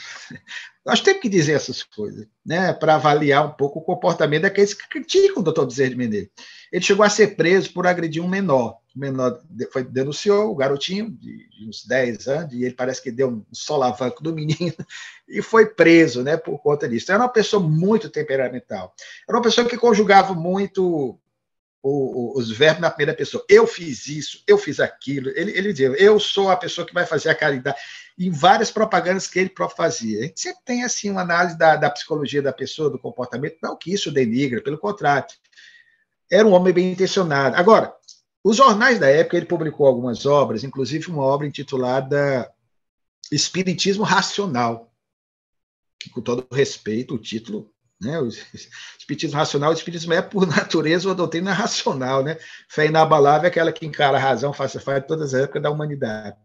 Nós 0.87 1.01
temos 1.01 1.21
que 1.21 1.27
dizer 1.27 1.51
essas 1.51 1.83
coisas, 1.83 2.25
né, 2.45 2.71
para 2.71 2.95
avaliar 2.95 3.45
um 3.45 3.51
pouco 3.51 3.79
o 3.79 3.83
comportamento 3.83 4.43
daqueles 4.43 4.73
que 4.73 4.87
criticam 4.87 5.41
o 5.41 5.43
doutor 5.43 5.65
Bezerra 5.65 5.89
de 5.89 5.97
Menezes. 5.97 6.29
Ele 6.71 6.81
chegou 6.81 7.05
a 7.05 7.09
ser 7.09 7.35
preso 7.35 7.73
por 7.73 7.85
agredir 7.85 8.23
um 8.23 8.27
menor. 8.27 8.77
O 8.95 8.99
menor 8.99 9.37
foi, 9.73 9.83
denunciou 9.83 10.49
o 10.49 10.55
garotinho, 10.55 11.11
de, 11.11 11.49
de 11.49 11.67
uns 11.67 11.85
10 11.85 12.27
anos, 12.29 12.53
e 12.53 12.63
ele 12.63 12.73
parece 12.73 13.03
que 13.03 13.11
deu 13.11 13.27
um 13.27 13.45
solavanco 13.51 14.23
do 14.23 14.31
menino, 14.33 14.73
e 15.27 15.41
foi 15.41 15.65
preso 15.65 16.23
né, 16.23 16.37
por 16.37 16.57
conta 16.59 16.87
disso. 16.87 17.11
Era 17.11 17.21
uma 17.21 17.29
pessoa 17.29 17.61
muito 17.61 18.09
temperamental. 18.09 18.95
Era 19.27 19.37
uma 19.37 19.43
pessoa 19.43 19.67
que 19.67 19.75
conjugava 19.75 20.33
muito 20.33 21.19
os 21.83 22.51
verbos 22.51 22.81
na 22.81 22.89
primeira 22.89 23.13
pessoa. 23.13 23.45
Eu 23.47 23.65
fiz 23.65 24.07
isso, 24.07 24.43
eu 24.47 24.57
fiz 24.57 24.79
aquilo. 24.79 25.29
Ele, 25.29 25.51
ele 25.51 25.71
dizia, 25.71 25.89
eu 25.97 26.19
sou 26.19 26.49
a 26.49 26.57
pessoa 26.57 26.85
que 26.85 26.93
vai 26.93 27.05
fazer 27.05 27.29
a 27.29 27.35
caridade 27.35 27.77
em 28.17 28.31
várias 28.31 28.71
propagandas 28.71 29.27
que 29.27 29.39
ele 29.39 29.49
próprio 29.49 29.77
fazia. 29.77 30.19
A 30.19 30.23
gente 30.23 30.39
sempre 30.39 30.61
tem 30.65 30.83
assim 30.83 31.09
uma 31.09 31.21
análise 31.21 31.57
da, 31.57 31.75
da 31.75 31.89
psicologia 31.89 32.41
da 32.41 32.51
pessoa, 32.51 32.89
do 32.89 32.99
comportamento, 32.99 33.57
não 33.61 33.77
que 33.77 33.93
isso 33.93 34.11
denigra, 34.11 34.61
pelo 34.61 34.77
contrário. 34.77 35.27
Era 36.29 36.47
um 36.47 36.51
homem 36.51 36.73
bem 36.73 36.91
intencionado. 36.91 37.55
Agora, 37.55 37.93
os 38.43 38.57
jornais 38.57 38.99
da 38.99 39.09
época, 39.09 39.37
ele 39.37 39.45
publicou 39.45 39.85
algumas 39.85 40.25
obras, 40.25 40.63
inclusive 40.63 41.09
uma 41.09 41.23
obra 41.23 41.45
intitulada 41.45 42.51
Espiritismo 43.31 44.03
Racional, 44.03 44.91
que, 45.99 46.09
com 46.09 46.21
todo 46.21 46.47
respeito, 46.51 47.15
o 47.15 47.19
título 47.19 47.71
né? 47.99 48.19
O 48.19 48.27
espiritismo 48.27 49.37
racional, 49.37 49.71
o 49.71 49.73
espiritismo 49.73 50.13
é, 50.13 50.21
por 50.21 50.45
natureza, 50.47 51.07
uma 51.07 51.15
doutrina 51.15 51.53
racional. 51.53 52.23
Né? 52.23 52.37
Fé 52.69 52.85
inabalável 52.85 53.45
é 53.45 53.47
aquela 53.47 53.71
que 53.71 53.85
encara 53.85 54.17
a 54.17 54.21
razão 54.21 54.53
face 54.53 54.77
a 54.77 54.81
face 54.81 55.01
de 55.01 55.07
todas 55.07 55.33
as 55.33 55.41
épocas 55.41 55.61
da 55.61 55.71
humanidade. 55.71 56.37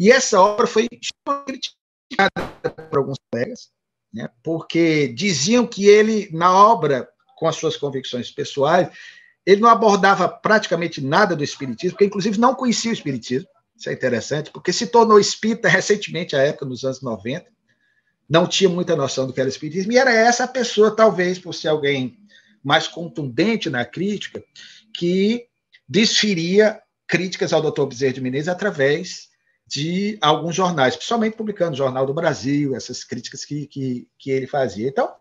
E 0.00 0.10
essa 0.10 0.40
obra 0.40 0.66
foi 0.66 0.88
criticada 0.88 2.48
por 2.90 2.98
alguns 2.98 3.18
colegas, 3.30 3.70
né? 4.12 4.28
porque 4.42 5.08
diziam 5.08 5.66
que 5.66 5.86
ele, 5.86 6.28
na 6.32 6.52
obra, 6.52 7.08
com 7.36 7.48
as 7.48 7.56
suas 7.56 7.76
convicções 7.76 8.30
pessoais, 8.30 8.88
ele 9.46 9.62
não 9.62 9.68
abordava 9.68 10.28
praticamente 10.28 11.00
nada 11.00 11.34
do 11.34 11.42
espiritismo, 11.42 11.92
porque, 11.92 12.04
inclusive, 12.04 12.38
não 12.38 12.54
conhecia 12.54 12.90
o 12.90 12.94
espiritismo. 12.94 13.48
Isso 13.74 13.88
é 13.88 13.92
interessante, 13.92 14.50
porque 14.50 14.72
se 14.72 14.88
tornou 14.88 15.18
espírita 15.18 15.68
recentemente, 15.68 16.34
à 16.34 16.42
época, 16.42 16.66
nos 16.66 16.84
anos 16.84 17.00
90, 17.00 17.50
não 18.28 18.46
tinha 18.46 18.68
muita 18.68 18.94
noção 18.94 19.26
do 19.26 19.32
que 19.32 19.40
era 19.40 19.48
espiritismo, 19.48 19.92
e 19.92 19.98
era 19.98 20.12
essa 20.12 20.46
pessoa, 20.46 20.94
talvez, 20.94 21.38
por 21.38 21.54
ser 21.54 21.68
alguém 21.68 22.18
mais 22.62 22.86
contundente 22.86 23.70
na 23.70 23.84
crítica, 23.84 24.42
que 24.92 25.46
desferia 25.88 26.80
críticas 27.06 27.52
ao 27.52 27.62
Dr. 27.62 27.86
Bezerra 27.86 28.12
de 28.12 28.20
Menezes 28.20 28.48
através 28.48 29.28
de 29.66 30.18
alguns 30.20 30.54
jornais, 30.54 30.96
principalmente 30.96 31.36
publicando 31.36 31.72
o 31.72 31.76
Jornal 31.76 32.06
do 32.06 32.14
Brasil, 32.14 32.74
essas 32.74 33.04
críticas 33.04 33.44
que, 33.44 33.66
que, 33.66 34.08
que 34.18 34.30
ele 34.30 34.46
fazia. 34.46 34.88
Então, 34.88 35.14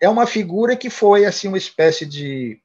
é 0.00 0.08
uma 0.08 0.26
figura 0.26 0.76
que 0.76 0.88
foi 0.88 1.24
assim 1.24 1.48
uma 1.48 1.58
espécie 1.58 2.06
de, 2.06 2.60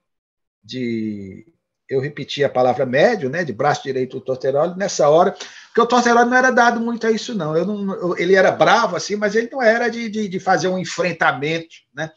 de 0.64 1.46
eu 1.90 2.00
repeti 2.00 2.44
a 2.44 2.50
palavra 2.50 2.86
médio, 2.86 3.30
né, 3.30 3.44
de 3.44 3.54
braço 3.54 3.84
direito 3.84 4.18
do 4.20 4.26
Torteroli, 4.26 4.78
nessa 4.78 5.10
hora, 5.10 5.36
porque 5.76 5.82
o 5.82 5.88
Torteroli 5.88 6.30
não 6.30 6.38
era 6.38 6.52
dado 6.52 6.80
muito 6.80 7.06
a 7.06 7.12
isso, 7.12 7.36
não. 7.36 7.54
Eu 7.54 7.66
não 7.66 7.94
eu, 7.96 8.18
ele 8.18 8.34
era 8.34 8.50
bravo, 8.50 8.96
assim, 8.96 9.18
mas 9.18 9.36
ele 9.36 9.50
não 9.52 9.62
era 9.62 9.90
de, 9.90 10.08
de, 10.08 10.30
de, 10.30 10.40
fazer 10.40 10.70
um 10.70 10.80
enfrentamento, 10.80 11.76
né, 11.94 12.10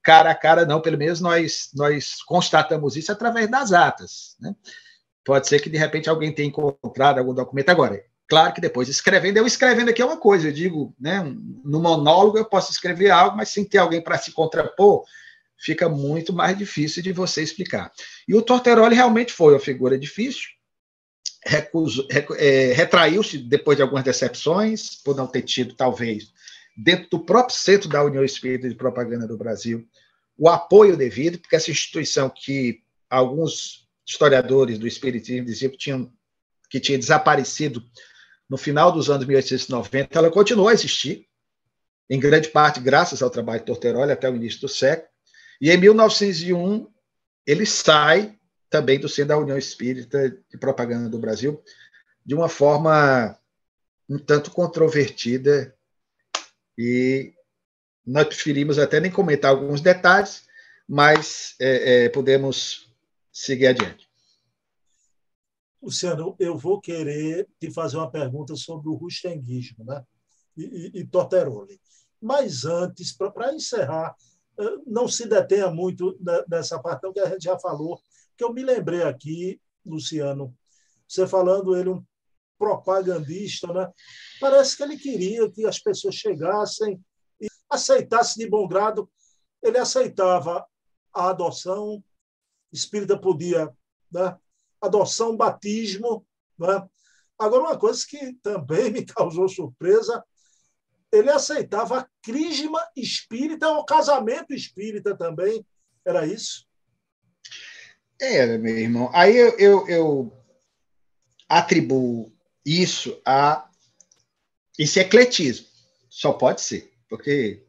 cara 0.00 0.30
a 0.30 0.34
cara, 0.36 0.64
não. 0.64 0.80
Pelo 0.80 0.96
menos 0.96 1.20
nós, 1.20 1.70
nós 1.74 2.22
constatamos 2.22 2.96
isso 2.96 3.10
através 3.10 3.50
das 3.50 3.72
atas, 3.72 4.36
né. 4.40 4.54
Pode 5.24 5.48
ser 5.48 5.60
que, 5.60 5.68
de 5.68 5.76
repente, 5.76 6.08
alguém 6.08 6.32
tenha 6.32 6.46
encontrado 6.46 7.18
algum 7.18 7.34
documento. 7.34 7.70
Agora, 7.70 8.00
claro 8.28 8.52
que 8.54 8.60
depois, 8.60 8.88
escrevendo, 8.88 9.36
eu 9.36 9.46
escrevendo 9.48 9.88
aqui 9.88 10.00
é 10.00 10.04
uma 10.04 10.16
coisa, 10.16 10.46
eu 10.46 10.52
digo, 10.52 10.94
né, 10.98 11.24
no 11.64 11.80
monólogo 11.80 12.38
eu 12.38 12.44
posso 12.44 12.70
escrever 12.70 13.10
algo, 13.10 13.36
mas 13.36 13.48
sem 13.48 13.64
ter 13.64 13.78
alguém 13.78 14.00
para 14.00 14.16
se 14.16 14.30
contrapor, 14.30 15.02
fica 15.58 15.88
muito 15.88 16.32
mais 16.32 16.56
difícil 16.56 17.02
de 17.02 17.12
você 17.12 17.42
explicar. 17.42 17.90
E 18.28 18.34
o 18.34 18.42
Torteroli 18.42 18.94
realmente 18.94 19.32
foi 19.32 19.54
uma 19.54 19.60
figura 19.60 19.98
difícil, 19.98 20.50
é, 21.44 22.72
retraiu-se 22.72 23.38
depois 23.38 23.76
de 23.76 23.82
algumas 23.82 24.04
decepções, 24.04 24.94
por 24.96 25.16
não 25.16 25.26
ter 25.26 25.42
tido, 25.42 25.74
talvez, 25.74 26.32
dentro 26.76 27.10
do 27.10 27.20
próprio 27.24 27.56
centro 27.56 27.88
da 27.88 28.04
União 28.04 28.24
Espírita 28.24 28.68
de 28.68 28.74
Propaganda 28.74 29.26
do 29.26 29.36
Brasil, 29.36 29.86
o 30.38 30.48
apoio 30.48 30.96
devido, 30.96 31.38
porque 31.38 31.56
essa 31.56 31.70
instituição 31.70 32.30
que 32.30 32.82
alguns 33.10 33.88
historiadores 34.06 34.78
do 34.78 34.86
Espiritismo 34.86 35.46
diziam 35.46 35.70
que, 35.70 35.78
tinham, 35.78 36.12
que 36.70 36.80
tinha 36.80 36.98
desaparecido 36.98 37.84
no 38.48 38.56
final 38.56 38.92
dos 38.92 39.10
anos 39.10 39.26
1890, 39.26 40.18
ela 40.18 40.30
continuou 40.30 40.68
a 40.68 40.72
existir, 40.72 41.26
em 42.08 42.20
grande 42.20 42.48
parte 42.48 42.80
graças 42.80 43.22
ao 43.22 43.30
trabalho 43.30 43.60
de 43.60 43.66
Torteroli 43.66 44.12
até 44.12 44.28
o 44.28 44.36
início 44.36 44.60
do 44.60 44.68
século. 44.68 45.08
E 45.60 45.70
em 45.70 45.76
1901, 45.76 46.86
ele 47.46 47.64
sai 47.64 48.36
também 48.72 48.98
do 48.98 49.08
centro 49.08 49.28
da 49.28 49.38
União 49.38 49.58
Espírita 49.58 50.30
de 50.30 50.58
Propaganda 50.58 51.08
do 51.08 51.18
Brasil, 51.18 51.62
de 52.24 52.34
uma 52.34 52.48
forma 52.48 53.38
um 54.08 54.18
tanto 54.18 54.50
controvertida 54.50 55.76
e 56.76 57.34
nós 58.04 58.26
preferimos 58.26 58.78
até 58.78 58.98
nem 58.98 59.10
comentar 59.10 59.50
alguns 59.50 59.82
detalhes, 59.82 60.46
mas 60.88 61.54
é, 61.60 62.04
é, 62.04 62.08
podemos 62.08 62.90
seguir 63.30 63.66
adiante. 63.66 64.08
Luciano, 65.82 66.34
eu 66.38 66.56
vou 66.56 66.80
querer 66.80 67.46
te 67.60 67.70
fazer 67.70 67.98
uma 67.98 68.10
pergunta 68.10 68.56
sobre 68.56 68.88
o 68.88 68.94
rustenguismo 68.94 69.84
né? 69.84 70.02
e, 70.56 70.62
e, 70.62 71.00
e 71.00 71.06
Torteroli. 71.06 71.78
Mas 72.20 72.64
antes, 72.64 73.12
para 73.12 73.52
encerrar, 73.52 74.16
eh, 74.58 74.76
não 74.86 75.08
se 75.08 75.26
detenha 75.26 75.68
muito 75.70 76.16
nessa 76.48 76.78
parte 76.78 77.12
que 77.12 77.18
a 77.18 77.28
gente 77.28 77.42
já 77.42 77.58
falou, 77.58 78.00
que 78.36 78.44
eu 78.44 78.52
me 78.52 78.62
lembrei 78.62 79.02
aqui, 79.02 79.60
Luciano, 79.84 80.56
você 81.06 81.26
falando 81.26 81.76
ele 81.76 81.90
um 81.90 82.04
propagandista, 82.58 83.72
né? 83.72 83.90
Parece 84.40 84.76
que 84.76 84.82
ele 84.84 84.96
queria 84.96 85.50
que 85.50 85.66
as 85.66 85.80
pessoas 85.80 86.14
chegassem 86.14 87.02
e 87.40 87.48
aceitassem 87.68 88.44
de 88.44 88.50
bom 88.50 88.68
grado. 88.68 89.10
Ele 89.60 89.78
aceitava 89.78 90.64
a 91.12 91.30
adoção, 91.30 92.02
espírita 92.72 93.18
podia, 93.18 93.68
né? 94.10 94.38
Adoção, 94.80 95.36
batismo, 95.36 96.24
né? 96.58 96.88
Agora, 97.38 97.62
uma 97.62 97.78
coisa 97.78 98.04
que 98.08 98.34
também 98.34 98.92
me 98.92 99.04
causou 99.06 99.48
surpresa, 99.48 100.24
ele 101.10 101.30
aceitava 101.30 101.98
a 101.98 102.08
crisma 102.22 102.80
espírita, 102.96 103.68
o 103.70 103.84
casamento 103.84 104.54
espírita 104.54 105.16
também, 105.16 105.66
era 106.04 106.24
isso? 106.24 106.66
Era, 108.22 108.56
meu 108.56 108.78
irmão. 108.78 109.10
Aí 109.12 109.36
eu, 109.36 109.58
eu, 109.58 109.88
eu 109.88 110.32
atribuo 111.48 112.32
isso 112.64 113.20
a 113.26 113.68
esse 114.78 115.00
ecletismo. 115.00 115.66
Só 116.08 116.32
pode 116.32 116.60
ser, 116.60 116.92
porque 117.08 117.64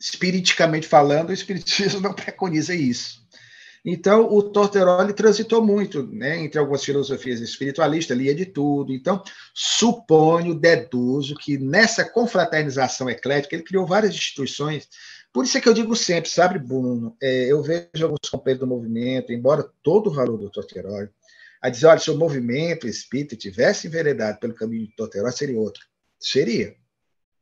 espiriticamente 0.00 0.88
falando, 0.88 1.30
o 1.30 1.32
espiritismo 1.32 2.00
não 2.02 2.12
preconiza 2.12 2.74
isso. 2.74 3.22
Então, 3.84 4.32
o 4.32 4.42
Torteroli 4.42 5.12
transitou 5.12 5.64
muito 5.64 6.02
né, 6.02 6.42
entre 6.42 6.58
algumas 6.58 6.82
filosofias 6.82 7.40
espiritualistas, 7.40 8.16
lia 8.16 8.34
de 8.34 8.46
tudo. 8.46 8.92
Então, 8.92 9.22
suponho, 9.54 10.54
deduzo 10.54 11.36
que 11.36 11.56
nessa 11.56 12.04
confraternização 12.04 13.08
eclética, 13.08 13.54
ele 13.54 13.62
criou 13.62 13.86
várias 13.86 14.14
instituições. 14.14 14.88
Por 15.34 15.44
isso 15.44 15.58
é 15.58 15.60
que 15.60 15.68
eu 15.68 15.74
digo 15.74 15.96
sempre, 15.96 16.30
sabe, 16.30 16.60
Bruno, 16.60 17.16
é, 17.20 17.50
eu 17.50 17.60
vejo 17.60 18.04
alguns 18.04 18.30
companheiros 18.30 18.60
do 18.60 18.72
movimento, 18.72 19.32
embora 19.32 19.68
todo 19.82 20.06
o 20.06 20.14
valor 20.14 20.38
do 20.38 20.48
Torteroli, 20.48 21.10
a 21.60 21.68
dizer, 21.68 21.86
olha, 21.88 21.98
se 21.98 22.08
o 22.08 22.16
movimento 22.16 22.86
espírita 22.86 23.34
tivesse 23.34 23.88
enveredado 23.88 24.38
pelo 24.38 24.54
caminho 24.54 24.86
de 24.86 24.94
Torteró, 24.94 25.28
seria 25.32 25.58
outro. 25.58 25.84
Seria 26.20 26.76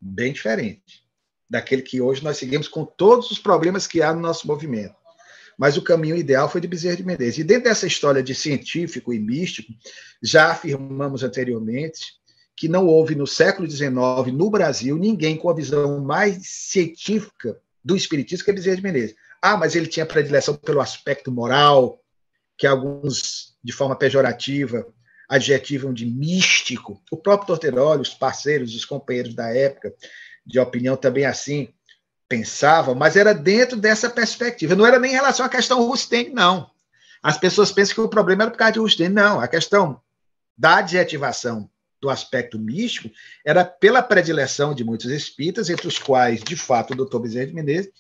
bem 0.01 0.33
diferente 0.33 1.05
daquele 1.51 1.83
que 1.83 2.01
hoje 2.01 2.25
nós 2.25 2.39
seguimos 2.39 2.67
com 2.67 2.83
todos 2.83 3.31
os 3.31 3.39
problemas 3.39 3.87
que 3.87 4.01
há 4.01 4.15
no 4.15 4.23
nosso 4.23 4.47
movimento. 4.47 4.97
Mas 5.59 5.77
o 5.77 5.83
caminho 5.83 6.17
ideal 6.17 6.49
foi 6.49 6.63
de 6.63 6.69
Bezerra 6.69 6.97
de 6.97 7.05
Menezes. 7.05 7.41
E 7.41 7.45
dentro 7.45 7.65
dessa 7.65 7.87
história 7.87 8.23
de 8.23 8.35
científico 8.35 9.13
e 9.13 9.19
místico, 9.19 9.71
já 10.23 10.51
afirmamos 10.51 11.23
anteriormente 11.23 12.15
que 12.57 12.69
não 12.69 12.87
houve 12.87 13.15
no 13.15 13.27
século 13.27 13.71
XIX, 13.71 13.93
no 14.33 14.49
Brasil, 14.49 14.97
ninguém 14.97 15.37
com 15.37 15.51
a 15.51 15.55
visão 15.55 16.01
mais 16.01 16.39
científica 16.47 17.61
do 17.85 17.97
espiritismo 17.97 18.45
que 18.45 18.53
Bezerra 18.53 18.77
de 18.77 18.83
Menezes. 18.83 19.17
Ah, 19.41 19.57
mas 19.57 19.75
ele 19.75 19.87
tinha 19.87 20.07
predileção 20.07 20.55
pelo 20.55 20.81
aspecto 20.81 21.33
moral, 21.33 22.01
que 22.57 22.67
alguns, 22.67 23.57
de 23.63 23.73
forma 23.73 23.97
pejorativa, 23.97 24.87
adjetivam 25.29 25.93
de 25.93 26.07
místico. 26.07 27.03
O 27.11 27.17
próprio 27.17 27.49
Torteroli, 27.49 28.03
os 28.03 28.15
parceiros, 28.15 28.75
os 28.75 28.85
companheiros 28.85 29.35
da 29.35 29.49
época, 29.49 29.93
de 30.47 30.61
opinião 30.61 30.97
também 30.97 31.25
assim, 31.25 31.73
pensavam, 32.29 32.95
mas 32.95 33.17
era 33.17 33.35
dentro 33.35 33.77
dessa 33.77 34.09
perspectiva. 34.09 34.75
Não 34.75 34.87
era 34.87 34.99
nem 34.99 35.11
em 35.11 35.15
relação 35.15 35.45
à 35.45 35.49
questão 35.49 35.87
Rustem, 35.87 36.33
não. 36.33 36.71
As 37.23 37.39
pessoas 37.39 37.73
pensam 37.73 37.95
que 37.95 38.01
o 38.01 38.09
problema 38.09 38.45
era 38.45 38.51
por 38.51 38.59
causa 38.59 38.73
de 38.73 38.79
Rustem. 38.79 39.09
Não, 39.09 39.41
a 39.41 39.49
questão 39.49 40.01
da 40.57 40.77
adjetivação 40.77 41.69
do 42.03 42.11
aspecto 42.11 42.59
místico 42.59 43.09
era 43.47 43.65
pela 43.65 44.03
predileção 44.03 44.75
de 44.75 44.83
muitos 44.83 45.09
espíritas, 45.09 45.71
entre 45.71 45.87
os 45.87 45.99
quais, 45.99 46.43
de 46.43 46.57
fato, 46.57 46.93
o 46.93 46.97
doutor 46.97 47.21
Bezerra 47.21 47.47
de 47.47 47.55
Menezes, 47.55 47.93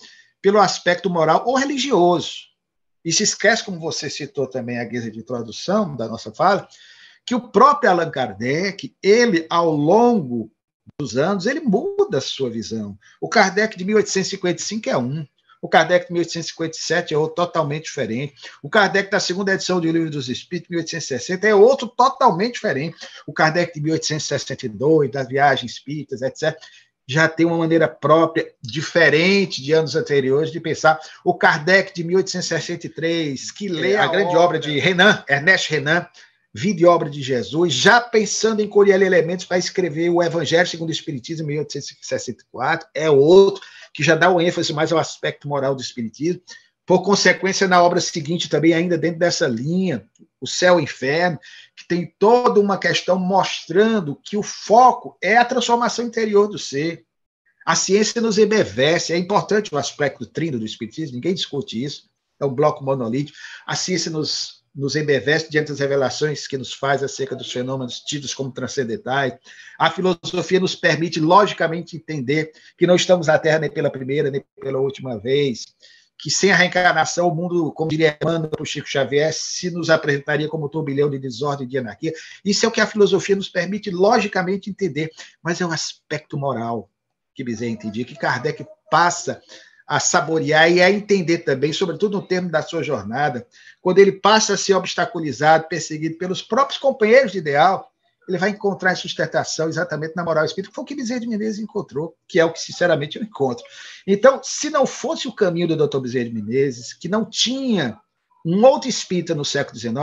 pelo 0.42 0.58
aspecto 0.58 1.08
moral 1.08 1.44
ou 1.46 1.56
religioso. 1.56 2.50
E 3.04 3.12
se 3.12 3.22
esquece, 3.22 3.64
como 3.64 3.78
você 3.78 4.10
citou 4.10 4.48
também 4.48 4.78
a 4.78 4.84
guisa 4.84 5.08
de 5.08 5.20
introdução 5.20 5.96
da 5.96 6.08
nossa 6.08 6.32
fala, 6.32 6.68
que 7.24 7.34
o 7.34 7.48
próprio 7.48 7.90
Allan 7.90 8.10
Kardec, 8.10 8.94
ele, 9.00 9.46
ao 9.48 9.70
longo 9.70 10.50
dos 11.00 11.16
anos, 11.16 11.46
ele 11.46 11.60
muda 11.60 12.18
a 12.18 12.20
sua 12.20 12.50
visão. 12.50 12.98
O 13.20 13.28
Kardec 13.28 13.78
de 13.78 13.84
1855 13.84 14.90
é 14.90 14.98
um, 14.98 15.24
o 15.62 15.68
Kardec 15.68 16.08
de 16.08 16.12
1857 16.12 17.14
é 17.14 17.16
outro 17.16 17.36
totalmente 17.36 17.84
diferente. 17.84 18.34
O 18.60 18.68
Kardec 18.68 19.08
da 19.08 19.20
segunda 19.20 19.54
edição 19.54 19.80
do 19.80 19.90
Livro 19.90 20.10
dos 20.10 20.28
Espíritos, 20.28 20.68
1860, 20.68 21.46
é 21.46 21.54
outro 21.54 21.86
totalmente 21.86 22.54
diferente. 22.54 22.96
O 23.28 23.32
Kardec 23.32 23.72
de 23.72 23.80
1862, 23.80 25.12
das 25.12 25.28
viagens 25.28 25.72
espíritas, 25.72 26.20
etc 26.20 26.58
já 27.04 27.28
tem 27.28 27.44
uma 27.44 27.58
maneira 27.58 27.88
própria, 27.88 28.52
diferente 28.62 29.60
de 29.60 29.72
anos 29.72 29.96
anteriores, 29.96 30.52
de 30.52 30.60
pensar. 30.60 30.98
O 31.24 31.34
Kardec, 31.34 31.92
de 31.92 32.04
1863, 32.04 33.50
que 33.50 33.68
lê 33.68 33.96
a, 33.96 34.04
a 34.04 34.06
grande 34.06 34.28
obra, 34.28 34.40
obra 34.40 34.58
de 34.58 34.78
Renan, 34.78 35.22
Ernest 35.28 35.70
Renan, 35.70 36.06
Vida 36.54 36.82
e 36.82 36.86
Obra 36.86 37.08
de 37.08 37.22
Jesus, 37.22 37.72
já 37.72 38.00
pensando 38.00 38.60
em 38.60 38.68
colher 38.68 39.00
elementos 39.00 39.46
para 39.46 39.58
escrever 39.58 40.10
o 40.10 40.22
Evangelho 40.22 40.66
segundo 40.66 40.90
o 40.90 40.92
Espiritismo, 40.92 41.44
em 41.44 41.54
1864, 41.54 42.88
é 42.94 43.10
outro, 43.10 43.62
que 43.92 44.02
já 44.02 44.14
dá 44.14 44.30
o 44.30 44.40
ênfase 44.40 44.72
mais 44.72 44.92
ao 44.92 44.98
aspecto 44.98 45.48
moral 45.48 45.74
do 45.74 45.82
Espiritismo. 45.82 46.40
Por 46.84 47.02
consequência, 47.02 47.68
na 47.68 47.82
obra 47.82 48.00
seguinte, 48.00 48.48
também, 48.48 48.74
ainda 48.74 48.98
dentro 48.98 49.18
dessa 49.18 49.46
linha, 49.46 50.04
O 50.40 50.46
Céu 50.46 50.78
e 50.78 50.82
o 50.82 50.84
Inferno, 50.84 51.38
que 51.76 51.86
tem 51.86 52.12
toda 52.18 52.58
uma 52.58 52.76
questão 52.76 53.18
mostrando 53.18 54.16
que 54.16 54.36
o 54.36 54.42
foco 54.42 55.16
é 55.22 55.36
a 55.36 55.44
transformação 55.44 56.04
interior 56.04 56.48
do 56.48 56.58
ser. 56.58 57.04
A 57.64 57.76
ciência 57.76 58.20
nos 58.20 58.38
embevece, 58.38 59.12
é 59.12 59.16
importante 59.16 59.72
o 59.72 59.78
aspecto 59.78 60.26
trino 60.26 60.58
do 60.58 60.66
Espiritismo, 60.66 61.14
ninguém 61.14 61.34
discute 61.34 61.82
isso, 61.82 62.10
é 62.40 62.44
um 62.44 62.52
bloco 62.52 62.82
monolítico. 62.84 63.38
A 63.64 63.76
ciência 63.76 64.10
nos, 64.10 64.61
nos 64.74 64.96
embevece 64.96 65.50
diante 65.50 65.68
das 65.68 65.80
revelações 65.80 66.46
que 66.46 66.56
nos 66.56 66.72
faz 66.72 67.02
acerca 67.02 67.36
dos 67.36 67.52
fenômenos 67.52 68.00
tidos 68.00 68.34
como 68.34 68.50
transcendentais. 68.50 69.34
A 69.78 69.90
filosofia 69.90 70.60
nos 70.60 70.74
permite, 70.74 71.20
logicamente, 71.20 71.96
entender 71.96 72.52
que 72.76 72.86
não 72.86 72.96
estamos 72.96 73.26
na 73.26 73.38
Terra 73.38 73.58
nem 73.58 73.70
pela 73.70 73.90
primeira, 73.90 74.30
nem 74.30 74.44
pela 74.60 74.78
última 74.78 75.18
vez 75.18 75.64
que 76.22 76.30
sem 76.30 76.52
a 76.52 76.56
reencarnação 76.56 77.26
o 77.26 77.34
mundo, 77.34 77.72
como 77.72 77.90
diria 77.90 78.16
Emmanuel 78.22 78.48
para 78.48 78.62
o 78.62 78.64
Chico 78.64 78.88
Xavier, 78.88 79.32
se 79.34 79.72
nos 79.72 79.90
apresentaria 79.90 80.48
como 80.48 80.66
um 80.66 80.68
turbilhão 80.68 81.10
de 81.10 81.18
desordem 81.18 81.66
e 81.66 81.68
de 81.68 81.78
anarquia. 81.78 82.12
Isso 82.44 82.64
é 82.64 82.68
o 82.68 82.70
que 82.70 82.80
a 82.80 82.86
filosofia 82.86 83.34
nos 83.34 83.48
permite, 83.48 83.90
logicamente, 83.90 84.70
entender, 84.70 85.10
mas 85.42 85.60
é 85.60 85.66
um 85.66 85.72
aspecto 85.72 86.38
moral 86.38 86.88
que 87.34 87.42
Bizet 87.42 87.72
entendia, 87.72 88.04
que 88.04 88.14
Kardec 88.14 88.64
passa 88.88 89.42
a 89.92 90.00
saborear 90.00 90.72
e 90.72 90.80
a 90.80 90.90
entender 90.90 91.40
também, 91.40 91.70
sobretudo 91.70 92.18
no 92.18 92.26
termo 92.26 92.50
da 92.50 92.62
sua 92.62 92.82
jornada, 92.82 93.46
quando 93.78 93.98
ele 93.98 94.12
passa 94.12 94.54
a 94.54 94.56
ser 94.56 94.72
obstaculizado, 94.72 95.68
perseguido 95.68 96.16
pelos 96.16 96.40
próprios 96.40 96.80
companheiros 96.80 97.32
de 97.32 97.36
ideal, 97.36 97.92
ele 98.26 98.38
vai 98.38 98.48
encontrar 98.48 98.96
sustentação 98.96 99.68
exatamente 99.68 100.16
na 100.16 100.24
moral 100.24 100.46
espírita, 100.46 100.70
que 100.70 100.74
foi 100.74 100.82
o 100.82 100.86
que 100.86 100.94
Bezerra 100.94 101.20
de 101.20 101.26
Menezes 101.26 101.58
encontrou, 101.58 102.16
que 102.26 102.40
é 102.40 102.44
o 102.44 102.50
que, 102.50 102.58
sinceramente, 102.58 103.18
eu 103.18 103.22
encontro. 103.22 103.62
Então, 104.06 104.40
se 104.42 104.70
não 104.70 104.86
fosse 104.86 105.28
o 105.28 105.34
caminho 105.34 105.68
do 105.68 105.86
Dr. 105.86 105.98
Bezerra 105.98 106.24
de 106.24 106.32
Menezes, 106.32 106.94
que 106.94 107.06
não 107.06 107.28
tinha 107.28 108.00
um 108.46 108.64
outro 108.64 108.88
espírita 108.88 109.34
no 109.34 109.44
século 109.44 109.78
XIX, 109.78 109.94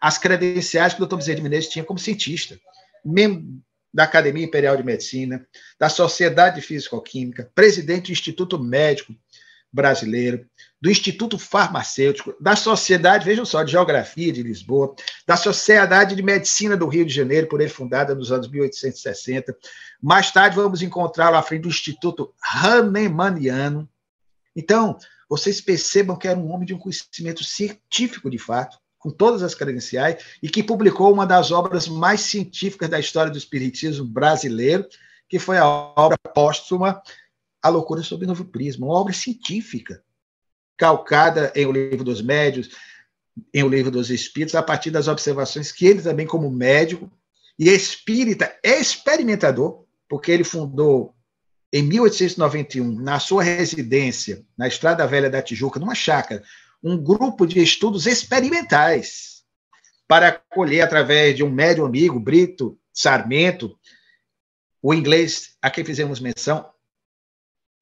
as 0.00 0.16
credenciais 0.16 0.94
que 0.94 1.02
o 1.02 1.06
Dr. 1.06 1.16
Bezerra 1.16 1.36
de 1.36 1.42
Menezes 1.42 1.68
tinha 1.68 1.84
como 1.84 1.98
cientista, 1.98 2.58
membro 3.04 3.62
da 3.92 4.04
Academia 4.04 4.44
Imperial 4.44 4.74
de 4.74 4.82
Medicina, 4.82 5.46
da 5.78 5.90
Sociedade 5.90 6.56
de 6.56 6.66
Físico-Química, 6.66 7.52
presidente 7.54 8.06
do 8.06 8.12
Instituto 8.12 8.58
Médico 8.58 9.14
Brasileiro, 9.74 10.46
do 10.80 10.88
Instituto 10.88 11.36
Farmacêutico, 11.36 12.32
da 12.40 12.54
Sociedade, 12.54 13.24
vejam 13.24 13.44
só, 13.44 13.64
de 13.64 13.72
Geografia 13.72 14.32
de 14.32 14.40
Lisboa, 14.40 14.94
da 15.26 15.36
Sociedade 15.36 16.14
de 16.14 16.22
Medicina 16.22 16.76
do 16.76 16.86
Rio 16.86 17.04
de 17.04 17.12
Janeiro, 17.12 17.48
por 17.48 17.60
ele 17.60 17.68
fundada 17.68 18.14
nos 18.14 18.30
anos 18.30 18.48
1860. 18.48 19.56
Mais 20.00 20.30
tarde 20.30 20.54
vamos 20.54 20.80
encontrá-lo 20.80 21.36
à 21.36 21.42
frente 21.42 21.62
do 21.62 21.68
Instituto 21.68 22.32
Hahnemanniano. 22.54 23.88
Então, 24.54 24.96
vocês 25.28 25.60
percebam 25.60 26.16
que 26.16 26.28
era 26.28 26.38
um 26.38 26.52
homem 26.52 26.66
de 26.66 26.74
um 26.74 26.78
conhecimento 26.78 27.42
científico 27.42 28.30
de 28.30 28.38
fato, 28.38 28.78
com 28.96 29.10
todas 29.10 29.42
as 29.42 29.56
credenciais, 29.56 30.22
e 30.40 30.48
que 30.48 30.62
publicou 30.62 31.12
uma 31.12 31.26
das 31.26 31.50
obras 31.50 31.88
mais 31.88 32.20
científicas 32.20 32.88
da 32.88 33.00
história 33.00 33.32
do 33.32 33.38
espiritismo 33.38 34.04
brasileiro, 34.04 34.86
que 35.28 35.40
foi 35.40 35.58
a 35.58 35.66
obra 35.66 36.16
póstuma 36.32 37.02
A 37.64 37.70
Loucura 37.70 38.02
sob 38.02 38.26
Novo 38.26 38.44
Prisma, 38.44 38.84
uma 38.84 38.94
obra 38.94 39.14
científica, 39.14 40.04
calcada 40.76 41.50
em 41.56 41.64
O 41.64 41.72
Livro 41.72 42.04
dos 42.04 42.20
Médios, 42.20 42.68
em 43.54 43.62
O 43.62 43.68
Livro 43.68 43.90
dos 43.90 44.10
Espíritos, 44.10 44.54
a 44.54 44.62
partir 44.62 44.90
das 44.90 45.08
observações 45.08 45.72
que 45.72 45.86
ele 45.86 46.02
também, 46.02 46.26
como 46.26 46.50
médico 46.50 47.10
e 47.58 47.70
espírita, 47.70 48.54
experimentador, 48.62 49.86
porque 50.06 50.30
ele 50.30 50.44
fundou 50.44 51.14
em 51.72 51.82
1891, 51.82 53.00
na 53.00 53.18
sua 53.18 53.42
residência, 53.42 54.44
na 54.58 54.68
Estrada 54.68 55.06
Velha 55.06 55.30
da 55.30 55.40
Tijuca, 55.40 55.80
numa 55.80 55.94
chácara, 55.94 56.44
um 56.82 57.02
grupo 57.02 57.46
de 57.46 57.62
estudos 57.62 58.06
experimentais 58.06 59.42
para 60.06 60.28
acolher, 60.28 60.82
através 60.82 61.34
de 61.34 61.42
um 61.42 61.50
médium 61.50 61.86
amigo, 61.86 62.20
Brito 62.20 62.78
Sarmento, 62.92 63.74
o 64.82 64.92
inglês 64.92 65.56
a 65.62 65.70
quem 65.70 65.82
fizemos 65.82 66.20
menção, 66.20 66.73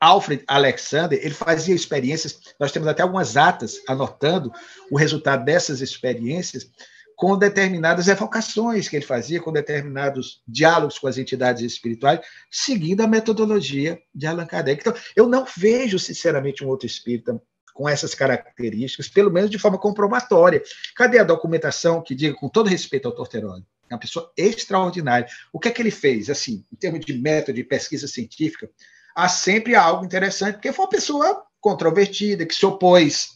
Alfred 0.03 0.43
Alexander, 0.49 1.17
ele 1.23 1.33
fazia 1.33 1.73
experiências, 1.73 2.41
nós 2.59 2.73
temos 2.73 2.89
até 2.89 3.05
algumas 3.05 3.37
atas 3.37 3.81
anotando 3.89 4.51
o 4.91 4.99
resultado 4.99 5.45
dessas 5.45 5.81
experiências, 5.81 6.69
com 7.15 7.39
determinadas 7.39 8.09
evocações 8.09 8.89
que 8.89 8.97
ele 8.97 9.05
fazia, 9.05 9.41
com 9.41 9.53
determinados 9.53 10.43
diálogos 10.49 10.99
com 10.99 11.07
as 11.07 11.19
entidades 11.19 11.63
espirituais, 11.63 12.19
seguindo 12.51 13.01
a 13.03 13.07
metodologia 13.07 13.97
de 14.13 14.27
Allan 14.27 14.45
Kardec. 14.45 14.81
Então, 14.81 14.95
eu 15.15 15.29
não 15.29 15.47
vejo, 15.57 16.01
sinceramente, 16.01 16.65
um 16.65 16.69
outro 16.69 16.85
espírita 16.85 17.41
com 17.73 17.89
essas 17.89 18.13
características, 18.13 19.07
pelo 19.07 19.31
menos 19.31 19.51
de 19.51 19.59
forma 19.59 19.79
comprobatória. 19.79 20.61
Cadê 20.97 21.21
a 21.21 21.25
documentação 21.25 22.03
que 22.03 22.13
diga, 22.13 22.35
com 22.35 22.49
todo 22.49 22.69
respeito 22.69 23.07
ao 23.07 23.15
Torteroli, 23.15 23.65
é 23.89 23.95
uma 23.95 24.01
pessoa 24.01 24.33
extraordinária. 24.37 25.29
O 25.53 25.61
que 25.61 25.69
é 25.69 25.71
que 25.71 25.81
ele 25.81 25.93
fez, 25.93 26.29
assim, 26.29 26.65
em 26.73 26.77
termos 26.77 27.07
de 27.07 27.13
método 27.17 27.55
de 27.55 27.63
pesquisa 27.63 28.09
científica? 28.09 28.69
Há 29.15 29.29
sempre 29.29 29.75
algo 29.75 30.05
interessante, 30.05 30.55
porque 30.55 30.73
foi 30.73 30.85
uma 30.85 30.91
pessoa 30.91 31.43
controvertida, 31.61 32.47
que 32.47 32.55
se 32.55 32.65
opôs 32.67 33.31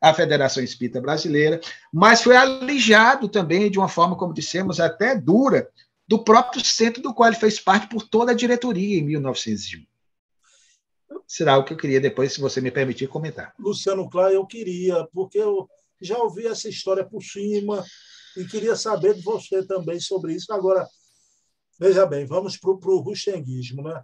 à 0.00 0.12
Federação 0.14 0.62
Espírita 0.62 1.00
Brasileira, 1.00 1.60
mas 1.92 2.22
foi 2.22 2.36
alijado 2.36 3.28
também 3.28 3.70
de 3.70 3.78
uma 3.78 3.88
forma, 3.88 4.16
como 4.16 4.34
dissemos, 4.34 4.80
até 4.80 5.14
dura, 5.14 5.68
do 6.06 6.24
próprio 6.24 6.64
centro 6.64 7.02
do 7.02 7.12
qual 7.12 7.28
ele 7.28 7.38
fez 7.38 7.60
parte 7.60 7.88
por 7.88 8.02
toda 8.02 8.32
a 8.32 8.34
diretoria 8.34 8.98
em 8.98 9.02
1901 9.02 9.86
será 11.28 11.58
o 11.58 11.64
que 11.64 11.74
eu 11.74 11.76
queria 11.76 12.00
depois, 12.00 12.32
se 12.32 12.40
você 12.40 12.58
me 12.60 12.70
permitir 12.70 13.06
comentar. 13.06 13.54
Luciano 13.58 14.08
Clay, 14.08 14.34
eu 14.34 14.46
queria, 14.46 15.06
porque 15.12 15.38
eu 15.38 15.68
já 16.00 16.16
ouvi 16.16 16.46
essa 16.46 16.68
história 16.70 17.04
por 17.04 17.22
cima 17.22 17.84
e 18.34 18.44
queria 18.46 18.74
saber 18.74 19.14
de 19.14 19.20
você 19.20 19.64
também 19.66 20.00
sobre 20.00 20.34
isso. 20.34 20.50
Agora, 20.52 20.88
veja 21.78 22.06
bem, 22.06 22.24
vamos 22.24 22.56
para 22.56 22.70
o 22.70 23.00
rustenguismo. 23.00 23.82
Né? 23.82 24.02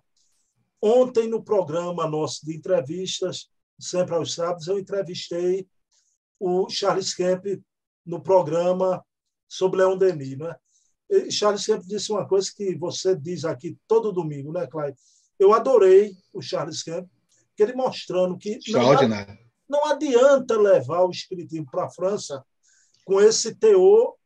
Ontem, 0.86 1.26
no 1.26 1.42
programa 1.42 2.06
nosso 2.06 2.44
de 2.44 2.54
entrevistas, 2.54 3.48
sempre 3.80 4.14
aos 4.14 4.34
sábados, 4.34 4.66
eu 4.66 4.78
entrevistei 4.78 5.66
o 6.38 6.68
Charles 6.68 7.14
Kemp 7.14 7.46
no 8.04 8.20
programa 8.20 9.02
sobre 9.48 9.78
Leon 9.78 9.96
Denis. 9.96 10.36
Né? 10.36 10.54
E 11.08 11.30
Charles 11.32 11.64
Kemp 11.64 11.82
disse 11.86 12.12
uma 12.12 12.28
coisa 12.28 12.52
que 12.54 12.76
você 12.76 13.16
diz 13.16 13.46
aqui 13.46 13.78
todo 13.88 14.12
domingo, 14.12 14.52
né, 14.52 14.66
Clay? 14.66 14.94
Eu 15.38 15.54
adorei 15.54 16.14
o 16.34 16.42
Charles 16.42 16.82
Kemp, 16.82 17.08
que 17.56 17.62
ele 17.62 17.72
mostrando 17.72 18.36
que 18.36 18.58
não, 18.70 18.82
não 19.66 19.86
adianta 19.86 20.60
levar 20.60 21.04
o 21.04 21.10
espiritismo 21.10 21.66
para 21.70 21.86
a 21.86 21.90
França 21.90 22.44
com 23.06 23.22
esse 23.22 23.54
teor 23.54 24.16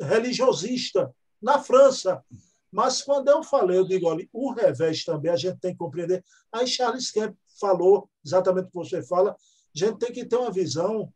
religiosista 0.00 1.14
na 1.42 1.62
França. 1.62 2.24
Mas 2.70 3.02
quando 3.02 3.28
eu 3.28 3.42
falei, 3.42 3.78
eu 3.78 3.86
digo, 3.86 4.08
olha, 4.08 4.28
o 4.32 4.52
revés 4.52 5.04
também 5.04 5.32
a 5.32 5.36
gente 5.36 5.58
tem 5.58 5.72
que 5.72 5.78
compreender. 5.78 6.24
Aí 6.52 6.66
Charles 6.66 7.10
Kemp 7.10 7.34
falou 7.58 8.08
exatamente 8.24 8.66
o 8.66 8.70
que 8.70 8.76
você 8.76 9.02
fala, 9.02 9.32
a 9.32 9.36
gente 9.72 9.98
tem 9.98 10.12
que 10.12 10.24
ter 10.24 10.36
uma 10.36 10.50
visão 10.50 11.12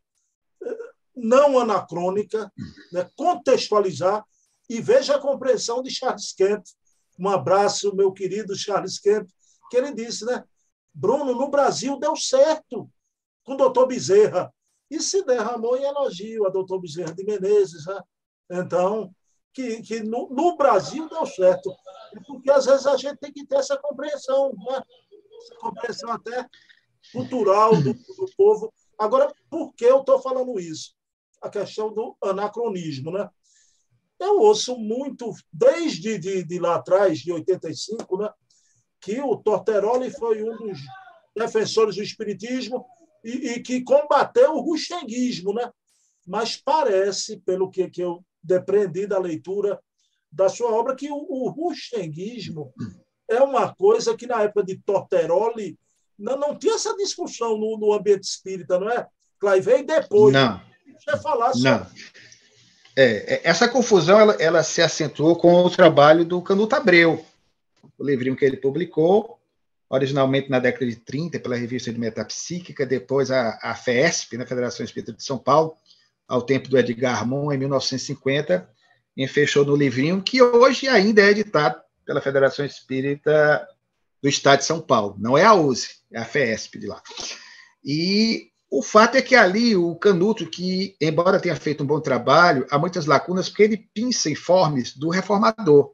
eh, 0.63 0.79
não 1.15 1.59
anacrônica, 1.59 2.51
né? 2.91 3.09
contextualizar 3.17 4.25
e 4.69 4.81
veja 4.81 5.17
a 5.17 5.21
compreensão 5.21 5.83
de 5.83 5.91
Charles 5.91 6.33
Kemp. 6.33 6.65
Um 7.19 7.29
abraço, 7.29 7.95
meu 7.95 8.13
querido 8.13 8.57
Charles 8.57 8.99
Kemp, 8.99 9.29
que 9.71 9.77
ele 9.77 9.93
disse, 9.93 10.25
né? 10.25 10.43
Bruno, 10.95 11.35
no 11.35 11.49
Brasil 11.49 11.99
deu 11.99 12.17
certo 12.17 12.91
com 13.45 13.55
o 13.55 13.57
doutor 13.57 13.87
Bezerra. 13.87 14.53
E 14.91 15.01
se 15.01 15.25
derramou 15.25 15.77
em 15.77 15.85
elogio 15.85 16.47
a 16.47 16.51
doutor 16.51 16.79
Bezerra 16.79 17.15
de 17.15 17.25
Menezes. 17.25 17.87
Né? 17.87 18.01
Então, 18.51 19.15
que, 19.53 19.83
que 19.83 20.03
no, 20.03 20.29
no, 20.31 20.57
Brasil 20.57 21.09
deu 21.09 21.27
certo. 21.27 21.75
Porque 22.27 22.51
às 22.51 22.67
vezes 22.67 22.87
a 22.87 22.97
gente 22.97 23.17
tem 23.19 23.33
que 23.33 23.47
ter 23.47 23.57
essa 23.57 23.77
compreensão, 23.77 24.53
né? 24.55 24.83
essa 25.43 25.55
compreensão 25.57 26.11
até 26.11 26.47
cultural 27.13 27.77
do, 27.77 27.93
do 27.93 28.27
povo. 28.37 28.73
Agora, 28.99 29.33
por 29.51 29.73
que 29.75 29.85
eu 29.85 30.01
estou 30.01 30.21
falando 30.21 30.59
isso? 30.59 30.95
A 31.41 31.51
questão 31.51 31.93
do 31.93 32.17
anacronismo. 32.23 33.11
Né? 33.11 33.29
Eu 34.19 34.41
ouço 34.41 34.77
muito, 34.77 35.33
desde 35.53 36.19
de, 36.19 36.45
de 36.45 36.59
lá 36.59 36.77
atrás, 36.77 37.19
de 37.19 37.33
85, 37.33 38.17
né? 38.19 38.31
que 39.01 39.21
o 39.21 39.37
Torteroli 39.37 40.11
foi 40.11 40.43
um 40.43 40.57
dos 40.57 40.79
defensores 41.37 41.97
do 41.97 42.03
espiritismo 42.03 42.87
e, 43.25 43.53
e 43.53 43.63
que 43.63 43.83
combateu 43.83 44.55
o 44.55 44.61
rustenguismo, 44.61 45.53
né? 45.53 45.71
Mas 46.27 46.57
parece, 46.57 47.39
pelo 47.41 47.69
que, 47.69 47.91
que 47.91 48.01
eu 48.01 48.25
depreendi 48.43 49.07
da 49.07 49.19
leitura 49.19 49.81
da 50.31 50.49
sua 50.49 50.73
obra, 50.73 50.97
que 50.97 51.11
o, 51.11 51.17
o 51.17 51.51
rustenguismo 51.51 52.73
é 53.29 53.41
uma 53.41 53.75
coisa 53.75 54.17
que 54.17 54.27
na 54.27 54.43
época 54.43 54.65
de 54.65 54.79
Torteroli 54.79 55.79
não, 56.19 56.39
não 56.39 56.59
tinha 56.59 56.75
essa 56.75 56.97
discussão 56.97 57.59
no, 57.59 57.77
no 57.79 57.93
ambiente 57.93 58.25
espírita, 58.25 58.79
não 58.79 58.91
é? 58.91 59.07
Clay 59.39 59.61
veio 59.61 59.87
depois. 59.87 60.33
Não. 60.33 60.61
Você 60.99 61.19
falar 61.19 61.53
sobre... 61.53 61.71
Não. 61.71 61.87
É, 62.97 63.35
é, 63.35 63.41
essa 63.45 63.69
confusão 63.69 64.21
ela, 64.21 64.35
ela 64.35 64.63
se 64.63 64.83
acentuou 64.83 65.35
com 65.37 65.65
o 65.65 65.71
trabalho 65.71 66.25
do 66.25 66.43
Canuto 66.43 66.77
Abreu, 66.77 67.25
o 67.99 68.05
livrinho 68.05 68.37
que 68.37 68.45
ele 68.45 68.59
publicou, 68.59 69.39
originalmente 69.89 70.51
na 70.51 70.59
década 70.59 70.87
de 70.87 70.97
30, 70.97 71.41
pela 71.41 71.57
revista 71.57 71.93
de 71.93 71.99
Metapsíquica, 71.99 72.85
depois 72.87 73.31
a, 73.31 73.59
a 73.63 73.75
FESP, 73.75 74.37
na 74.37 74.45
né, 74.45 74.49
Federação 74.49 74.85
Espírita 74.85 75.13
de 75.13 75.23
São 75.23 75.39
Paulo, 75.39 75.75
ao 76.33 76.41
tempo 76.41 76.67
do 76.67 76.79
Edgar 76.79 77.19
Armon, 77.19 77.53
em 77.53 77.59
1950, 77.59 78.67
e 79.15 79.29
fechou 79.29 79.67
no 79.67 79.77
livrinho, 79.77 80.23
que 80.23 80.41
hoje 80.43 80.89
ainda 80.89 81.21
é 81.21 81.29
editado 81.29 81.79
pela 82.07 82.23
Federação 82.23 82.65
Espírita 82.65 83.69
do 84.23 84.31
Estado 84.31 84.61
de 84.61 84.65
São 84.65 84.81
Paulo. 84.81 85.15
Não 85.19 85.37
é 85.37 85.45
a 85.45 85.53
USE, 85.53 85.91
é 86.11 86.19
a 86.19 86.25
FESP 86.25 86.79
de 86.79 86.87
lá. 86.87 87.03
E 87.85 88.49
o 88.71 88.83
fato 88.83 89.17
é 89.17 89.21
que 89.21 89.35
ali 89.35 89.77
o 89.77 89.95
Canuto, 89.95 90.49
que, 90.49 90.97
embora 90.99 91.39
tenha 91.39 91.55
feito 91.55 91.85
um 91.85 91.87
bom 91.87 92.01
trabalho, 92.01 92.67
há 92.71 92.79
muitas 92.79 93.05
lacunas, 93.05 93.51
porque 93.51 93.65
ele 93.65 93.87
pinça 93.93 94.31
informes 94.31 94.97
do 94.97 95.11
reformador. 95.11 95.93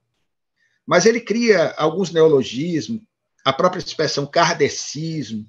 Mas 0.86 1.04
ele 1.04 1.20
cria 1.20 1.74
alguns 1.76 2.12
neologismos, 2.12 3.00
a 3.44 3.52
própria 3.52 3.80
expressão 3.80 4.24
kardecismo, 4.24 5.44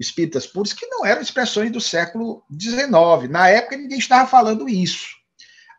espíritas 0.00 0.46
puros, 0.46 0.72
que 0.72 0.86
não 0.86 1.04
eram 1.04 1.20
expressões 1.20 1.70
do 1.70 1.80
século 1.80 2.42
XIX. 2.50 3.28
Na 3.28 3.48
época, 3.48 3.76
ninguém 3.76 3.98
estava 3.98 4.26
falando 4.26 4.66
isso. 4.66 5.20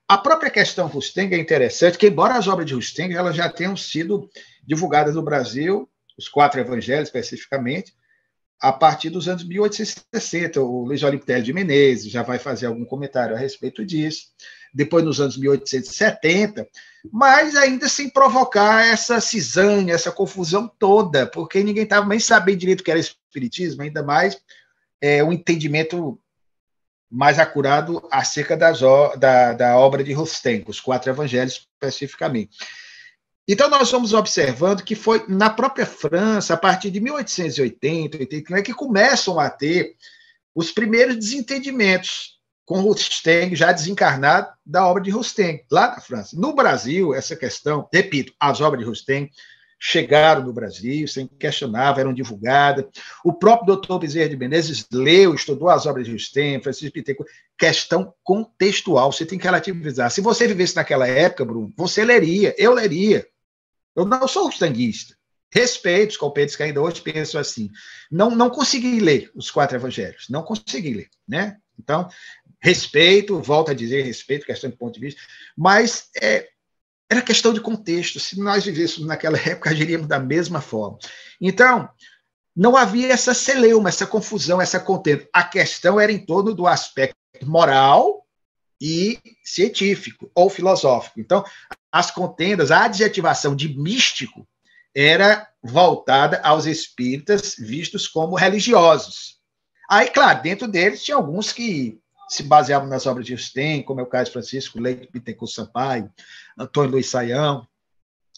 A 0.08 0.18
própria 0.18 0.52
questão 0.52 0.88
Rusteng 0.88 1.34
é 1.34 1.40
interessante, 1.40 1.98
que 1.98 2.08
embora 2.08 2.36
as 2.36 2.48
obras 2.48 2.68
de 2.68 2.76
Rusteng 2.76 3.14
elas 3.14 3.36
já 3.36 3.50
tenham 3.50 3.76
sido 3.76 4.30
divulgadas 4.64 5.16
no 5.16 5.24
Brasil, 5.24 5.90
os 6.18 6.28
quatro 6.30 6.60
evangelhos 6.60 7.08
especificamente, 7.08 7.96
a 8.60 8.72
partir 8.72 9.10
dos 9.10 9.28
anos 9.28 9.44
1860. 9.44 10.62
O 10.62 10.84
Luiz 10.84 11.02
Olímpio 11.02 11.42
de 11.42 11.54
Menezes 11.54 12.12
já 12.12 12.22
vai 12.22 12.38
fazer 12.38 12.68
algum 12.68 12.86
comentário 12.86 13.36
a 13.36 13.40
respeito 13.40 13.84
disso 13.84 14.28
depois 14.74 15.04
nos 15.04 15.20
anos 15.20 15.38
1870, 15.38 16.68
mas 17.12 17.56
ainda 17.56 17.88
sem 17.90 18.10
provocar 18.10 18.86
essa 18.86 19.20
cisânia, 19.20 19.94
essa 19.94 20.12
confusão 20.12 20.72
toda, 20.80 21.26
porque 21.26 21.64
ninguém 21.64 21.84
estava 21.84 22.08
nem 22.08 22.20
sabendo 22.20 22.60
direito 22.60 22.82
o 22.82 22.84
que 22.84 22.92
era 22.92 23.00
espiritismo, 23.00 23.82
ainda 23.82 24.04
mais 24.04 24.38
é, 25.02 25.24
um 25.24 25.34
entendimento 25.34 26.20
mais 27.10 27.40
acurado 27.40 28.08
acerca 28.10 28.56
das, 28.56 28.80
da, 29.20 29.54
da 29.54 29.78
obra 29.78 30.04
de 30.04 30.14
Rostenko, 30.14 30.72
os 30.72 30.80
quatro 30.80 31.12
evangelhos 31.12 31.68
especificamente. 31.74 32.58
Então, 33.48 33.70
nós 33.70 33.92
vamos 33.92 34.14
observando 34.14 34.84
que 34.84 34.96
foi 34.96 35.26
na 35.28 35.50
própria 35.50 35.86
França, 35.86 36.54
a 36.54 36.58
partir 36.58 36.90
de 36.90 37.02
1880, 37.02 38.20
89, 38.20 38.64
que 38.64 38.74
começam 38.74 39.40
a 39.40 39.50
ter 39.50 39.96
os 40.56 40.72
primeiros 40.72 41.18
desentendimentos 41.18 42.40
com 42.72 42.80
Rusteng, 42.80 43.54
já 43.54 43.74
desencarnado, 43.74 44.48
da 44.66 44.88
obra 44.88 45.04
de 45.04 45.12
Rusteng, 45.12 45.62
lá 45.70 45.90
na 45.90 46.00
França. 46.00 46.40
No 46.40 46.56
Brasil, 46.56 47.14
essa 47.14 47.36
questão, 47.36 47.86
repito, 47.94 48.32
as 48.40 48.62
obras 48.62 48.82
de 48.82 48.88
Rusteng 48.88 49.30
chegaram 49.78 50.44
no 50.44 50.54
Brasil, 50.54 51.06
sem 51.06 51.28
questionável, 51.28 52.00
eram 52.00 52.14
divulgadas. 52.14 52.86
O 53.26 53.34
próprio 53.34 53.68
doutor 53.68 54.00
Bezerra 54.00 54.30
de 54.30 54.38
Menezes 54.38 54.88
leu, 54.90 55.36
estudou 55.36 55.68
as 55.68 55.86
obras 55.86 56.06
de 56.06 56.14
Rusteng, 56.14 56.64
Francisco 56.64 56.94
Bittencourt. 56.94 57.30
Questão 57.58 58.14
contextual, 58.24 59.12
você 59.12 59.26
tem 59.26 59.38
que 59.38 59.44
relativizar. 59.44 60.10
Se 60.10 60.22
você 60.22 60.48
vivesse 60.48 60.78
naquela 60.78 61.06
época, 61.06 61.44
Bruno, 61.44 61.74
você 61.76 62.06
leria, 62.06 62.56
eu 62.58 62.74
leria. 62.74 63.28
Eu 63.94 64.06
não 64.06 64.26
sou 64.30 64.46
rustenguista. 64.46 65.14
Respeito 65.54 66.12
os 66.12 66.18
competentes 66.18 66.56
que 66.56 66.64
ainda 66.64 66.82
hoje 66.82 67.02
pensam 67.02 67.42
assim. 67.42 67.70
Não, 68.10 68.32
não 68.32 68.50
consegui 68.50 69.02
ler 69.02 69.30
os 69.36 69.52
quatro 69.52 69.76
evangelhos, 69.76 70.28
não 70.30 70.42
consegui 70.42 70.94
ler, 70.94 71.10
né? 71.28 71.58
Então, 71.82 72.08
respeito, 72.62 73.42
volto 73.42 73.72
a 73.72 73.74
dizer 73.74 74.04
respeito, 74.04 74.46
questão 74.46 74.70
de 74.70 74.78
ponto 74.78 74.94
de 74.94 75.00
vista, 75.00 75.22
mas 75.58 76.10
é, 76.22 76.48
era 77.10 77.22
questão 77.22 77.54
de 77.54 77.60
contexto. 77.60 78.20
Se 78.20 78.40
nós 78.40 78.64
vivêssemos 78.64 79.08
naquela 79.08 79.38
época, 79.42 79.72
agiríamos 79.72 80.08
da 80.08 80.20
mesma 80.20 80.62
forma. 80.62 81.00
Então, 81.40 81.90
não 82.56 82.78
havia 82.78 83.12
essa 83.12 83.34
celeuma, 83.34 83.90
essa 83.90 84.06
confusão, 84.06 84.62
essa 84.62 84.80
contenda. 84.80 85.28
A 85.34 85.44
questão 85.44 86.00
era 86.00 86.12
em 86.12 86.26
torno 86.26 86.54
do 86.54 86.68
aspecto 86.68 87.16
moral 87.44 88.26
e 88.80 89.20
científico 89.44 90.30
ou 90.36 90.50
filosófico. 90.50 91.20
Então, 91.20 91.44
as 91.92 92.12
contendas, 92.12 92.72
a 92.72 92.86
adjetivação 92.86 93.56
de 93.56 93.78
místico 93.78 94.48
era 94.96 95.48
voltada 95.64 96.40
aos 96.44 96.66
espíritas 96.66 97.56
vistos 97.58 98.08
como 98.08 98.36
religiosos. 98.36 99.40
Aí, 99.90 100.10
claro, 100.10 100.42
dentro 100.42 100.68
deles 100.68 101.04
tinha 101.04 101.18
alguns 101.18 101.52
que 101.52 102.00
se 102.32 102.44
baseavam 102.44 102.88
nas 102.88 103.06
obras 103.06 103.26
de 103.26 103.38
Stein, 103.38 103.84
como 103.84 104.00
é 104.00 104.04
o 104.04 104.08
caso 104.08 104.32
Francisco 104.32 104.80
Leite 104.80 105.10
Bittencourt 105.12 105.52
Sampaio, 105.52 106.10
Antônio 106.58 106.92
Luiz 106.92 107.08
Saião, 107.08 107.68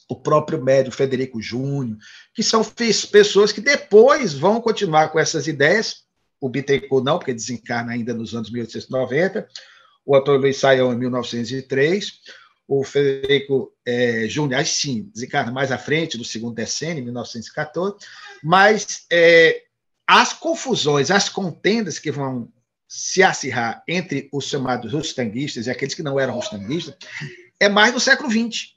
o 0.09 0.15
próprio 0.15 0.63
médium 0.63 0.91
Federico 0.91 1.39
Júnior, 1.39 1.99
que 2.33 2.41
são 2.41 2.63
pessoas 2.63 3.51
que 3.51 3.61
depois 3.61 4.33
vão 4.33 4.59
continuar 4.59 5.09
com 5.09 5.19
essas 5.19 5.45
ideias, 5.45 6.05
o 6.41 6.49
Bittencourt 6.49 7.05
não, 7.05 7.19
porque 7.19 7.35
desencarna 7.35 7.91
ainda 7.91 8.15
nos 8.15 8.33
anos 8.33 8.51
1890, 8.51 9.47
o 10.03 10.15
Antônio 10.15 10.41
Luiz 10.41 10.57
Saião 10.57 10.91
em 10.91 10.97
1903, 10.97 12.13
o 12.67 12.83
Federico 12.83 13.71
é, 13.85 14.25
Júnior, 14.27 14.59
aí 14.59 14.65
sim, 14.65 15.11
desencarna 15.13 15.51
mais 15.51 15.71
à 15.71 15.77
frente, 15.77 16.17
do 16.17 16.25
segundo 16.25 16.55
decênio, 16.55 17.03
1914, 17.03 17.97
mas 18.43 19.05
é, 19.11 19.61
as 20.07 20.33
confusões, 20.33 21.11
as 21.11 21.29
contendas 21.29 21.99
que 21.99 22.11
vão 22.11 22.51
se 22.95 23.23
acirrar 23.23 23.83
entre 23.87 24.29
os 24.31 24.45
chamados 24.45 24.93
rustanguistas 24.93 25.65
e 25.65 25.71
aqueles 25.71 25.95
que 25.95 26.03
não 26.03 26.19
eram 26.19 26.35
rustanguistas 26.35 26.95
é 27.59 27.67
mais 27.67 27.91
no 27.91 27.99
século 27.99 28.29
XX, 28.29 28.75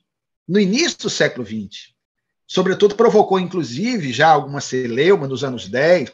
no 0.48 0.58
início 0.58 0.96
do 1.00 1.10
século 1.10 1.44
XX. 1.44 1.92
Sobretudo, 2.46 2.94
provocou, 2.94 3.38
inclusive, 3.38 4.14
já 4.14 4.28
alguma 4.28 4.62
celeuma 4.62 5.28
nos 5.28 5.44
anos 5.44 5.68
10, 5.68 6.10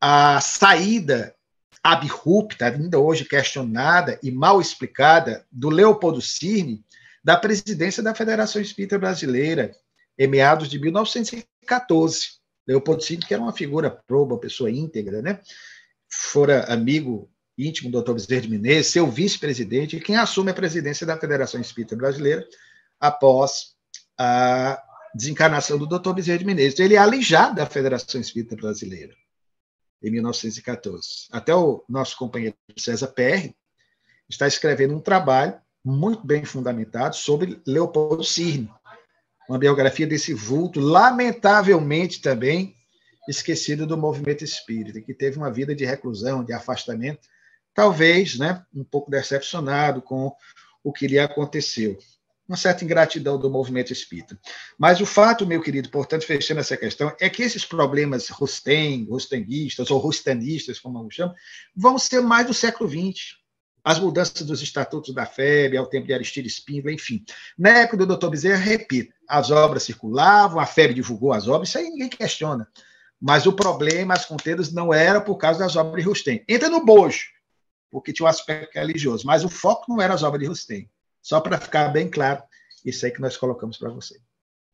a 0.00 0.40
saída 0.40 1.34
abrupta, 1.82 2.68
ainda 2.68 2.98
hoje 2.98 3.26
questionada 3.26 4.18
e 4.22 4.30
mal 4.30 4.58
explicada, 4.58 5.44
do 5.52 5.68
Leopoldo 5.68 6.22
Cirne 6.22 6.82
da 7.22 7.36
presidência 7.36 8.02
da 8.02 8.14
Federação 8.14 8.62
Espírita 8.62 8.98
Brasileira, 8.98 9.76
em 10.18 10.26
meados 10.26 10.66
de 10.66 10.78
1914. 10.78 12.40
Leopoldo 12.66 13.02
Cirne, 13.02 13.26
que 13.26 13.34
era 13.34 13.42
uma 13.42 13.52
figura 13.52 13.90
proba, 13.90 14.38
pessoa 14.38 14.70
íntegra, 14.70 15.20
né? 15.20 15.40
Fora 16.12 16.64
amigo 16.64 17.30
íntimo 17.56 17.90
do 17.90 18.02
Dr. 18.02 18.12
Bezerra 18.12 18.42
de 18.42 18.50
Menezes, 18.50 18.92
seu 18.92 19.10
vice-presidente, 19.10 20.00
quem 20.00 20.16
assume 20.16 20.50
a 20.50 20.54
presidência 20.54 21.06
da 21.06 21.18
Federação 21.18 21.60
Espírita 21.60 21.96
Brasileira 21.96 22.46
após 23.00 23.74
a 24.18 24.82
desencarnação 25.14 25.78
do 25.78 25.86
Dr. 25.86 26.12
Bezerra 26.12 26.38
de 26.38 26.44
Menezes. 26.44 26.78
Ele 26.78 26.94
é 26.94 26.98
alijado 26.98 27.56
da 27.56 27.66
Federação 27.66 28.20
Espírita 28.20 28.56
Brasileira 28.56 29.14
em 30.02 30.10
1914. 30.10 31.28
Até 31.30 31.54
o 31.54 31.84
nosso 31.88 32.16
companheiro 32.16 32.56
César 32.76 33.08
Perry 33.08 33.56
está 34.28 34.46
escrevendo 34.46 34.94
um 34.94 35.00
trabalho 35.00 35.54
muito 35.84 36.26
bem 36.26 36.44
fundamentado 36.44 37.16
sobre 37.16 37.60
Leopoldo 37.66 38.22
Cirne, 38.22 38.70
uma 39.48 39.58
biografia 39.58 40.06
desse 40.06 40.32
vulto, 40.32 40.80
lamentavelmente 40.80 42.20
também 42.20 42.76
esquecido 43.28 43.86
do 43.86 43.96
movimento 43.96 44.44
espírita, 44.44 45.00
que 45.00 45.14
teve 45.14 45.36
uma 45.36 45.50
vida 45.50 45.74
de 45.74 45.84
reclusão, 45.84 46.44
de 46.44 46.52
afastamento, 46.52 47.28
talvez 47.74 48.38
né, 48.38 48.64
um 48.74 48.84
pouco 48.84 49.10
decepcionado 49.10 50.02
com 50.02 50.34
o 50.82 50.92
que 50.92 51.06
lhe 51.06 51.18
aconteceu. 51.18 51.96
Uma 52.48 52.56
certa 52.56 52.84
ingratidão 52.84 53.38
do 53.38 53.48
movimento 53.48 53.92
espírita. 53.92 54.38
Mas 54.76 55.00
o 55.00 55.06
fato, 55.06 55.46
meu 55.46 55.62
querido, 55.62 55.88
portanto, 55.88 56.26
fechando 56.26 56.60
essa 56.60 56.76
questão, 56.76 57.14
é 57.20 57.30
que 57.30 57.42
esses 57.42 57.64
problemas 57.64 58.28
Rustem, 58.28 59.06
rustenguistas 59.08 59.90
ou 59.90 59.98
rustanistas, 59.98 60.78
como 60.78 60.98
alguns 60.98 61.14
chamam, 61.14 61.34
vão 61.74 61.98
ser 61.98 62.20
mais 62.20 62.46
do 62.46 62.52
século 62.52 62.90
XX. 62.90 63.36
As 63.84 63.98
mudanças 63.98 64.42
dos 64.46 64.60
estatutos 64.60 65.14
da 65.14 65.24
FEB, 65.24 65.76
ao 65.76 65.86
tempo 65.86 66.06
de 66.06 66.12
Aristides 66.12 66.54
Spindler, 66.54 66.94
enfim. 66.94 67.24
Na 67.56 67.70
época 67.70 68.04
do 68.04 68.16
Dr. 68.16 68.28
Bezerra, 68.28 68.58
repito, 68.58 69.14
as 69.26 69.50
obras 69.50 69.84
circulavam, 69.84 70.60
a 70.60 70.66
FEB 70.66 70.94
divulgou 70.94 71.32
as 71.32 71.48
obras, 71.48 71.68
isso 71.68 71.78
aí 71.78 71.88
ninguém 71.88 72.08
questiona. 72.08 72.68
Mas 73.24 73.46
o 73.46 73.52
problema, 73.52 74.14
as 74.14 74.26
contendas, 74.26 74.72
não 74.72 74.92
era 74.92 75.20
por 75.20 75.36
causa 75.36 75.60
das 75.60 75.76
obras 75.76 76.02
de 76.02 76.08
Rustem. 76.08 76.44
Entra 76.48 76.68
no 76.68 76.84
bojo, 76.84 77.26
porque 77.88 78.12
tinha 78.12 78.26
um 78.26 78.28
aspecto 78.28 78.74
religioso, 78.74 79.24
mas 79.24 79.44
o 79.44 79.48
foco 79.48 79.84
não 79.88 80.02
era 80.02 80.12
as 80.12 80.24
obras 80.24 80.40
de 80.40 80.48
Rustem. 80.48 80.90
Só 81.22 81.40
para 81.40 81.60
ficar 81.60 81.90
bem 81.90 82.10
claro, 82.10 82.42
isso 82.84 83.06
aí 83.06 83.12
que 83.12 83.20
nós 83.20 83.36
colocamos 83.36 83.78
para 83.78 83.90
você. 83.90 84.18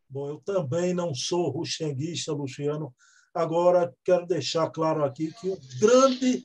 Bom, 0.08 0.30
eu 0.30 0.38
também 0.38 0.94
não 0.94 1.14
sou 1.14 1.50
rustenguista, 1.50 2.32
Luciano. 2.32 2.94
Agora, 3.34 3.94
quero 4.02 4.26
deixar 4.26 4.70
claro 4.70 5.04
aqui 5.04 5.30
que 5.38 5.50
o 5.50 5.58
grande 5.78 6.42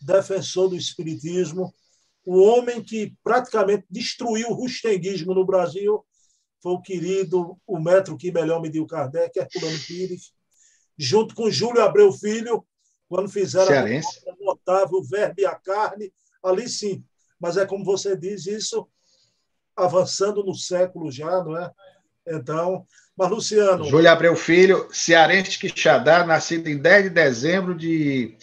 defensor 0.00 0.70
do 0.70 0.76
Espiritismo, 0.76 1.72
o 2.24 2.42
homem 2.42 2.82
que 2.82 3.14
praticamente 3.22 3.86
destruiu 3.88 4.48
o 4.48 4.54
rustenguismo 4.54 5.32
no 5.32 5.46
Brasil, 5.46 6.04
foi 6.60 6.72
o 6.72 6.82
querido, 6.82 7.56
o 7.64 7.78
metro 7.78 8.16
que 8.16 8.32
melhor 8.32 8.60
mediu 8.60 8.84
Kardec, 8.84 9.38
Herculano 9.38 9.78
Pires, 9.86 10.34
junto 10.96 11.34
com 11.34 11.50
Júlio 11.50 11.82
Abreu 11.82 12.12
Filho, 12.12 12.64
quando 13.08 13.28
fizeram 13.28 13.66
Cearense. 13.66 14.20
a 14.28 14.44
notável 14.44 15.02
Verbe 15.02 15.42
e 15.42 15.46
a 15.46 15.54
Carne, 15.54 16.12
ali 16.42 16.68
sim. 16.68 17.04
Mas 17.38 17.56
é 17.56 17.66
como 17.66 17.84
você 17.84 18.16
diz, 18.16 18.46
isso 18.46 18.88
avançando 19.76 20.42
no 20.42 20.54
século 20.54 21.12
já, 21.12 21.44
não 21.44 21.56
é? 21.56 21.70
Então, 22.26 22.86
mas 23.16 23.30
Luciano... 23.30 23.84
Júlio 23.84 24.10
Abreu 24.10 24.34
Filho, 24.34 24.88
cearense 24.92 25.58
Quixadá, 25.58 26.24
nascido 26.24 26.68
em 26.68 26.78
10 26.78 27.04
de 27.04 27.10
dezembro 27.10 27.74
de 27.74 28.36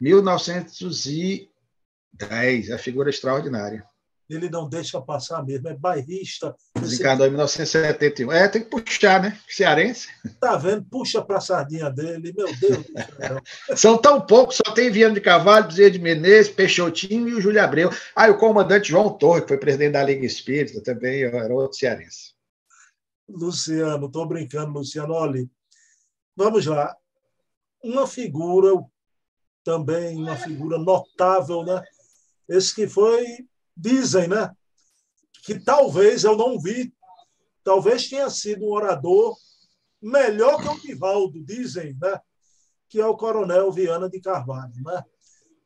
1910, 0.00 2.70
a 2.70 2.78
figura 2.78 3.10
extraordinária 3.10 3.87
ele 4.34 4.50
não 4.50 4.68
deixa 4.68 5.00
passar 5.00 5.42
mesmo, 5.42 5.68
é 5.68 5.74
bairrista. 5.74 6.54
Desencarnou 6.78 7.26
em 7.26 7.30
1971. 7.30 8.30
É, 8.30 8.46
tem 8.46 8.62
que 8.62 8.68
puxar, 8.68 9.22
né? 9.22 9.38
Cearense. 9.48 10.08
Tá 10.38 10.56
vendo? 10.56 10.84
Puxa 10.84 11.22
para 11.22 11.38
a 11.38 11.40
sardinha 11.40 11.90
dele, 11.90 12.32
meu 12.36 12.46
Deus 12.56 12.84
do 12.84 12.92
céu. 12.92 13.42
São 13.74 13.96
tão 13.96 14.20
poucos, 14.20 14.56
só 14.56 14.74
tem 14.74 14.90
Viano 14.90 15.14
de 15.14 15.20
Cavalho, 15.22 15.68
Bezerra 15.68 15.92
de 15.92 15.98
Menezes, 15.98 16.52
Peixotinho 16.52 17.28
e 17.28 17.34
o 17.34 17.40
Júlio 17.40 17.62
Abreu. 17.62 17.90
Ah, 18.14 18.28
e 18.28 18.30
o 18.30 18.38
comandante 18.38 18.90
João 18.90 19.16
Torre, 19.16 19.40
que 19.42 19.48
foi 19.48 19.56
presidente 19.56 19.92
da 19.92 20.04
Liga 20.04 20.26
Espírita, 20.26 20.82
também 20.82 21.22
era 21.22 21.54
outro 21.54 21.78
cearense. 21.78 22.34
Luciano, 23.26 24.06
estou 24.06 24.26
brincando, 24.26 24.72
Luciano. 24.72 25.14
Olha, 25.14 25.48
vamos 26.36 26.66
lá. 26.66 26.94
Uma 27.82 28.06
figura, 28.06 28.72
também 29.64 30.16
uma 30.16 30.36
figura 30.36 30.78
notável, 30.78 31.62
né? 31.62 31.82
Esse 32.48 32.74
que 32.74 32.86
foi 32.86 33.24
dizem, 33.78 34.28
né? 34.28 34.50
Que 35.44 35.58
talvez 35.58 36.24
eu 36.24 36.36
não 36.36 36.60
vi, 36.60 36.92
talvez 37.62 38.08
tenha 38.08 38.28
sido 38.28 38.64
um 38.64 38.72
orador 38.72 39.36
melhor 40.02 40.60
que 40.60 40.68
o 40.68 40.80
Divaldo, 40.80 41.44
dizem, 41.44 41.96
né? 42.00 42.20
Que 42.88 43.00
é 43.00 43.06
o 43.06 43.16
Coronel 43.16 43.70
Viana 43.70 44.10
de 44.10 44.20
Carvalho, 44.20 44.74
né? 44.84 45.04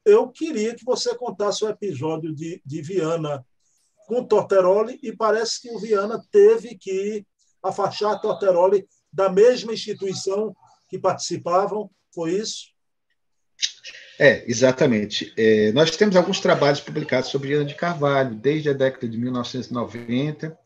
Eu 0.05 0.29
queria 0.29 0.75
que 0.75 0.85
você 0.85 1.15
contasse 1.17 1.65
o 1.65 1.69
episódio 1.69 2.35
de, 2.35 2.61
de 2.67 2.83
Viana 2.83 3.45
com 4.07 4.25
Torteroli 4.25 4.99
e 5.03 5.17
parece 5.17 5.61
que 5.63 5.71
o 5.71 5.79
Viana 5.79 6.23
teve 6.31 6.77
que 6.77 7.25
afastar 7.63 8.21
Torteroli 8.21 8.87
da 9.13 9.29
mesma 9.29 9.73
instituição 9.73 10.55
que 10.89 10.99
participavam, 10.99 11.91
foi 12.13 12.33
isso? 12.33 12.72
É, 14.19 14.45
exatamente. 14.51 15.33
É, 15.37 15.73
nós 15.73 15.91
temos 15.97 16.17
alguns 16.17 16.41
trabalhos 16.41 16.81
publicados 16.81 17.31
sobre 17.31 17.55
Ana 17.55 17.65
de 17.65 17.75
Carvalho, 17.75 18.35
desde 18.35 18.71
a 18.71 18.73
década 18.73 19.09
de 19.09 19.19
1990. 19.19 20.57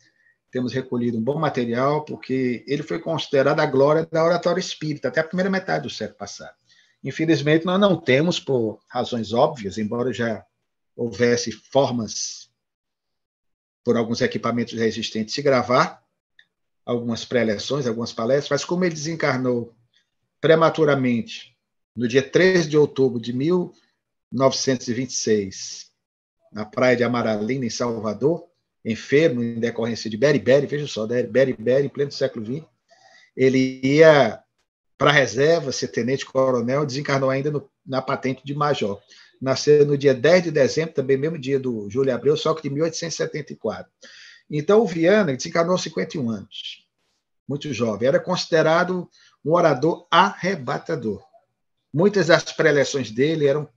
Temos 0.50 0.72
recolhido 0.72 1.18
um 1.18 1.22
bom 1.22 1.38
material, 1.38 2.04
porque 2.04 2.64
ele 2.66 2.82
foi 2.82 2.98
considerado 2.98 3.60
a 3.60 3.66
glória 3.66 4.06
da 4.10 4.24
oratória 4.24 4.60
espírita, 4.60 5.08
até 5.08 5.20
a 5.20 5.24
primeira 5.24 5.50
metade 5.50 5.84
do 5.84 5.90
século 5.90 6.18
passado. 6.18 6.54
Infelizmente, 7.02 7.64
nós 7.64 7.80
não 7.80 7.96
temos, 7.96 8.40
por 8.40 8.80
razões 8.88 9.32
óbvias, 9.32 9.78
embora 9.78 10.12
já 10.12 10.44
houvesse 10.96 11.52
formas 11.52 12.50
por 13.84 13.96
alguns 13.96 14.20
equipamentos 14.20 14.74
já 14.74 14.84
existentes 14.84 15.34
se 15.34 15.42
gravar 15.42 16.02
algumas 16.84 17.24
pré-eleções, 17.24 17.86
algumas 17.86 18.12
palestras, 18.12 18.50
mas 18.50 18.64
como 18.64 18.84
ele 18.84 18.94
desencarnou 18.94 19.74
prematuramente 20.40 21.55
no 21.96 22.06
dia 22.06 22.22
13 22.22 22.68
de 22.68 22.76
outubro 22.76 23.18
de 23.20 23.32
1926, 23.32 25.90
na 26.52 26.64
praia 26.64 26.96
de 26.96 27.02
Amaralina, 27.02 27.64
em 27.64 27.70
Salvador, 27.70 28.46
enfermo 28.84 29.42
em 29.42 29.58
decorrência 29.58 30.08
de 30.10 30.16
beriberi, 30.16 30.66
veja 30.66 30.86
só, 30.86 31.06
beriberi 31.06 31.86
em 31.86 31.88
pleno 31.88 32.12
século 32.12 32.44
XX, 32.44 32.64
ele 33.36 33.80
ia 33.82 34.40
para 34.96 35.10
a 35.10 35.12
reserva, 35.12 35.72
ser 35.72 35.88
tenente-coronel, 35.88 36.86
desencarnou 36.86 37.28
ainda 37.28 37.50
no, 37.50 37.68
na 37.84 38.00
patente 38.00 38.42
de 38.44 38.54
major. 38.54 39.02
Nasceu 39.40 39.84
no 39.84 39.98
dia 39.98 40.14
10 40.14 40.44
de 40.44 40.50
dezembro, 40.50 40.94
também 40.94 41.18
mesmo 41.18 41.38
dia 41.38 41.60
do 41.60 41.90
Júlio 41.90 42.14
Abreu, 42.14 42.36
só 42.36 42.54
que 42.54 42.62
de 42.62 42.70
1874. 42.70 43.92
Então, 44.50 44.80
o 44.80 44.86
Viana 44.86 45.36
desencarnou 45.36 45.72
aos 45.72 45.82
51 45.82 46.30
anos, 46.30 46.86
muito 47.46 47.70
jovem. 47.74 48.08
Era 48.08 48.18
considerado 48.18 49.06
um 49.44 49.52
orador 49.52 50.06
arrebatador. 50.10 51.22
Muitas 51.92 52.26
das 52.26 52.44
preleções 52.52 53.10
dele 53.10 53.46
eram 53.46 53.68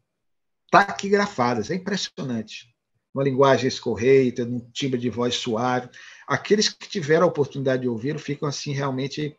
taquigrafadas, 0.71 1.71
é 1.71 1.75
impressionante. 1.75 2.67
Uma 3.13 3.23
linguagem 3.23 3.67
escorreita, 3.67 4.43
um 4.43 4.59
timbre 4.71 4.99
de 4.99 5.09
voz 5.09 5.35
suave. 5.35 5.89
Aqueles 6.27 6.69
que 6.69 6.87
tiveram 6.87 7.25
a 7.25 7.29
oportunidade 7.29 7.81
de 7.83 7.87
ouvir 7.87 8.19
ficam 8.19 8.47
assim 8.47 8.71
realmente 8.71 9.35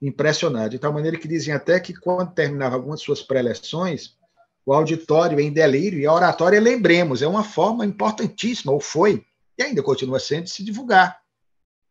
impressionado, 0.00 0.70
de 0.70 0.78
tal 0.78 0.92
maneira 0.92 1.18
que 1.18 1.26
dizem 1.26 1.52
até 1.52 1.80
que 1.80 1.92
quando 1.92 2.32
terminava 2.32 2.76
algumas 2.76 3.00
de 3.00 3.06
suas 3.06 3.20
preleções, 3.20 4.16
o 4.64 4.72
auditório 4.72 5.40
em 5.40 5.52
delírio 5.52 5.98
e 5.98 6.06
a 6.06 6.12
oratória, 6.12 6.60
lembremos, 6.60 7.22
é 7.22 7.26
uma 7.26 7.42
forma 7.42 7.84
importantíssima, 7.84 8.70
ou 8.70 8.80
foi, 8.80 9.24
e 9.58 9.62
ainda 9.62 9.82
continua 9.82 10.20
sendo, 10.20 10.44
de 10.44 10.50
se 10.50 10.62
divulgar 10.62 11.18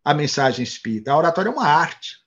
a 0.06 0.14
mensagem 0.14 0.64
espírita. 0.64 1.12
A 1.12 1.18
oratória 1.18 1.50
é 1.50 1.52
uma 1.52 1.68
arte, 1.68 2.18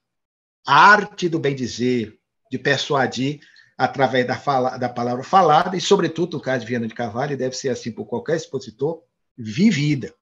a 0.67 0.75
arte 0.75 1.29
do 1.29 1.39
bem 1.39 1.55
dizer, 1.55 2.19
de 2.51 2.59
persuadir 2.59 3.41
através 3.85 4.27
da, 4.27 4.37
fala, 4.37 4.77
da 4.77 4.89
palavra 4.89 5.23
falada, 5.23 5.77
e, 5.77 5.81
sobretudo, 5.81 6.37
no 6.37 6.43
caso 6.43 6.61
de 6.61 6.67
Viana 6.67 6.87
de 6.87 6.95
Carvalho, 6.95 7.37
deve 7.37 7.57
ser 7.57 7.69
assim 7.69 7.91
por 7.91 8.07
qualquer 8.07 8.37
expositor, 8.37 9.03
vivida. 9.37 10.15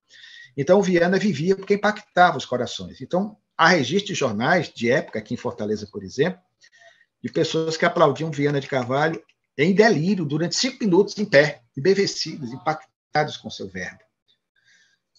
Então, 0.57 0.83
Viana 0.83 1.19
vivia 1.19 1.57
porque 1.57 1.75
impactava 1.75 2.37
os 2.37 2.45
corações. 2.45 3.01
Então, 3.01 3.37
Há 3.59 3.67
registros 3.71 4.11
de 4.11 4.15
jornais 4.15 4.73
de 4.73 4.89
época, 4.89 5.19
aqui 5.19 5.35
em 5.35 5.37
Fortaleza, 5.37 5.89
por 5.91 6.05
exemplo, 6.05 6.41
de 7.21 7.29
pessoas 7.29 7.77
que 7.77 7.85
aplaudiam 7.85 8.31
Viana 8.31 8.61
de 8.61 8.69
Carvalho 8.69 9.21
em 9.59 9.75
delírio 9.75 10.25
durante 10.25 10.55
cinco 10.55 10.85
minutos 10.85 11.19
em 11.19 11.25
pé, 11.25 11.63
embevecidos, 11.77 12.53
impactados 12.53 13.37
com 13.37 13.51
seu 13.51 13.69
verbo. 13.69 13.99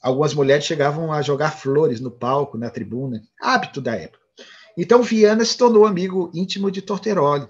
Algumas 0.01 0.33
mulheres 0.33 0.63
chegavam 0.63 1.11
a 1.11 1.21
jogar 1.21 1.51
flores 1.51 1.99
no 1.99 2.09
palco, 2.09 2.57
na 2.57 2.69
tribuna, 2.69 3.21
hábito 3.41 3.81
da 3.81 3.93
época. 3.93 4.23
Então, 4.77 5.03
Viana 5.03 5.43
se 5.43 5.57
tornou 5.57 5.85
amigo 5.85 6.31
íntimo 6.33 6.71
de 6.71 6.81
Torteroli. 6.81 7.49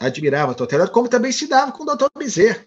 Admirava 0.00 0.54
Torteroli, 0.54 0.90
como 0.90 1.08
também 1.08 1.32
se 1.32 1.46
dava 1.46 1.72
com 1.72 1.82
o 1.82 1.86
doutor 1.86 2.10
Bezerra. 2.16 2.64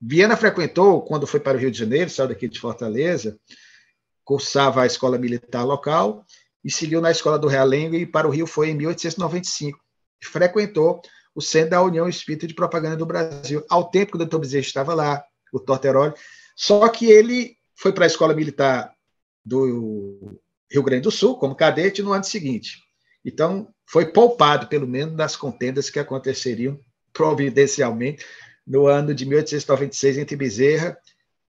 Viana 0.00 0.36
frequentou, 0.36 1.02
quando 1.02 1.26
foi 1.26 1.40
para 1.40 1.56
o 1.56 1.60
Rio 1.60 1.70
de 1.70 1.78
Janeiro, 1.78 2.10
saiu 2.10 2.28
daqui 2.28 2.48
de 2.48 2.60
Fortaleza, 2.60 3.38
cursava 4.24 4.82
a 4.82 4.86
escola 4.86 5.18
militar 5.18 5.64
local 5.64 6.24
e 6.62 6.70
seguiu 6.70 7.00
na 7.00 7.10
escola 7.10 7.38
do 7.38 7.48
Realengo 7.48 7.94
e 7.94 8.06
para 8.06 8.26
o 8.26 8.30
Rio 8.30 8.46
foi 8.46 8.70
em 8.70 8.74
1895. 8.74 9.78
Frequentou 10.22 11.00
o 11.34 11.42
Centro 11.42 11.70
da 11.70 11.82
União 11.82 12.08
Espírita 12.08 12.46
de 12.46 12.54
Propaganda 12.54 12.96
do 12.96 13.04
Brasil, 13.04 13.64
ao 13.68 13.90
tempo 13.90 14.12
que 14.12 14.16
o 14.16 14.18
doutor 14.18 14.38
Bezerra 14.38 14.62
estava 14.62 14.94
lá, 14.94 15.22
o 15.52 15.58
Torteroli. 15.58 16.14
Só 16.56 16.88
que 16.88 17.06
ele 17.06 17.56
foi 17.74 17.92
para 17.92 18.04
a 18.04 18.06
escola 18.06 18.34
militar 18.34 18.94
do 19.44 20.38
Rio 20.70 20.82
Grande 20.82 21.02
do 21.02 21.10
Sul, 21.10 21.36
como 21.36 21.56
cadete, 21.56 22.02
no 22.02 22.12
ano 22.12 22.24
seguinte. 22.24 22.78
Então, 23.24 23.73
foi 23.86 24.06
poupado, 24.06 24.66
pelo 24.66 24.86
menos, 24.86 25.16
das 25.16 25.36
contendas 25.36 25.90
que 25.90 25.98
aconteceriam 25.98 26.78
providencialmente 27.12 28.24
no 28.66 28.86
ano 28.86 29.14
de 29.14 29.24
1896 29.26 30.18
entre 30.18 30.36
Bezerra 30.36 30.98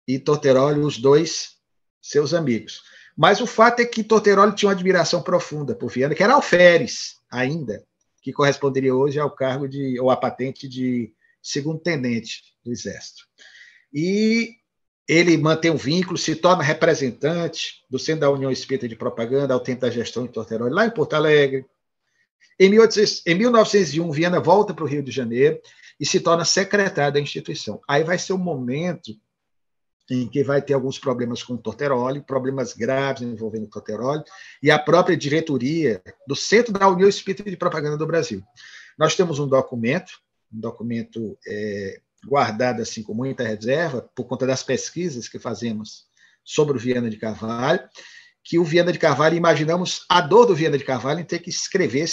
e 0.07 0.19
Torteroli, 0.19 0.81
os 0.81 0.97
dois 0.97 1.55
seus 2.01 2.33
amigos. 2.33 2.83
Mas 3.17 3.39
o 3.39 3.47
fato 3.47 3.79
é 3.79 3.85
que 3.85 4.03
Torteroli 4.03 4.53
tinha 4.53 4.67
uma 4.67 4.75
admiração 4.75 5.21
profunda 5.21 5.73
por 5.73 5.89
Viana, 5.89 6.13
que 6.13 6.21
era 6.21 6.33
alferes 6.33 7.15
ainda, 7.31 7.83
que 8.21 8.33
corresponderia 8.33 8.93
hoje 8.93 9.19
ao 9.19 9.31
cargo 9.31 9.67
de 9.67 9.99
ou 9.99 10.11
à 10.11 10.17
patente 10.17 10.67
de 10.67 11.13
segundo 11.41 11.79
tenente 11.79 12.41
do 12.63 12.71
Exército. 12.71 13.23
E 13.93 14.55
ele 15.07 15.37
mantém 15.37 15.71
um 15.71 15.77
vínculo, 15.77 16.17
se 16.17 16.35
torna 16.35 16.63
representante 16.63 17.83
do 17.89 17.99
Centro 17.99 18.21
da 18.21 18.31
União 18.31 18.51
Espírita 18.51 18.87
de 18.87 18.95
Propaganda 18.95 19.53
ao 19.53 19.59
tempo 19.59 19.81
da 19.81 19.89
gestão 19.89 20.25
de 20.25 20.33
Torteroli, 20.33 20.73
lá 20.73 20.85
em 20.85 20.91
Porto 20.91 21.13
Alegre. 21.13 21.65
Em, 22.59 22.69
1901, 22.69 24.11
Viana 24.11 24.39
volta 24.39 24.73
para 24.73 24.83
o 24.83 24.87
Rio 24.87 25.03
de 25.03 25.11
Janeiro 25.11 25.59
e 25.99 26.05
se 26.05 26.19
torna 26.19 26.45
secretário 26.45 27.13
da 27.13 27.19
instituição. 27.19 27.79
Aí 27.87 28.03
vai 28.03 28.17
ser 28.17 28.33
o 28.33 28.37
momento 28.37 29.15
em 30.09 30.27
que 30.27 30.43
vai 30.43 30.61
ter 30.61 30.73
alguns 30.73 30.99
problemas 30.99 31.41
com 31.41 31.53
o 31.53 31.57
Torteroli, 31.57 32.21
problemas 32.21 32.73
graves 32.73 33.23
envolvendo 33.23 33.65
o 33.65 33.69
Torteroli, 33.69 34.23
e 34.61 34.69
a 34.69 34.77
própria 34.77 35.17
diretoria 35.17 36.01
do 36.27 36.35
Centro 36.35 36.73
da 36.73 36.87
União 36.87 37.09
Espírita 37.09 37.49
de 37.49 37.57
Propaganda 37.57 37.97
do 37.97 38.05
Brasil. 38.05 38.43
Nós 38.97 39.15
temos 39.15 39.39
um 39.39 39.47
documento, 39.47 40.19
um 40.53 40.59
documento 40.59 41.37
é, 41.47 41.99
guardado 42.25 42.81
assim 42.81 43.01
com 43.01 43.13
muita 43.13 43.43
reserva, 43.43 44.07
por 44.15 44.25
conta 44.25 44.45
das 44.45 44.63
pesquisas 44.63 45.27
que 45.27 45.39
fazemos 45.39 46.05
sobre 46.43 46.77
o 46.77 46.79
Viana 46.79 47.09
de 47.09 47.17
Carvalho, 47.17 47.81
que 48.45 48.59
o 48.59 48.63
Viana 48.63 48.91
de 48.91 48.99
Carvalho, 48.99 49.35
imaginamos 49.35 50.05
a 50.07 50.21
dor 50.21 50.45
do 50.45 50.55
Viana 50.55 50.77
de 50.77 50.83
Carvalho 50.83 51.19
em 51.19 51.25
ter 51.25 51.39
que 51.39 51.49
escrever 51.49 52.07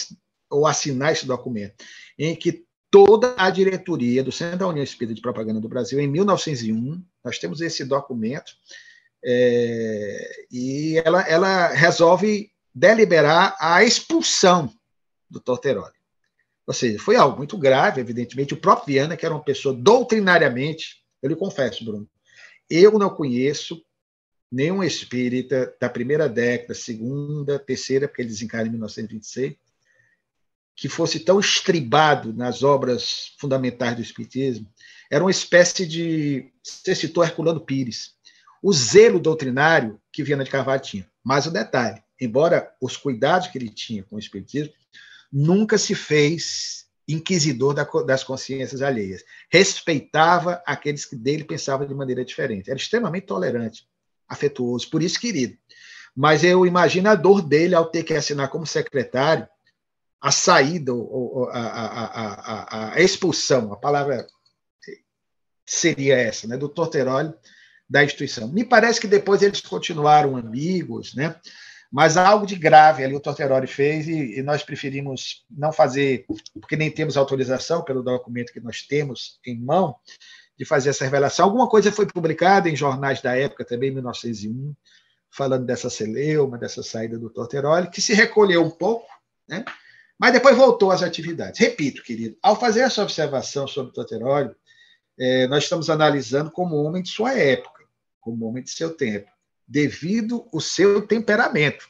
ou 0.51 0.66
assinar 0.66 1.12
esse 1.12 1.26
documento, 1.26 1.85
em 2.18 2.35
que 2.35 2.64
toda 2.91 3.35
a 3.37 3.51
diretoria 3.51 4.24
do 4.24 4.33
Centro 4.33 4.59
da 4.59 4.68
União 4.68 4.83
Espírita 4.83 5.14
de 5.14 5.20
Propaganda 5.20 5.61
do 5.61 5.68
Brasil, 5.68 6.01
em 6.01 6.09
1901, 6.09 7.05
nós 7.22 7.39
temos 7.39 7.61
esse 7.61 7.85
documento, 7.85 8.53
é, 9.24 10.47
e 10.51 11.01
ela, 11.05 11.22
ela 11.28 11.68
resolve 11.68 12.51
deliberar 12.74 13.55
a 13.61 13.85
expulsão 13.85 14.72
do 15.28 15.39
Torteroli. 15.39 15.93
Ou 16.66 16.72
seja, 16.72 16.99
foi 16.99 17.16
algo 17.16 17.37
muito 17.37 17.59
grave, 17.59 18.01
evidentemente. 18.01 18.55
O 18.55 18.61
próprio 18.61 18.95
Viana, 18.95 19.16
que 19.16 19.26
era 19.26 19.35
uma 19.35 19.45
pessoa 19.45 19.74
doutrinariamente, 19.74 21.03
eu 21.22 21.28
lhe 21.28 21.37
confesso, 21.37 21.85
Bruno, 21.85 22.09
eu 22.70 22.99
não 22.99 23.11
conheço 23.11 23.83
nenhum 24.53 24.85
espírita 24.85 25.75
da 25.81 25.89
primeira 25.89 26.29
década, 26.29 26.75
segunda, 26.75 27.59
terceira, 27.59 28.07
porque 28.07 28.21
ele 28.21 28.29
desencarna 28.29 28.69
em 28.69 28.73
1926, 28.73 29.57
que 30.77 30.89
fosse 30.89 31.21
tão 31.21 31.41
estribado 31.41 32.35
nas 32.35 32.63
obras 32.63 33.35
fundamentais 33.39 33.97
do 33.97 34.03
Espiritismo, 34.03 34.69
era 35.11 35.25
uma 35.25 35.31
espécie 35.31 35.87
de. 35.87 36.51
Você 36.63 36.95
citou 36.95 37.25
Herculano 37.25 37.61
Pires. 37.61 38.13
O 38.63 38.73
zelo 38.73 39.19
doutrinário 39.19 40.01
que 40.13 40.23
Viana 40.23 40.45
de 40.45 40.51
Carvalho 40.51 40.83
tinha. 40.83 41.11
Mas 41.25 41.47
o 41.47 41.51
detalhe: 41.51 42.03
embora 42.21 42.75
os 42.81 42.97
cuidados 42.97 43.49
que 43.49 43.59
ele 43.59 43.69
tinha 43.69 44.03
com 44.05 44.17
o 44.17 44.19
Espiritismo, 44.19 44.73
nunca 45.33 45.79
se 45.79 45.95
fez 45.95 46.87
inquisidor 47.09 47.75
das 48.05 48.25
consciências 48.25 48.81
alheias. 48.81 49.23
Respeitava 49.51 50.63
aqueles 50.67 51.05
que 51.05 51.17
dele 51.17 51.45
pensavam 51.45 51.87
de 51.87 51.95
maneira 51.95 52.25
diferente. 52.25 52.71
Era 52.71 52.79
extremamente 52.79 53.27
tolerante, 53.27 53.87
afetuoso, 54.33 54.89
por 54.91 55.03
isso 55.03 55.20
querido. 55.20 55.57
Mas 56.14 56.45
eu 56.45 56.66
imagino 56.66 57.09
a 57.09 57.14
dor 57.14 57.43
dele 57.43 57.74
ao 57.74 57.87
ter 57.87 58.03
que 58.03 58.14
assinar 58.14 58.49
como 58.49 58.66
secretário 58.66 59.49
a 60.20 60.30
saída, 60.30 60.93
a, 60.93 61.59
a, 61.59 62.05
a, 62.05 62.95
a, 62.95 63.01
expulsão, 63.01 63.72
a 63.72 63.76
palavra 63.76 64.26
seria 65.66 66.16
essa, 66.16 66.47
né, 66.47 66.57
do 66.57 66.68
Torteroli 66.68 67.33
da 67.89 68.05
instituição. 68.05 68.49
Me 68.49 68.64
parece 68.64 69.01
que 69.01 69.09
depois 69.09 69.43
eles 69.43 69.61
continuaram 69.61 70.37
amigos, 70.37 71.14
né? 71.14 71.37
mas 71.93 72.16
algo 72.16 72.47
de 72.47 72.57
grave 72.57 73.05
ali 73.05 73.14
o 73.14 73.20
Torteroli 73.20 73.66
fez 73.66 74.09
e, 74.09 74.39
e, 74.39 74.43
nós 74.43 74.62
preferimos 74.62 75.45
não 75.51 75.70
fazer, 75.70 76.24
porque 76.55 76.74
nem 76.74 76.91
temos 76.91 77.18
autorização 77.18 77.85
pelo 77.85 78.03
documento 78.03 78.51
que 78.51 78.61
nós 78.61 78.80
temos 78.80 79.39
em 79.45 79.61
mão, 79.61 79.95
de 80.63 80.69
fazer 80.69 80.91
essa 80.91 81.05
revelação. 81.05 81.45
Alguma 81.45 81.69
coisa 81.69 81.91
foi 81.91 82.07
publicada 82.07 82.71
em 82.71 82.77
jornais 82.77 83.21
da 83.21 83.37
época, 83.37 83.65
também 83.65 83.91
em 83.91 83.95
1901, 83.95 84.73
falando 85.29 85.67
dessa 85.67 85.91
celeuma, 85.91 86.57
dessa 86.57 86.85
saída 86.85 87.19
do 87.19 87.29
Torteroli, 87.29 87.91
que 87.91 88.01
se 88.01 88.15
recolheu 88.15 88.63
um 88.63 88.71
pouco, 88.71 89.09
né? 89.49 89.65
Mas 90.17 90.33
depois 90.33 90.57
voltou 90.57 90.93
às 90.93 91.03
atividades. 91.03 91.59
Repito, 91.59 92.05
querido, 92.05 92.37
ao 92.41 92.59
fazer 92.59 92.83
essa 92.83 93.03
observação 93.03 93.67
sobre 93.67 93.91
o 93.91 93.93
Toterólio, 93.93 94.55
é, 95.19 95.49
nós 95.49 95.65
estamos 95.65 95.91
analisando 95.91 96.49
como 96.49 96.77
homem 96.77 97.03
de 97.03 97.11
sua 97.11 97.37
época, 97.37 97.83
como 98.21 98.47
homem 98.47 98.63
de 98.63 98.71
seu 98.71 98.95
tempo, 98.95 99.29
devido 99.67 100.47
ao 100.55 100.61
seu 100.61 101.05
temperamento. 101.05 101.89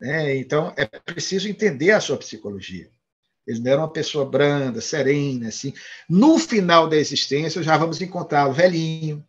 É, 0.00 0.34
então, 0.34 0.72
é 0.78 0.86
preciso 0.86 1.46
entender 1.46 1.90
a 1.90 2.00
sua 2.00 2.16
psicologia. 2.16 2.90
Ele 3.46 3.60
não 3.60 3.72
era 3.72 3.80
uma 3.80 3.92
pessoa 3.92 4.24
branda, 4.24 4.80
serena, 4.80 5.48
assim. 5.48 5.72
No 6.08 6.38
final 6.38 6.88
da 6.88 6.96
existência, 6.96 7.62
já 7.62 7.76
vamos 7.76 8.00
encontrá-lo 8.00 8.54
velhinho, 8.54 9.24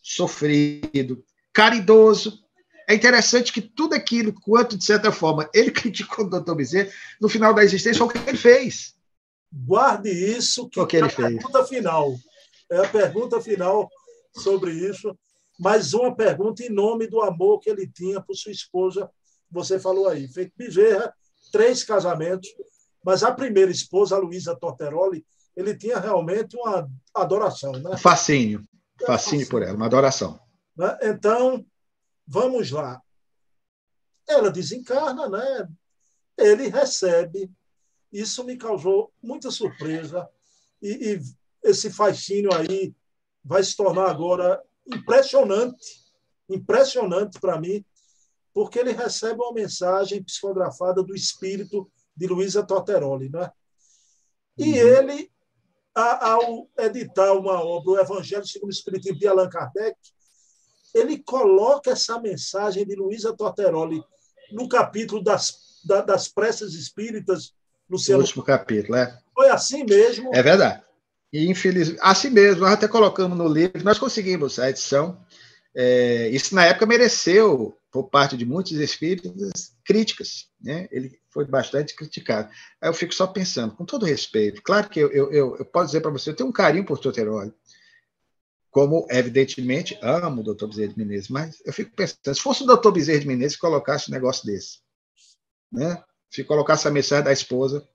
sofrido, 0.00 1.24
caridoso. 1.52 2.44
É 2.88 2.94
interessante 2.94 3.52
que 3.52 3.60
tudo 3.60 3.94
aquilo, 3.94 4.32
quanto 4.32 4.78
de 4.78 4.84
certa 4.84 5.10
forma 5.10 5.50
ele 5.52 5.70
criticou 5.72 6.24
o 6.24 6.30
doutor 6.30 6.54
Bezerra, 6.54 6.90
no 7.20 7.28
final 7.28 7.52
da 7.52 7.64
existência 7.64 7.98
foi 7.98 8.06
o 8.06 8.10
que 8.10 8.30
ele 8.30 8.38
fez. 8.38 8.94
Guarde 9.52 10.10
isso, 10.10 10.68
que, 10.68 10.78
o 10.78 10.86
que 10.86 10.96
ele 10.96 11.06
é 11.06 11.08
a 11.08 11.10
fez. 11.10 11.28
pergunta 11.28 11.64
final. 11.64 12.14
É 12.70 12.78
a 12.78 12.88
pergunta 12.88 13.40
final 13.40 13.88
sobre 14.34 14.72
isso. 14.72 15.16
Mas 15.58 15.92
uma 15.92 16.14
pergunta 16.14 16.62
em 16.62 16.70
nome 16.70 17.08
do 17.08 17.20
amor 17.20 17.58
que 17.58 17.68
ele 17.68 17.86
tinha 17.86 18.20
por 18.20 18.36
sua 18.36 18.52
esposa, 18.52 19.10
você 19.50 19.80
falou 19.80 20.06
aí. 20.06 20.28
Feito 20.28 20.52
Bezerra, 20.56 21.12
três 21.50 21.82
casamentos, 21.82 22.48
mas 23.04 23.22
a 23.22 23.32
primeira 23.32 23.70
esposa, 23.70 24.16
a 24.16 24.18
Luísa 24.18 24.56
Torteroli, 24.56 25.24
ele 25.56 25.76
tinha 25.76 25.98
realmente 25.98 26.56
uma 26.56 26.88
adoração. 27.14 27.72
Né? 27.72 27.96
Fascínio. 27.96 28.62
Fascínio 29.06 29.48
por 29.48 29.62
ela, 29.62 29.76
uma 29.76 29.86
adoração. 29.86 30.38
Né? 30.76 30.98
Então, 31.02 31.64
vamos 32.26 32.70
lá. 32.70 33.00
Ela 34.28 34.50
desencarna, 34.50 35.28
né? 35.28 35.68
ele 36.36 36.68
recebe. 36.68 37.50
Isso 38.12 38.44
me 38.44 38.56
causou 38.56 39.12
muita 39.22 39.50
surpresa. 39.50 40.28
E, 40.80 41.14
e 41.14 41.20
esse 41.62 41.90
fascínio 41.90 42.52
aí 42.54 42.94
vai 43.44 43.62
se 43.62 43.76
tornar 43.76 44.10
agora 44.10 44.62
impressionante 44.86 46.08
impressionante 46.48 47.38
para 47.38 47.60
mim, 47.60 47.84
porque 48.54 48.78
ele 48.78 48.92
recebe 48.92 49.40
uma 49.40 49.52
mensagem 49.52 50.22
psicografada 50.22 51.02
do 51.02 51.14
espírito 51.14 51.90
de 52.18 52.26
Luísa 52.26 52.62
Torteroli. 52.62 53.28
Né? 53.28 53.50
E 54.56 54.82
uhum. 54.82 54.88
ele, 54.88 55.30
ao 55.94 56.68
editar 56.78 57.32
uma 57.32 57.62
obra, 57.62 57.92
o 57.92 57.98
Evangelho 57.98 58.46
segundo 58.46 58.70
o 58.70 58.72
Espiritismo 58.72 59.18
de 59.18 59.28
Allan 59.28 59.48
Kardec, 59.48 59.96
ele 60.94 61.18
coloca 61.18 61.90
essa 61.90 62.18
mensagem 62.20 62.84
de 62.84 62.96
Luísa 62.96 63.34
Torteroli 63.36 64.02
no 64.50 64.68
capítulo 64.68 65.22
das, 65.22 65.80
das 65.84 66.28
preces 66.28 66.74
espíritas, 66.74 67.52
Luciano. 67.88 68.20
O 68.20 68.24
último 68.24 68.42
capítulo, 68.42 68.96
é. 68.96 69.18
Foi 69.34 69.48
assim 69.48 69.84
mesmo. 69.84 70.34
É 70.34 70.42
verdade. 70.42 70.82
E, 71.32 71.48
infelizmente, 71.48 72.00
assim 72.02 72.30
mesmo, 72.30 72.62
nós 72.62 72.72
até 72.72 72.88
colocamos 72.88 73.36
no 73.36 73.46
livro, 73.46 73.84
nós 73.84 73.98
conseguimos 73.98 74.58
a 74.58 74.70
edição 74.70 75.18
é, 75.80 76.28
isso, 76.30 76.56
na 76.56 76.64
época, 76.64 76.86
mereceu, 76.86 77.76
por 77.92 78.10
parte 78.10 78.36
de 78.36 78.44
muitos 78.44 78.72
espíritos, 78.72 79.72
críticas. 79.88 80.50
Né? 80.60 80.86
Ele 80.92 81.18
foi 81.30 81.46
bastante 81.46 81.96
criticado. 81.96 82.50
Aí 82.78 82.90
eu 82.90 82.92
fico 82.92 83.14
só 83.14 83.26
pensando, 83.26 83.74
com 83.74 83.86
todo 83.86 84.04
respeito, 84.04 84.62
claro 84.62 84.86
que 84.86 85.00
eu, 85.00 85.10
eu, 85.10 85.32
eu, 85.32 85.56
eu 85.56 85.64
posso 85.64 85.86
dizer 85.86 86.02
para 86.02 86.10
você, 86.10 86.28
eu 86.28 86.36
tenho 86.36 86.50
um 86.50 86.52
carinho 86.52 86.84
por 86.84 86.98
Toteroli, 86.98 87.54
como, 88.70 89.06
evidentemente, 89.10 89.98
amo 90.02 90.42
o 90.42 90.44
doutor 90.44 90.68
Bezerra 90.68 90.92
de 90.92 90.98
Menezes, 90.98 91.30
mas 91.30 91.56
eu 91.64 91.72
fico 91.72 91.96
pensando, 91.96 92.34
se 92.34 92.42
fosse 92.42 92.62
o 92.62 92.66
doutor 92.66 92.92
Bezerra 92.92 93.20
de 93.20 93.26
Menezes 93.26 93.56
que 93.56 93.62
colocasse 93.62 94.10
um 94.10 94.14
negócio 94.14 94.44
desse, 94.44 94.80
né? 95.72 96.02
se 96.30 96.44
colocasse 96.44 96.86
a 96.86 96.90
mensagem 96.90 97.24
da 97.24 97.32
esposa, 97.32 97.88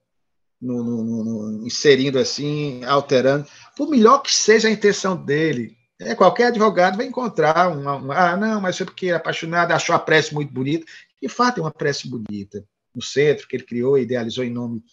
no, 0.59 0.83
no, 0.83 1.23
no, 1.23 1.67
inserindo 1.67 2.17
assim, 2.17 2.83
alterando, 2.85 3.45
por 3.77 3.87
melhor 3.87 4.23
que 4.23 4.33
seja 4.33 4.67
a 4.67 4.71
intenção 4.71 5.15
dele, 5.15 5.77
é, 5.99 6.15
qualquer 6.15 6.47
advogado 6.47 6.97
vai 6.97 7.05
encontrar 7.05 7.69
uma, 7.69 8.13
Ah, 8.15 8.35
não, 8.35 8.59
mas 8.59 8.77
foi 8.77 8.85
porque 8.85 9.07
é 9.07 9.13
apaixonado, 9.13 9.71
achou 9.71 9.95
a 9.95 9.99
prece 9.99 10.33
muito 10.33 10.51
bonita. 10.51 10.85
De 11.24 11.30
fato, 11.30 11.59
é 11.59 11.63
uma 11.63 11.71
prece 11.71 12.09
bonita. 12.09 12.67
No 12.93 13.01
centro, 13.01 13.47
que 13.47 13.55
ele 13.55 13.63
criou 13.63 13.97
e 13.97 14.01
idealizou 14.01 14.43
em 14.43 14.49
nome, 14.49 14.84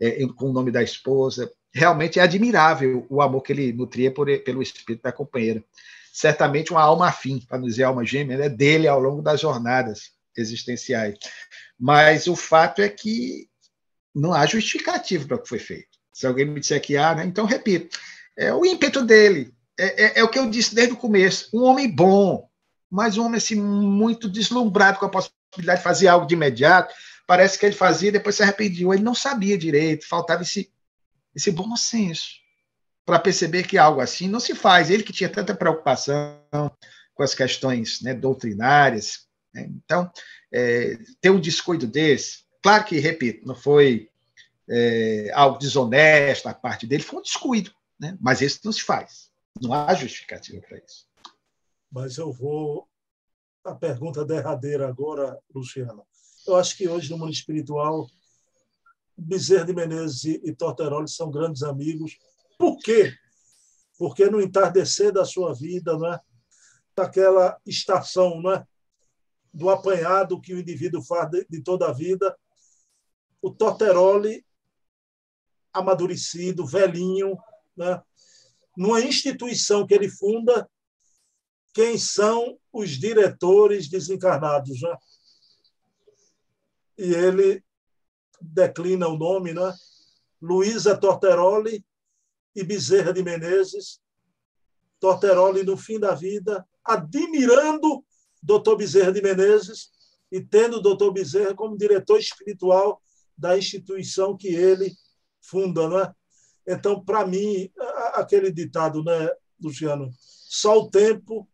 é, 0.00 0.26
com 0.26 0.50
o 0.50 0.52
nome 0.52 0.72
da 0.72 0.82
esposa. 0.82 1.48
Realmente 1.72 2.18
é 2.18 2.22
admirável 2.22 3.06
o 3.08 3.22
amor 3.22 3.40
que 3.40 3.52
ele 3.52 3.72
nutria 3.72 4.12
por, 4.12 4.26
pelo 4.40 4.60
espírito 4.60 5.04
da 5.04 5.12
companheira. 5.12 5.62
Certamente 6.12 6.72
uma 6.72 6.82
alma 6.82 7.06
afim, 7.06 7.38
para 7.38 7.58
não 7.58 7.68
dizer 7.68 7.84
alma 7.84 8.04
gêmea, 8.04 8.36
né, 8.36 8.48
dele 8.48 8.88
ao 8.88 8.98
longo 8.98 9.22
das 9.22 9.40
jornadas 9.40 10.10
existenciais. 10.36 11.16
Mas 11.78 12.26
o 12.26 12.34
fato 12.34 12.82
é 12.82 12.88
que 12.88 13.48
não 14.12 14.34
há 14.34 14.44
justificativo 14.44 15.28
para 15.28 15.36
o 15.36 15.40
que 15.40 15.48
foi 15.48 15.60
feito. 15.60 15.98
Se 16.12 16.26
alguém 16.26 16.46
me 16.46 16.58
disser 16.58 16.82
que 16.82 16.96
há, 16.96 17.14
né, 17.14 17.24
então 17.24 17.46
repito, 17.46 17.96
é 18.36 18.52
o 18.52 18.66
ímpeto 18.66 19.04
dele, 19.04 19.54
é, 19.78 20.04
é, 20.04 20.18
é, 20.18 20.24
o 20.24 20.28
que 20.28 20.38
eu 20.38 20.50
disse 20.50 20.74
desde 20.74 20.94
o 20.94 20.98
começo, 20.98 21.48
um 21.54 21.62
homem 21.62 21.88
bom, 21.88 22.48
mas 22.90 23.16
um 23.16 23.24
homem 23.24 23.36
assim, 23.36 23.54
muito 23.54 24.28
deslumbrado 24.28 24.98
com 24.98 25.06
a 25.06 25.10
possibilidade 25.56 25.80
de 25.80 25.84
fazer 25.84 26.08
algo 26.08 26.26
de 26.26 26.34
imediato. 26.34 26.94
Parece 27.26 27.58
que 27.58 27.66
ele 27.66 27.74
fazia 27.74 28.10
e 28.10 28.12
depois 28.12 28.36
se 28.36 28.42
arrependia. 28.42 28.86
Ele 28.92 29.02
não 29.02 29.14
sabia 29.14 29.58
direito, 29.58 30.06
faltava 30.06 30.42
esse, 30.42 30.70
esse 31.34 31.50
bom 31.50 31.74
senso 31.76 32.36
para 33.04 33.18
perceber 33.18 33.64
que 33.64 33.78
algo 33.78 34.00
assim 34.00 34.28
não 34.28 34.40
se 34.40 34.54
faz. 34.54 34.90
Ele 34.90 35.02
que 35.02 35.12
tinha 35.12 35.28
tanta 35.28 35.54
preocupação 35.54 36.40
com 37.14 37.22
as 37.22 37.34
questões 37.34 38.00
né, 38.02 38.14
doutrinárias. 38.14 39.26
Né? 39.52 39.68
Então, 39.70 40.10
é, 40.52 40.98
ter 41.20 41.30
um 41.30 41.40
descuido 41.40 41.86
desse, 41.86 42.44
claro 42.62 42.84
que, 42.84 42.98
repito, 42.98 43.46
não 43.46 43.54
foi 43.54 44.10
é, 44.68 45.30
algo 45.32 45.58
desonesto 45.58 46.44
da 46.44 46.54
parte 46.54 46.86
dele, 46.86 47.02
foi 47.02 47.20
um 47.20 47.22
descuido, 47.22 47.72
né? 47.98 48.16
mas 48.20 48.42
esse 48.42 48.60
não 48.64 48.72
se 48.72 48.82
faz. 48.82 49.30
Não 49.60 49.72
há 49.72 49.94
justificativa 49.94 50.60
para 50.60 50.78
isso. 50.78 51.06
Mas 51.90 52.18
eu 52.18 52.30
vou. 52.32 52.86
A 53.66 53.74
pergunta 53.74 54.24
derradeira 54.24 54.88
agora, 54.88 55.36
Luciano. 55.52 56.06
Eu 56.46 56.54
acho 56.54 56.76
que 56.76 56.88
hoje, 56.88 57.10
no 57.10 57.18
mundo 57.18 57.32
espiritual, 57.32 58.06
Bezerra 59.18 59.64
de 59.64 59.74
Menezes 59.74 60.24
e 60.24 60.54
Torteroli 60.54 61.08
são 61.08 61.32
grandes 61.32 61.64
amigos. 61.64 62.16
Por 62.56 62.78
quê? 62.78 63.12
Porque 63.98 64.30
no 64.30 64.40
entardecer 64.40 65.10
da 65.10 65.24
sua 65.24 65.52
vida, 65.52 65.98
né, 65.98 66.20
daquela 66.94 67.60
estação 67.66 68.40
né, 68.40 68.64
do 69.52 69.68
apanhado 69.68 70.40
que 70.40 70.54
o 70.54 70.60
indivíduo 70.60 71.02
faz 71.02 71.28
de, 71.28 71.44
de 71.50 71.60
toda 71.60 71.88
a 71.88 71.92
vida, 71.92 72.38
o 73.42 73.50
Torteroli, 73.50 74.46
amadurecido, 75.72 76.64
velhinho, 76.64 77.36
né, 77.76 78.00
numa 78.76 79.00
instituição 79.00 79.84
que 79.84 79.92
ele 79.92 80.08
funda, 80.08 80.70
quem 81.76 81.98
são 81.98 82.58
os 82.72 82.92
diretores 82.92 83.86
desencarnados. 83.86 84.80
Né? 84.80 84.96
E 86.96 87.12
ele 87.12 87.62
declina 88.40 89.06
o 89.08 89.18
nome, 89.18 89.52
né? 89.52 89.74
Luísa 90.40 90.96
Torteroli 90.96 91.84
e 92.54 92.64
Bezerra 92.64 93.12
de 93.12 93.22
Menezes. 93.22 94.00
Torteroli, 94.98 95.64
no 95.64 95.76
fim 95.76 96.00
da 96.00 96.14
vida, 96.14 96.66
admirando 96.82 98.02
Dr. 98.42 98.74
Bezerra 98.78 99.12
de 99.12 99.20
Menezes 99.20 99.90
e 100.32 100.40
tendo 100.40 100.78
o 100.78 100.80
Dr. 100.80 101.12
Bezerra 101.12 101.54
como 101.54 101.76
diretor 101.76 102.18
espiritual 102.18 103.02
da 103.36 103.58
instituição 103.58 104.34
que 104.34 104.48
ele 104.48 104.96
funda. 105.42 105.90
Né? 105.90 106.14
Então, 106.66 107.04
para 107.04 107.26
mim, 107.26 107.70
aquele 108.14 108.50
ditado, 108.50 109.04
né, 109.04 109.30
Luciano? 109.60 110.10
Só 110.18 110.78
o 110.78 110.90
tempo 110.90 111.46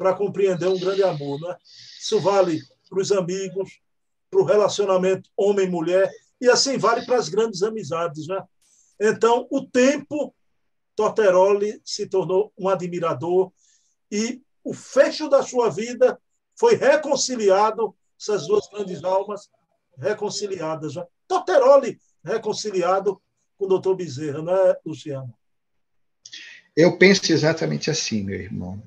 para 0.00 0.14
compreender 0.14 0.66
um 0.66 0.80
grande 0.80 1.02
amor. 1.02 1.38
Né? 1.42 1.54
Isso 2.00 2.18
vale 2.20 2.58
para 2.88 2.98
os 2.98 3.12
amigos, 3.12 3.82
para 4.30 4.40
o 4.40 4.44
relacionamento 4.44 5.28
homem-mulher, 5.36 6.10
e 6.40 6.48
assim 6.48 6.78
vale 6.78 7.04
para 7.04 7.18
as 7.18 7.28
grandes 7.28 7.62
amizades. 7.62 8.26
Né? 8.26 8.42
Então, 8.98 9.46
o 9.50 9.60
tempo, 9.60 10.34
Torteroli 10.96 11.82
se 11.84 12.06
tornou 12.06 12.50
um 12.58 12.66
admirador 12.70 13.52
e 14.10 14.40
o 14.64 14.72
fecho 14.72 15.28
da 15.28 15.42
sua 15.42 15.68
vida 15.68 16.18
foi 16.58 16.76
reconciliado, 16.76 17.94
essas 18.18 18.46
duas 18.46 18.66
grandes 18.70 19.04
almas 19.04 19.50
reconciliadas. 19.98 20.94
Né? 20.94 21.04
Torteroli 21.28 22.00
reconciliado 22.24 23.20
com 23.58 23.66
o 23.66 23.68
doutor 23.68 23.96
Bezerra, 23.96 24.40
não 24.40 24.56
é, 24.56 24.78
Luciano? 24.82 25.34
Eu 26.74 26.96
penso 26.96 27.30
exatamente 27.30 27.90
assim, 27.90 28.22
meu 28.24 28.40
irmão. 28.40 28.82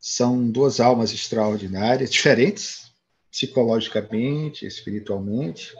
São 0.00 0.50
duas 0.50 0.80
almas 0.80 1.12
extraordinárias, 1.12 2.10
diferentes, 2.10 2.90
psicologicamente, 3.30 4.66
espiritualmente, 4.66 5.74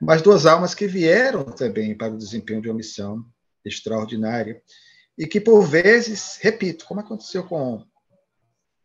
mas 0.00 0.22
duas 0.22 0.46
almas 0.46 0.74
que 0.74 0.86
vieram 0.86 1.44
também 1.44 1.96
para 1.96 2.14
o 2.14 2.18
desempenho 2.18 2.62
de 2.62 2.68
uma 2.68 2.76
missão 2.76 3.24
extraordinária 3.64 4.62
e 5.16 5.26
que, 5.26 5.40
por 5.40 5.62
vezes, 5.62 6.38
repito, 6.40 6.86
como 6.86 7.00
aconteceu 7.00 7.44
com 7.44 7.84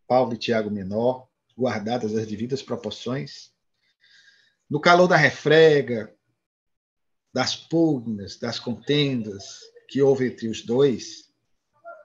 Paulo 0.07 0.33
e 0.33 0.37
Tiago 0.37 0.71
Menor, 0.71 1.27
guardadas 1.57 2.15
as 2.15 2.25
devidas 2.25 2.63
proporções, 2.63 3.51
no 4.69 4.79
calor 4.79 5.07
da 5.07 5.15
refrega, 5.15 6.13
das 7.33 7.55
pugnas, 7.55 8.37
das 8.37 8.59
contendas 8.59 9.59
que 9.87 10.01
houve 10.01 10.27
entre 10.27 10.47
os 10.47 10.61
dois, 10.61 11.28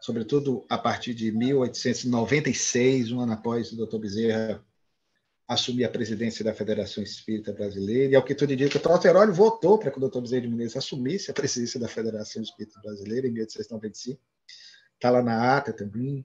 sobretudo 0.05 0.67
a 0.69 0.77
partir 0.77 1.15
de 1.15 1.33
1896, 1.33 3.11
um 3.11 3.21
ano 3.21 3.33
após 3.33 3.73
o 3.73 3.87
Dr. 3.87 3.97
Bezerra 3.97 4.63
assumir 5.49 5.85
a 5.85 5.89
presidência 5.89 6.45
da 6.45 6.53
Federação 6.53 7.03
Espírita 7.03 7.55
Brasileira, 7.55 8.13
e 8.13 8.15
ao 8.15 8.23
que 8.23 8.35
tudo 8.35 8.53
indica, 8.53 8.77
o 8.77 8.83
Torteroli 8.83 9.33
votou 9.33 9.79
para 9.79 9.91
que 9.91 9.97
o 9.97 10.01
doutor 10.01 10.21
Bezerra 10.21 10.43
de 10.43 10.49
Menezes 10.49 10.77
assumisse 10.77 11.31
a 11.31 11.35
presidência 11.35 11.81
da 11.81 11.89
Federação 11.89 12.43
Espírita 12.43 12.79
Brasileira 12.83 13.27
em 13.27 13.31
1895. 13.31 14.21
Está 14.95 15.09
lá 15.09 15.23
na 15.23 15.57
ata 15.57 15.73
também, 15.73 16.23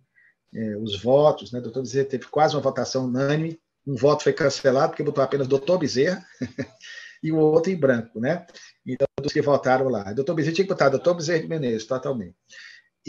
é, 0.54 0.76
os 0.76 1.02
votos, 1.02 1.54
né? 1.54 1.60
O 1.60 1.64
doutor 1.64 1.84
Bezerra 1.84 2.06
teve 2.06 2.26
quase 2.26 2.58
uma 2.58 2.62
votação 2.62 3.06
unânime, 3.06 3.58
um 3.88 3.96
voto 3.96 4.24
foi 4.24 4.34
cancelado 4.34 4.90
porque 4.90 5.04
botou 5.04 5.24
apenas 5.24 5.48
doutor 5.48 5.78
Bezerra 5.78 6.22
e 7.24 7.32
o 7.32 7.38
outro 7.38 7.72
em 7.72 7.78
branco, 7.78 8.20
né? 8.20 8.46
Então, 8.86 9.08
todos 9.16 9.32
que 9.32 9.42
votaram 9.42 9.88
lá. 9.88 10.12
Doutor 10.12 10.36
Bezerra 10.36 10.56
tinha 10.56 10.66
que 10.66 10.74
botar 10.74 10.90
doutor 10.90 11.14
Bezerra 11.14 11.40
de 11.40 11.48
Menezes, 11.48 11.86
totalmente. 11.88 12.36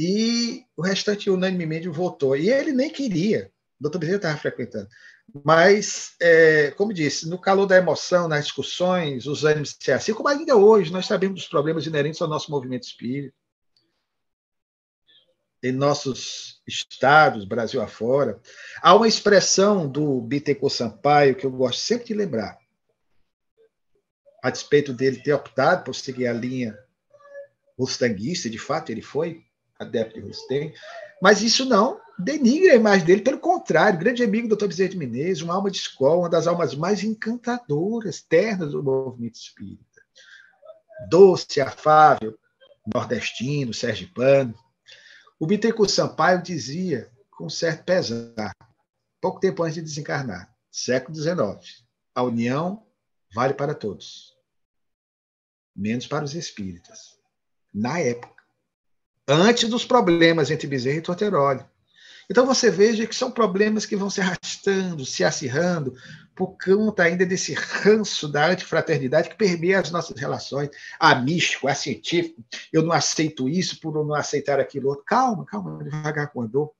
E 0.02 0.64
o 0.74 0.80
restante 0.80 1.28
unanimemente 1.28 1.86
votou. 1.86 2.34
E 2.34 2.48
ele 2.48 2.72
nem 2.72 2.88
queria, 2.88 3.52
o 3.78 3.82
doutor 3.82 3.98
Bezerra 3.98 4.16
estava 4.16 4.38
frequentando, 4.38 4.88
mas, 5.44 6.14
é, 6.18 6.70
como 6.70 6.94
disse, 6.94 7.28
no 7.28 7.38
calor 7.38 7.66
da 7.66 7.76
emoção, 7.76 8.26
nas 8.26 8.44
discussões, 8.44 9.26
os 9.26 9.44
ânimos 9.44 9.76
se 9.78 9.92
assim, 9.92 10.14
como 10.14 10.26
ainda 10.26 10.56
hoje, 10.56 10.90
nós 10.90 11.04
sabemos 11.04 11.40
dos 11.40 11.48
problemas 11.50 11.84
inerentes 11.84 12.22
ao 12.22 12.28
nosso 12.28 12.50
movimento 12.50 12.84
espírita, 12.84 13.36
em 15.62 15.70
nossos 15.70 16.62
estados, 16.66 17.44
Brasil 17.44 17.82
afora. 17.82 18.40
Há 18.80 18.94
uma 18.94 19.06
expressão 19.06 19.86
do 19.86 20.22
Bittencourt 20.22 20.72
Sampaio 20.72 21.36
que 21.36 21.44
eu 21.44 21.50
gosto 21.50 21.80
sempre 21.80 22.06
de 22.06 22.14
lembrar, 22.14 22.58
a 24.42 24.48
despeito 24.48 24.94
dele 24.94 25.22
ter 25.22 25.34
optado 25.34 25.84
por 25.84 25.94
seguir 25.94 26.26
a 26.26 26.32
linha 26.32 26.74
rustanguista, 27.78 28.48
de 28.48 28.58
fato 28.58 28.90
ele 28.90 29.02
foi 29.02 29.44
adepto 29.80 30.20
de 30.20 30.26
Rustem, 30.26 30.72
mas 31.20 31.42
isso 31.42 31.64
não 31.64 32.00
denigra 32.18 32.72
a 32.72 32.76
imagem 32.76 33.06
dele, 33.06 33.22
pelo 33.22 33.38
contrário, 33.38 33.98
grande 33.98 34.22
amigo 34.22 34.46
do 34.46 34.56
Dr. 34.56 34.66
Bezerra 34.66 34.90
de 34.90 34.98
Menezes, 34.98 35.42
uma 35.42 35.54
alma 35.54 35.70
de 35.70 35.78
escola, 35.78 36.20
uma 36.20 36.28
das 36.28 36.46
almas 36.46 36.74
mais 36.74 37.02
encantadoras, 37.02 38.20
ternas 38.20 38.72
do 38.72 38.82
movimento 38.82 39.36
espírita. 39.36 40.02
Doce, 41.08 41.60
afável, 41.60 42.38
nordestino, 42.92 43.72
sergipano. 43.72 44.54
O 45.38 45.46
Bittencourt 45.46 45.90
Sampaio 45.90 46.42
dizia, 46.42 47.10
com 47.30 47.48
certo 47.48 47.84
pesar, 47.84 48.54
pouco 49.20 49.40
tempo 49.40 49.62
antes 49.62 49.76
de 49.76 49.82
desencarnar, 49.82 50.54
século 50.70 51.16
XIX, 51.16 51.84
a 52.14 52.22
união 52.22 52.86
vale 53.34 53.54
para 53.54 53.74
todos, 53.74 54.36
menos 55.74 56.06
para 56.06 56.24
os 56.24 56.34
espíritas. 56.34 57.18
Na 57.72 57.98
época, 57.98 58.39
antes 59.26 59.68
dos 59.68 59.84
problemas 59.84 60.50
entre 60.50 60.66
Bezerra 60.66 60.98
e 60.98 61.02
Torteroli. 61.02 61.64
Então 62.30 62.46
você 62.46 62.70
veja 62.70 63.06
que 63.06 63.14
são 63.14 63.30
problemas 63.30 63.84
que 63.84 63.96
vão 63.96 64.08
se 64.08 64.20
arrastando, 64.20 65.04
se 65.04 65.24
acirrando, 65.24 65.96
por 66.34 66.56
conta 66.56 67.02
ainda 67.02 67.26
desse 67.26 67.52
ranço 67.54 68.28
da 68.28 68.46
antifraternidade 68.46 69.30
que 69.30 69.34
permeia 69.34 69.80
as 69.80 69.90
nossas 69.90 70.16
relações. 70.16 70.70
A 70.98 71.12
místico, 71.14 71.66
a 71.66 71.74
científico, 71.74 72.40
eu 72.72 72.82
não 72.82 72.92
aceito 72.92 73.48
isso 73.48 73.80
por 73.80 73.92
não 73.92 74.14
aceitar 74.14 74.60
aquilo 74.60 74.90
outro. 74.90 75.04
Calma, 75.04 75.44
calma, 75.44 75.82
devagar 75.82 76.32
com 76.32 76.42
a 76.42 76.46
dor. 76.46 76.72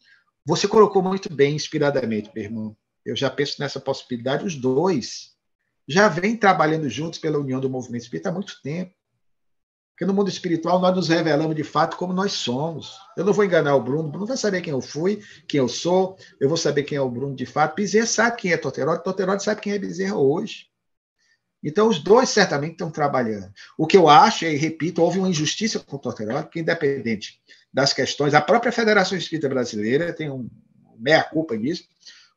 Você 0.47 0.69
colocou 0.69 1.03
muito 1.03 1.33
bem, 1.35 1.57
inspiradamente, 1.57 2.31
meu 2.33 2.45
irmão. 2.45 2.77
Eu 3.05 3.17
já 3.17 3.29
penso 3.29 3.57
nessa 3.59 3.81
possibilidade. 3.81 4.47
Os 4.47 4.55
dois 4.55 5.35
já 5.87 6.09
vêm 6.09 6.37
trabalhando 6.37 6.89
juntos 6.89 7.19
pela 7.19 7.39
união 7.39 7.61
do 7.61 7.69
movimento 7.69 8.03
espírita 8.03 8.29
há 8.29 8.33
muito 8.33 8.63
tempo. 8.63 8.95
Porque 10.01 10.11
no 10.11 10.15
mundo 10.15 10.31
espiritual 10.31 10.81
nós 10.81 10.97
nos 10.97 11.09
revelamos 11.09 11.55
de 11.55 11.63
fato 11.63 11.99
como 11.99 12.15
nós 12.15 12.33
somos. 12.33 12.99
Eu 13.15 13.23
não 13.23 13.35
vou 13.35 13.45
enganar 13.45 13.77
o 13.77 13.83
Bruno, 13.83 14.09
o 14.09 14.11
Bruno 14.11 14.27
vai 14.27 14.37
saber 14.39 14.63
quem 14.63 14.73
eu 14.73 14.81
fui, 14.81 15.23
quem 15.47 15.59
eu 15.59 15.69
sou, 15.69 16.17
eu 16.41 16.49
vou 16.49 16.57
saber 16.57 16.85
quem 16.85 16.97
é 16.97 17.01
o 17.03 17.11
Bruno 17.11 17.37
de 17.37 17.45
fato. 17.45 17.77
Bezerra 17.77 18.07
sabe 18.07 18.39
quem 18.39 18.51
é 18.51 18.57
Toterote, 18.57 19.05
Toterote 19.05 19.45
sabe 19.45 19.61
quem 19.61 19.75
é 19.75 19.79
Bezerra 19.79 20.17
hoje. 20.17 20.69
Então, 21.63 21.87
os 21.87 21.99
dois 21.99 22.31
certamente 22.31 22.73
estão 22.73 22.91
trabalhando. 22.91 23.53
O 23.77 23.87
que 23.87 23.95
eu 23.95 24.09
acho, 24.09 24.47
e 24.47 24.57
repito, 24.57 25.03
houve 25.03 25.19
uma 25.19 25.29
injustiça 25.29 25.79
com 25.79 25.97
o 25.97 25.99
Toterote, 25.99 26.49
que 26.49 26.61
independente 26.61 27.39
das 27.71 27.93
questões, 27.93 28.33
a 28.33 28.41
própria 28.41 28.73
Federação 28.73 29.19
Espírita 29.19 29.51
Brasileira 29.51 30.15
tem 30.15 30.31
um 30.31 30.49
meia-culpa 30.99 31.55
nisso, 31.57 31.85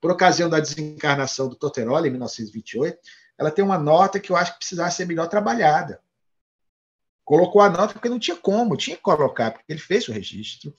por 0.02 0.12
ocasião 0.12 0.50
da 0.50 0.60
desencarnação 0.60 1.48
do 1.48 1.56
Toterola, 1.56 2.06
em 2.10 2.12
1928, 2.12 2.98
ela 3.38 3.50
tem 3.50 3.64
uma 3.64 3.78
nota 3.78 4.20
que 4.20 4.34
eu 4.34 4.36
acho 4.36 4.52
que 4.52 4.58
precisava 4.58 4.92
ser 4.92 5.08
melhor 5.08 5.30
trabalhada 5.30 6.03
colocou 7.24 7.62
a 7.62 7.70
nota 7.70 7.94
porque 7.94 8.10
não 8.10 8.20
tinha 8.20 8.36
como, 8.36 8.78
tinha 8.78 8.96
que 8.96 9.02
colocar, 9.02 9.52
porque 9.52 9.72
ele 9.72 9.80
fez 9.80 10.08
o 10.08 10.12
registro, 10.12 10.74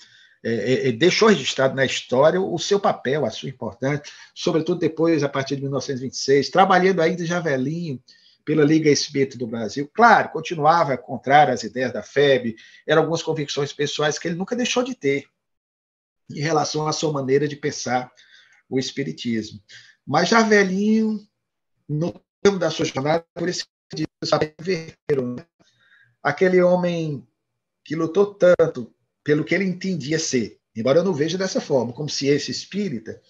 é, 0.45 0.89
é, 0.89 0.93
deixou 0.93 1.29
registrado 1.29 1.75
na 1.75 1.85
história 1.85 2.41
o 2.41 2.59
seu 2.59 2.79
papel, 2.79 3.25
a 3.25 3.31
sua 3.31 3.49
importância, 3.49 4.05
sobretudo 4.35 4.79
depois, 4.79 5.25
a 5.25 5.29
partir 5.29 5.57
de 5.57 5.63
1926, 5.63 6.51
trabalhando 6.51 7.01
ainda 7.01 7.25
já 7.25 7.41
velhinho 7.41 8.03
pela 8.45 8.63
Liga 8.63 8.91
Espírita 8.91 9.39
do 9.39 9.47
Brasil. 9.47 9.91
Claro, 9.95 10.29
continuava 10.29 10.99
contrário 10.99 11.55
às 11.55 11.63
ideias 11.63 11.93
da 11.93 12.03
FEB, 12.03 12.57
eram 12.87 13.03
algumas 13.03 13.23
convicções 13.23 13.73
pessoais 13.73 14.19
que 14.19 14.29
ele 14.29 14.37
nunca 14.37 14.55
deixou 14.55 14.83
de 14.83 14.95
ter 14.95 15.27
em 16.31 16.41
relação 16.41 16.87
à 16.87 16.93
sua 16.93 17.11
maneira 17.11 17.49
de 17.49 17.57
pensar 17.57 18.13
o 18.69 18.79
Espiritismo. 18.79 19.61
Mas 20.07 20.29
já 20.29 20.43
velhinho, 20.43 21.27
no 21.89 22.13
tempo 22.43 22.59
da 22.59 22.71
sua 22.71 22.85
jornada, 22.85 23.25
por 23.35 23.49
esse 23.49 23.65
saber 24.23 24.55
né? 25.09 25.47
Aquele 26.25 26.63
homem 26.63 27.25
que 27.85 27.95
lutou 27.95 28.35
tanto 28.35 28.91
pelo 29.23 29.45
que 29.45 29.55
ele 29.55 29.65
entendia 29.65 30.19
ser, 30.19 30.59
embora 30.75 31.01
eu 31.01 31.05
não 31.05 31.13
veja 31.13 31.37
dessa 31.37 31.61
forma, 31.61 31.93
como 31.93 32.09
ciência 32.09 32.51
espírita, 32.51 33.21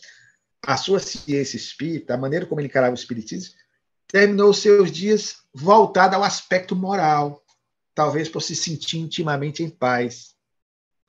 a 0.62 0.76
sua 0.76 1.00
ciência 1.00 1.56
espírita, 1.56 2.14
a 2.14 2.16
maneira 2.16 2.46
como 2.46 2.60
ele 2.60 2.68
encarava 2.68 2.94
o 2.94 2.98
espiritismo, 2.98 3.54
terminou 4.06 4.54
seus 4.54 4.92
dias 4.92 5.42
voltada 5.52 6.16
ao 6.16 6.22
aspecto 6.22 6.76
moral, 6.76 7.44
talvez 7.94 8.28
por 8.28 8.40
se 8.40 8.54
sentir 8.54 8.98
intimamente 8.98 9.62
em 9.62 9.68
paz, 9.68 10.34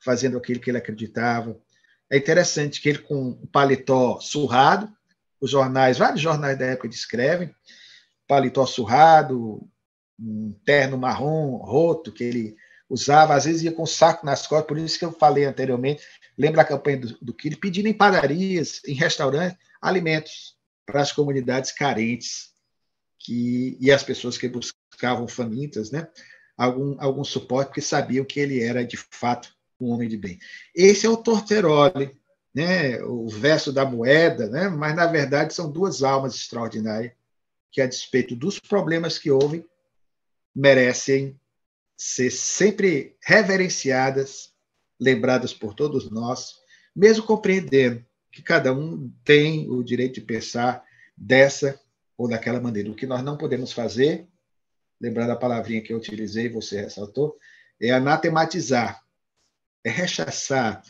fazendo 0.00 0.36
aquilo 0.36 0.60
que 0.60 0.70
ele 0.70 0.78
acreditava. 0.78 1.58
É 2.10 2.16
interessante 2.16 2.80
que 2.80 2.88
ele, 2.88 2.98
com 2.98 3.30
o 3.30 3.46
paletó 3.46 4.18
surrado, 4.20 4.92
os 5.40 5.50
jornais, 5.50 5.98
vários 5.98 6.20
jornais 6.20 6.58
da 6.58 6.66
época 6.66 6.88
descrevem, 6.88 7.54
paletó 8.26 8.66
surrado, 8.66 9.68
um 10.18 10.54
terno 10.64 10.96
marrom, 10.96 11.56
roto, 11.56 12.12
que 12.12 12.24
ele 12.24 12.56
usava, 12.88 13.34
às 13.34 13.44
vezes 13.44 13.62
ia 13.62 13.72
com 13.72 13.84
saco 13.84 14.24
nas 14.24 14.46
costas, 14.46 14.66
por 14.66 14.78
isso 14.78 14.98
que 14.98 15.04
eu 15.04 15.12
falei 15.12 15.44
anteriormente, 15.44 16.02
lembra 16.38 16.62
a 16.62 16.64
campanha 16.64 16.98
do, 16.98 17.18
do 17.20 17.34
Kili, 17.34 17.56
pedindo 17.56 17.88
em 17.88 17.94
padarias, 17.94 18.80
em 18.86 18.94
restaurantes, 18.94 19.58
alimentos 19.80 20.56
para 20.84 21.00
as 21.00 21.12
comunidades 21.12 21.72
carentes 21.72 22.50
que, 23.18 23.76
e 23.80 23.90
as 23.90 24.02
pessoas 24.02 24.38
que 24.38 24.48
buscavam 24.48 25.26
famintas, 25.26 25.90
né? 25.90 26.08
algum, 26.56 26.96
algum 26.98 27.24
suporte, 27.24 27.68
porque 27.68 27.80
sabiam 27.80 28.24
que 28.24 28.40
ele 28.40 28.62
era, 28.62 28.84
de 28.84 28.96
fato, 28.96 29.54
um 29.80 29.90
homem 29.90 30.08
de 30.08 30.16
bem. 30.16 30.38
Esse 30.74 31.06
é 31.06 31.10
o 31.10 31.16
Torteroli, 31.16 32.16
né? 32.54 33.02
o 33.02 33.28
verso 33.28 33.72
da 33.72 33.84
moeda, 33.84 34.48
né? 34.48 34.68
mas, 34.68 34.94
na 34.94 35.06
verdade, 35.06 35.52
são 35.52 35.70
duas 35.70 36.02
almas 36.02 36.34
extraordinárias 36.34 37.12
que, 37.70 37.80
a 37.80 37.86
despeito 37.86 38.34
dos 38.34 38.58
problemas 38.58 39.18
que 39.18 39.30
houve, 39.30 39.66
merecem 40.56 41.38
ser 41.98 42.30
sempre 42.30 43.14
reverenciadas, 43.22 44.54
lembradas 44.98 45.52
por 45.52 45.74
todos 45.74 46.10
nós, 46.10 46.54
mesmo 46.94 47.26
compreendendo 47.26 48.02
que 48.32 48.40
cada 48.42 48.72
um 48.72 49.12
tem 49.22 49.70
o 49.70 49.82
direito 49.82 50.14
de 50.14 50.20
pensar 50.22 50.82
dessa 51.14 51.78
ou 52.16 52.26
daquela 52.26 52.58
maneira. 52.58 52.90
O 52.90 52.94
que 52.94 53.06
nós 53.06 53.22
não 53.22 53.36
podemos 53.36 53.70
fazer, 53.70 54.26
lembrando 54.98 55.32
a 55.32 55.36
palavrinha 55.36 55.82
que 55.82 55.92
eu 55.92 55.98
utilizei, 55.98 56.48
você 56.48 56.80
ressaltou, 56.80 57.36
é 57.78 57.90
anatematizar, 57.90 59.04
é 59.84 59.90
rechaçar, 59.90 60.82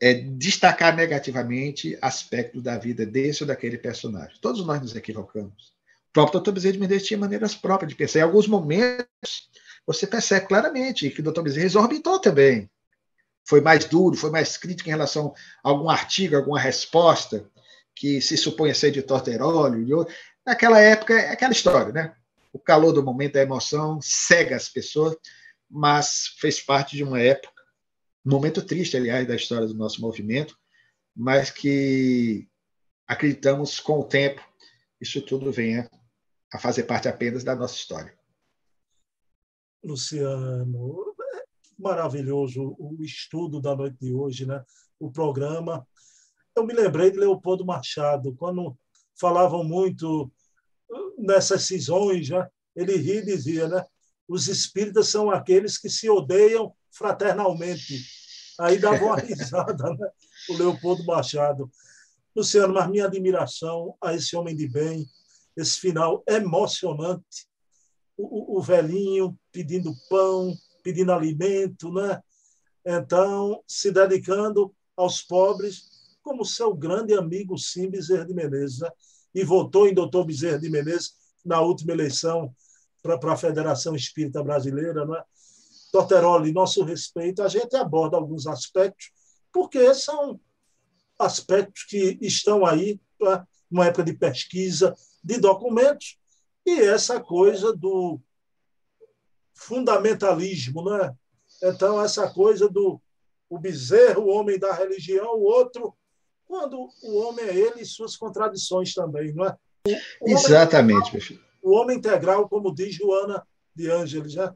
é 0.00 0.14
destacar 0.14 0.94
negativamente 0.96 1.96
aspectos 2.02 2.62
da 2.64 2.76
vida 2.76 3.06
desse 3.06 3.44
ou 3.44 3.46
daquele 3.46 3.78
personagem. 3.78 4.38
Todos 4.40 4.66
nós 4.66 4.80
nos 4.80 4.96
equivocamos 4.96 5.77
próprio 6.26 6.40
Dr. 6.40 6.50
Bezerra 6.50 6.72
de 6.72 6.80
Menezes 6.80 7.06
tinha 7.06 7.18
maneiras 7.18 7.54
próprias 7.54 7.90
de 7.90 7.94
pensar. 7.94 8.18
Em 8.18 8.22
alguns 8.22 8.48
momentos, 8.48 9.48
você 9.86 10.06
percebe 10.06 10.46
claramente 10.46 11.10
que 11.10 11.20
o 11.20 11.22
Dr. 11.22 11.42
Bezerra 11.42 11.66
exorbitou 11.66 12.18
também. 12.18 12.68
Foi 13.46 13.60
mais 13.60 13.84
duro, 13.84 14.16
foi 14.16 14.30
mais 14.30 14.56
crítico 14.56 14.88
em 14.88 14.92
relação 14.92 15.32
a 15.62 15.68
algum 15.68 15.88
artigo, 15.88 16.36
alguma 16.36 16.58
resposta 16.58 17.48
que 17.94 18.20
se 18.20 18.36
supõe 18.36 18.74
ser 18.74 18.90
de 18.90 19.02
Torterólio. 19.02 20.06
Naquela 20.44 20.80
época, 20.80 21.14
é 21.14 21.32
aquela 21.32 21.52
história, 21.52 21.92
né? 21.92 22.14
O 22.52 22.58
calor 22.58 22.92
do 22.92 23.02
momento, 23.02 23.36
a 23.36 23.42
emoção 23.42 24.00
cega 24.02 24.56
as 24.56 24.68
pessoas, 24.68 25.16
mas 25.70 26.34
fez 26.38 26.60
parte 26.60 26.96
de 26.96 27.04
uma 27.04 27.20
época, 27.20 27.62
um 28.26 28.30
momento 28.30 28.60
triste, 28.60 28.96
aliás, 28.96 29.26
da 29.26 29.36
história 29.36 29.66
do 29.66 29.74
nosso 29.74 30.00
movimento, 30.00 30.56
mas 31.14 31.50
que 31.50 32.48
acreditamos 33.06 33.78
com 33.78 34.00
o 34.00 34.04
tempo 34.04 34.42
isso 35.00 35.22
tudo 35.22 35.52
venha 35.52 35.88
a 36.52 36.58
fazer 36.58 36.84
parte 36.84 37.08
apenas 37.08 37.44
da 37.44 37.54
nossa 37.54 37.74
história. 37.74 38.16
Luciano, 39.82 41.14
maravilhoso 41.78 42.74
o 42.78 42.96
estudo 43.00 43.60
da 43.60 43.76
noite 43.76 43.96
de 44.00 44.12
hoje, 44.12 44.44
né? 44.46 44.64
o 44.98 45.10
programa. 45.10 45.86
Eu 46.56 46.66
me 46.66 46.74
lembrei 46.74 47.10
de 47.10 47.18
Leopoldo 47.18 47.64
Machado, 47.64 48.34
quando 48.34 48.76
falavam 49.18 49.62
muito 49.62 50.30
nessas 51.16 51.62
cisões, 51.62 52.28
né? 52.30 52.48
ele 52.74 52.96
ri 52.96 53.18
e 53.18 53.24
dizia, 53.24 53.68
né? 53.68 53.84
Os 54.26 54.46
espíritas 54.46 55.08
são 55.08 55.30
aqueles 55.30 55.78
que 55.78 55.88
se 55.88 56.08
odeiam 56.10 56.74
fraternalmente. 56.90 58.04
Aí 58.60 58.78
dava 58.78 59.04
uma 59.04 59.16
risada, 59.20 59.94
né? 59.94 60.10
O 60.50 60.54
Leopoldo 60.54 61.04
Machado. 61.04 61.70
Luciano, 62.36 62.74
mas 62.74 62.88
minha 62.88 63.06
admiração 63.06 63.96
a 64.02 64.14
esse 64.14 64.36
homem 64.36 64.54
de 64.54 64.68
bem, 64.68 65.06
esse 65.60 65.78
final 65.78 66.22
emocionante. 66.26 67.48
O, 68.16 68.56
o, 68.56 68.58
o 68.58 68.62
velhinho 68.62 69.38
pedindo 69.52 69.92
pão, 70.08 70.54
pedindo 70.82 71.12
alimento, 71.12 71.92
né? 71.92 72.20
Então, 72.84 73.62
se 73.66 73.90
dedicando 73.90 74.74
aos 74.96 75.20
pobres, 75.20 76.16
como 76.22 76.44
seu 76.44 76.74
grande 76.74 77.14
amigo 77.14 77.58
Sim 77.58 77.90
Bezerra 77.90 78.24
de 78.24 78.34
Menezes, 78.34 78.80
né? 78.80 78.90
e 79.34 79.44
votou 79.44 79.86
em 79.86 79.94
doutor 79.94 80.24
Bezerra 80.24 80.58
de 80.58 80.70
Menezes 80.70 81.12
na 81.44 81.60
última 81.60 81.92
eleição 81.92 82.54
para 83.02 83.32
a 83.32 83.36
Federação 83.36 83.94
Espírita 83.94 84.42
Brasileira. 84.42 85.04
Né? 85.04 85.22
Torteroli, 85.92 86.52
nosso 86.52 86.82
respeito, 86.84 87.42
a 87.42 87.48
gente 87.48 87.76
aborda 87.76 88.16
alguns 88.16 88.46
aspectos, 88.46 89.10
porque 89.52 89.92
são 89.94 90.40
aspectos 91.18 91.84
que 91.84 92.18
estão 92.20 92.64
aí, 92.64 93.00
né? 93.20 93.44
numa 93.70 93.86
época 93.86 94.04
de 94.04 94.14
pesquisa 94.14 94.94
de 95.22 95.38
documentos, 95.38 96.18
e 96.64 96.80
essa 96.80 97.20
coisa 97.20 97.72
do 97.72 98.20
fundamentalismo, 99.54 100.84
né? 100.84 101.14
Então, 101.62 102.02
essa 102.02 102.30
coisa 102.30 102.68
do 102.68 103.00
o 103.50 103.58
bezerro, 103.58 104.24
o 104.24 104.28
homem 104.28 104.58
da 104.58 104.72
religião, 104.74 105.34
o 105.34 105.42
outro, 105.42 105.94
quando 106.46 106.88
o 107.02 107.16
homem 107.18 107.46
é 107.46 107.56
ele 107.56 107.80
e 107.80 107.86
suas 107.86 108.16
contradições 108.16 108.92
também, 108.92 109.32
não 109.32 109.46
é? 109.46 109.56
O 110.20 110.28
Exatamente, 110.28 111.12
meu 111.12 111.22
filho. 111.22 111.40
O 111.62 111.72
homem 111.72 111.96
integral, 111.96 112.48
como 112.48 112.74
diz 112.74 112.94
Joana 112.94 113.46
de 113.74 113.90
Ângeles, 113.90 114.34
né? 114.34 114.52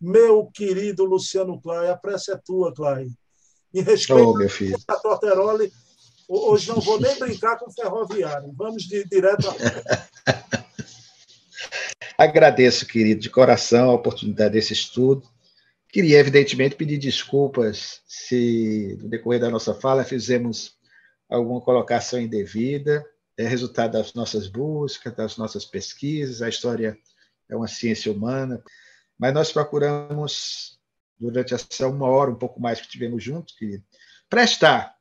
Meu 0.00 0.50
querido 0.52 1.04
Luciano 1.04 1.60
Clay, 1.60 1.88
a 1.88 1.96
pressa 1.96 2.32
é 2.32 2.36
tua, 2.36 2.74
Clay. 2.74 3.08
Em 3.72 3.80
respeito 3.80 4.28
oh, 4.28 4.36
meu 4.36 4.48
filho. 4.48 4.76
a 4.86 4.96
Torteroli, 4.96 5.72
hoje 6.28 6.68
não 6.68 6.80
vou 6.80 7.00
nem 7.00 7.18
brincar 7.18 7.58
com 7.58 7.70
ferroviário. 7.70 8.52
Vamos 8.56 8.84
de, 8.84 9.04
direto 9.04 9.48
a... 9.48 9.54
Agradeço, 12.16 12.86
querido, 12.86 13.20
de 13.20 13.30
coração 13.30 13.90
a 13.90 13.94
oportunidade 13.94 14.54
desse 14.54 14.72
estudo. 14.72 15.28
Queria, 15.88 16.18
evidentemente, 16.18 16.76
pedir 16.76 16.98
desculpas 16.98 18.02
se, 18.06 18.96
no 19.00 19.08
decorrer 19.08 19.40
da 19.40 19.50
nossa 19.50 19.74
fala, 19.74 20.04
fizemos 20.04 20.76
alguma 21.28 21.60
colocação 21.60 22.20
indevida, 22.20 23.04
é 23.36 23.46
resultado 23.46 23.92
das 23.92 24.14
nossas 24.14 24.46
buscas, 24.46 25.14
das 25.14 25.36
nossas 25.36 25.64
pesquisas. 25.64 26.40
A 26.40 26.48
história 26.48 26.96
é 27.48 27.56
uma 27.56 27.66
ciência 27.66 28.12
humana, 28.12 28.62
mas 29.18 29.34
nós 29.34 29.52
procuramos, 29.52 30.78
durante 31.18 31.54
essa 31.54 31.88
uma 31.88 32.06
hora, 32.06 32.30
um 32.30 32.36
pouco 32.36 32.60
mais 32.60 32.80
que 32.80 32.88
tivemos 32.88 33.22
juntos, 33.22 33.54
que 33.56 33.82
prestar 34.28 34.93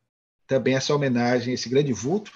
também 0.47 0.75
essa 0.75 0.93
homenagem, 0.93 1.53
esse 1.53 1.69
grande 1.69 1.93
vulto 1.93 2.31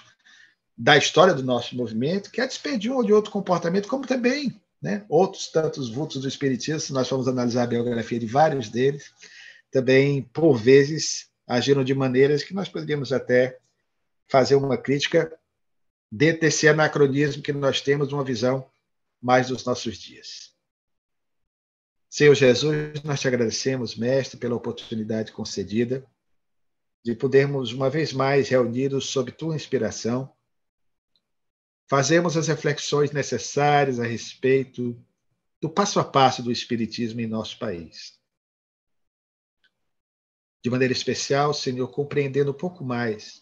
da 0.76 0.96
história 0.96 1.34
do 1.34 1.42
nosso 1.42 1.76
movimento, 1.76 2.30
que 2.30 2.40
é 2.40 2.46
despedir 2.46 2.90
um 2.90 2.96
ou 2.96 3.04
de 3.04 3.12
outro 3.12 3.30
comportamento, 3.30 3.88
como 3.88 4.06
também 4.06 4.58
né? 4.80 5.04
Outros 5.08 5.48
tantos 5.48 5.90
vultos 5.90 6.22
do 6.22 6.28
Espiritismo, 6.28 6.80
se 6.80 6.92
nós 6.92 7.08
formos 7.08 7.28
analisar 7.28 7.64
a 7.64 7.66
biografia 7.66 8.18
de 8.18 8.26
vários 8.26 8.68
deles, 8.68 9.12
também, 9.70 10.22
por 10.22 10.56
vezes, 10.56 11.28
agiram 11.46 11.84
de 11.84 11.94
maneiras 11.94 12.42
que 12.42 12.54
nós 12.54 12.68
poderíamos 12.68 13.12
até 13.12 13.58
fazer 14.28 14.54
uma 14.54 14.78
crítica 14.78 15.32
dentro 16.10 16.42
desse 16.42 16.68
anacronismo 16.68 17.42
que 17.42 17.52
nós 17.52 17.80
temos, 17.80 18.12
uma 18.12 18.24
visão 18.24 18.68
mais 19.20 19.48
dos 19.48 19.64
nossos 19.64 19.98
dias. 19.98 20.52
Senhor 22.08 22.34
Jesus, 22.34 23.02
nós 23.02 23.20
te 23.20 23.28
agradecemos, 23.28 23.94
Mestre, 23.94 24.38
pela 24.38 24.56
oportunidade 24.56 25.32
concedida 25.32 26.04
de 27.04 27.14
podermos, 27.14 27.72
uma 27.72 27.88
vez 27.88 28.12
mais, 28.12 28.48
reunidos 28.48 29.06
sob 29.06 29.32
tua 29.32 29.54
inspiração, 29.54 30.32
fazemos 31.88 32.36
as 32.36 32.48
reflexões 32.48 33.12
necessárias 33.12 33.98
a 33.98 34.04
respeito 34.04 35.00
do 35.60 35.68
passo 35.68 35.98
a 35.98 36.04
passo 36.04 36.42
do 36.42 36.52
Espiritismo 36.52 37.20
em 37.20 37.26
nosso 37.26 37.58
país. 37.58 38.18
De 40.62 40.70
maneira 40.70 40.92
especial, 40.92 41.54
Senhor, 41.54 41.88
compreendendo 41.88 42.50
um 42.50 42.54
pouco 42.54 42.84
mais 42.84 43.40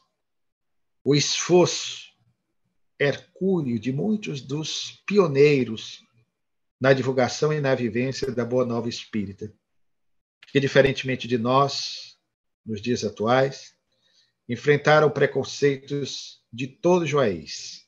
o 1.03 1.15
esforço 1.15 2.07
hercúleo 2.99 3.78
de 3.78 3.93
muitos 3.93 4.41
dos 4.41 5.03
pioneiros 5.07 6.05
na 6.81 6.93
divulgação 6.93 7.53
e 7.53 7.61
na 7.61 7.74
vivência 7.74 8.31
da 8.33 8.45
Boa 8.45 8.65
Nova 8.65 8.89
Espírita, 8.89 9.53
que, 10.49 10.61
diferentemente 10.61 11.27
de 11.27 11.39
nós, 11.39 12.06
nos 12.66 12.82
dias 12.82 13.05
atuais, 13.05 13.74
enfrentaram 14.48 15.10
preconceitos 15.10 16.43
de 16.52 16.66
todo 16.66 17.06
o 17.06 17.12
país 17.12 17.86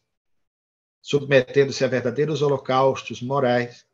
submetendo-se 1.09 1.83
a 1.83 1.89
verdadeiros 1.89 2.43
holocaustos 2.43 3.23
morais, 3.23 3.87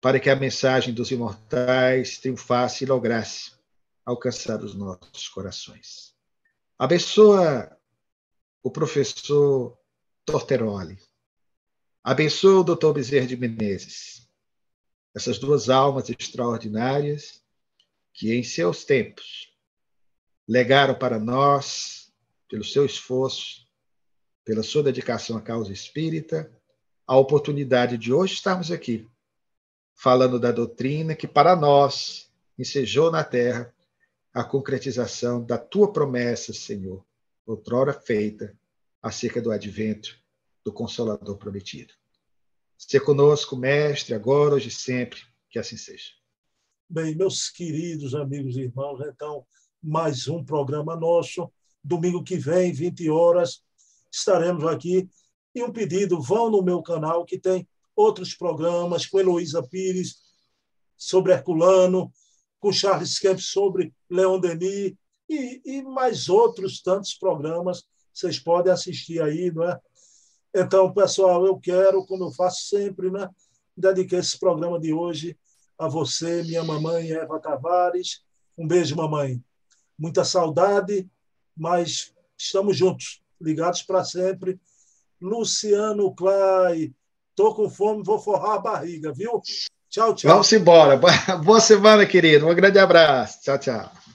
para 0.00 0.18
que 0.18 0.28
a 0.28 0.34
mensagem 0.34 0.92
dos 0.92 1.12
imortais 1.12 2.18
triunfasse 2.18 2.82
e 2.82 2.86
lograsse 2.88 3.52
alcançar 4.04 4.60
os 4.60 4.74
nossos 4.74 5.28
corações. 5.28 6.16
Abençoa 6.76 7.78
o 8.60 8.72
professor 8.72 9.78
Torteroli. 10.24 10.98
Abençoa 12.02 12.60
o 12.60 12.64
doutor 12.64 12.92
Bezerra 12.92 13.28
de 13.28 13.36
Menezes. 13.36 14.28
Essas 15.14 15.38
duas 15.38 15.70
almas 15.70 16.10
extraordinárias 16.10 17.40
que, 18.12 18.34
em 18.34 18.42
seus 18.42 18.84
tempos, 18.84 19.55
legaram 20.46 20.94
para 20.94 21.18
nós, 21.18 22.12
pelo 22.48 22.64
seu 22.64 22.84
esforço, 22.86 23.66
pela 24.44 24.62
sua 24.62 24.82
dedicação 24.82 25.36
à 25.36 25.42
causa 25.42 25.72
espírita, 25.72 26.50
a 27.06 27.16
oportunidade 27.16 27.98
de 27.98 28.12
hoje 28.12 28.34
estarmos 28.34 28.70
aqui, 28.70 29.08
falando 29.94 30.38
da 30.38 30.52
doutrina 30.52 31.14
que 31.14 31.26
para 31.26 31.56
nós 31.56 32.30
ensejou 32.58 33.10
na 33.10 33.24
terra 33.24 33.72
a 34.32 34.44
concretização 34.44 35.42
da 35.44 35.56
tua 35.56 35.92
promessa, 35.92 36.52
Senhor, 36.52 37.04
outrora 37.46 37.92
feita 37.92 38.56
acerca 39.02 39.40
do 39.40 39.50
advento 39.50 40.18
do 40.64 40.72
Consolador 40.72 41.38
prometido. 41.38 41.94
Se 42.76 43.00
conosco, 43.00 43.56
Mestre, 43.56 44.14
agora, 44.14 44.56
hoje 44.56 44.68
e 44.68 44.72
sempre, 44.72 45.20
que 45.48 45.58
assim 45.58 45.76
seja. 45.76 46.10
Bem, 46.88 47.16
meus 47.16 47.48
queridos 47.48 48.14
amigos 48.14 48.56
e 48.56 48.62
irmãos, 48.62 49.00
então, 49.00 49.46
mais 49.86 50.26
um 50.26 50.44
programa 50.44 50.96
nosso. 50.96 51.50
Domingo 51.82 52.24
que 52.24 52.36
vem, 52.36 52.72
20 52.72 53.08
horas, 53.08 53.62
estaremos 54.10 54.64
aqui. 54.64 55.08
E 55.54 55.62
um 55.62 55.72
pedido: 55.72 56.20
vão 56.20 56.50
no 56.50 56.62
meu 56.62 56.82
canal, 56.82 57.24
que 57.24 57.38
tem 57.38 57.66
outros 57.94 58.34
programas 58.34 59.06
com 59.06 59.20
Heloísa 59.20 59.62
Pires 59.62 60.16
sobre 60.96 61.32
Herculano, 61.32 62.12
com 62.58 62.72
Charles 62.72 63.18
Kemp 63.18 63.38
sobre 63.38 63.94
Leon 64.10 64.40
Denis 64.40 64.94
e, 65.28 65.62
e 65.64 65.82
mais 65.82 66.28
outros 66.28 66.82
tantos 66.82 67.14
programas. 67.14 67.84
Vocês 68.12 68.38
podem 68.40 68.72
assistir 68.72 69.22
aí, 69.22 69.52
não 69.52 69.64
é? 69.64 69.78
Então, 70.54 70.92
pessoal, 70.92 71.46
eu 71.46 71.58
quero, 71.60 72.04
como 72.06 72.24
eu 72.24 72.32
faço 72.32 72.66
sempre, 72.66 73.10
né, 73.10 73.28
dedicar 73.76 74.18
esse 74.18 74.38
programa 74.38 74.80
de 74.80 74.92
hoje 74.92 75.38
a 75.78 75.86
você, 75.86 76.42
minha 76.42 76.64
mamãe 76.64 77.12
Eva 77.12 77.38
Tavares. 77.38 78.22
Um 78.56 78.66
beijo, 78.66 78.96
mamãe. 78.96 79.42
Muita 79.98 80.24
saudade, 80.24 81.08
mas 81.56 82.12
estamos 82.36 82.76
juntos 82.76 83.20
ligados 83.40 83.82
para 83.82 84.04
sempre. 84.04 84.58
Luciano 85.20 86.14
Clay, 86.14 86.92
tô 87.34 87.54
com 87.54 87.70
fome, 87.70 88.02
vou 88.04 88.18
forrar 88.18 88.54
a 88.54 88.58
barriga, 88.58 89.12
viu? 89.12 89.40
Tchau, 89.88 90.14
tchau. 90.14 90.30
Vamos 90.30 90.52
embora. 90.52 90.96
Boa 91.42 91.60
semana, 91.60 92.04
querido. 92.04 92.46
Um 92.46 92.54
grande 92.54 92.78
abraço. 92.78 93.40
Tchau, 93.42 93.58
tchau. 93.58 94.05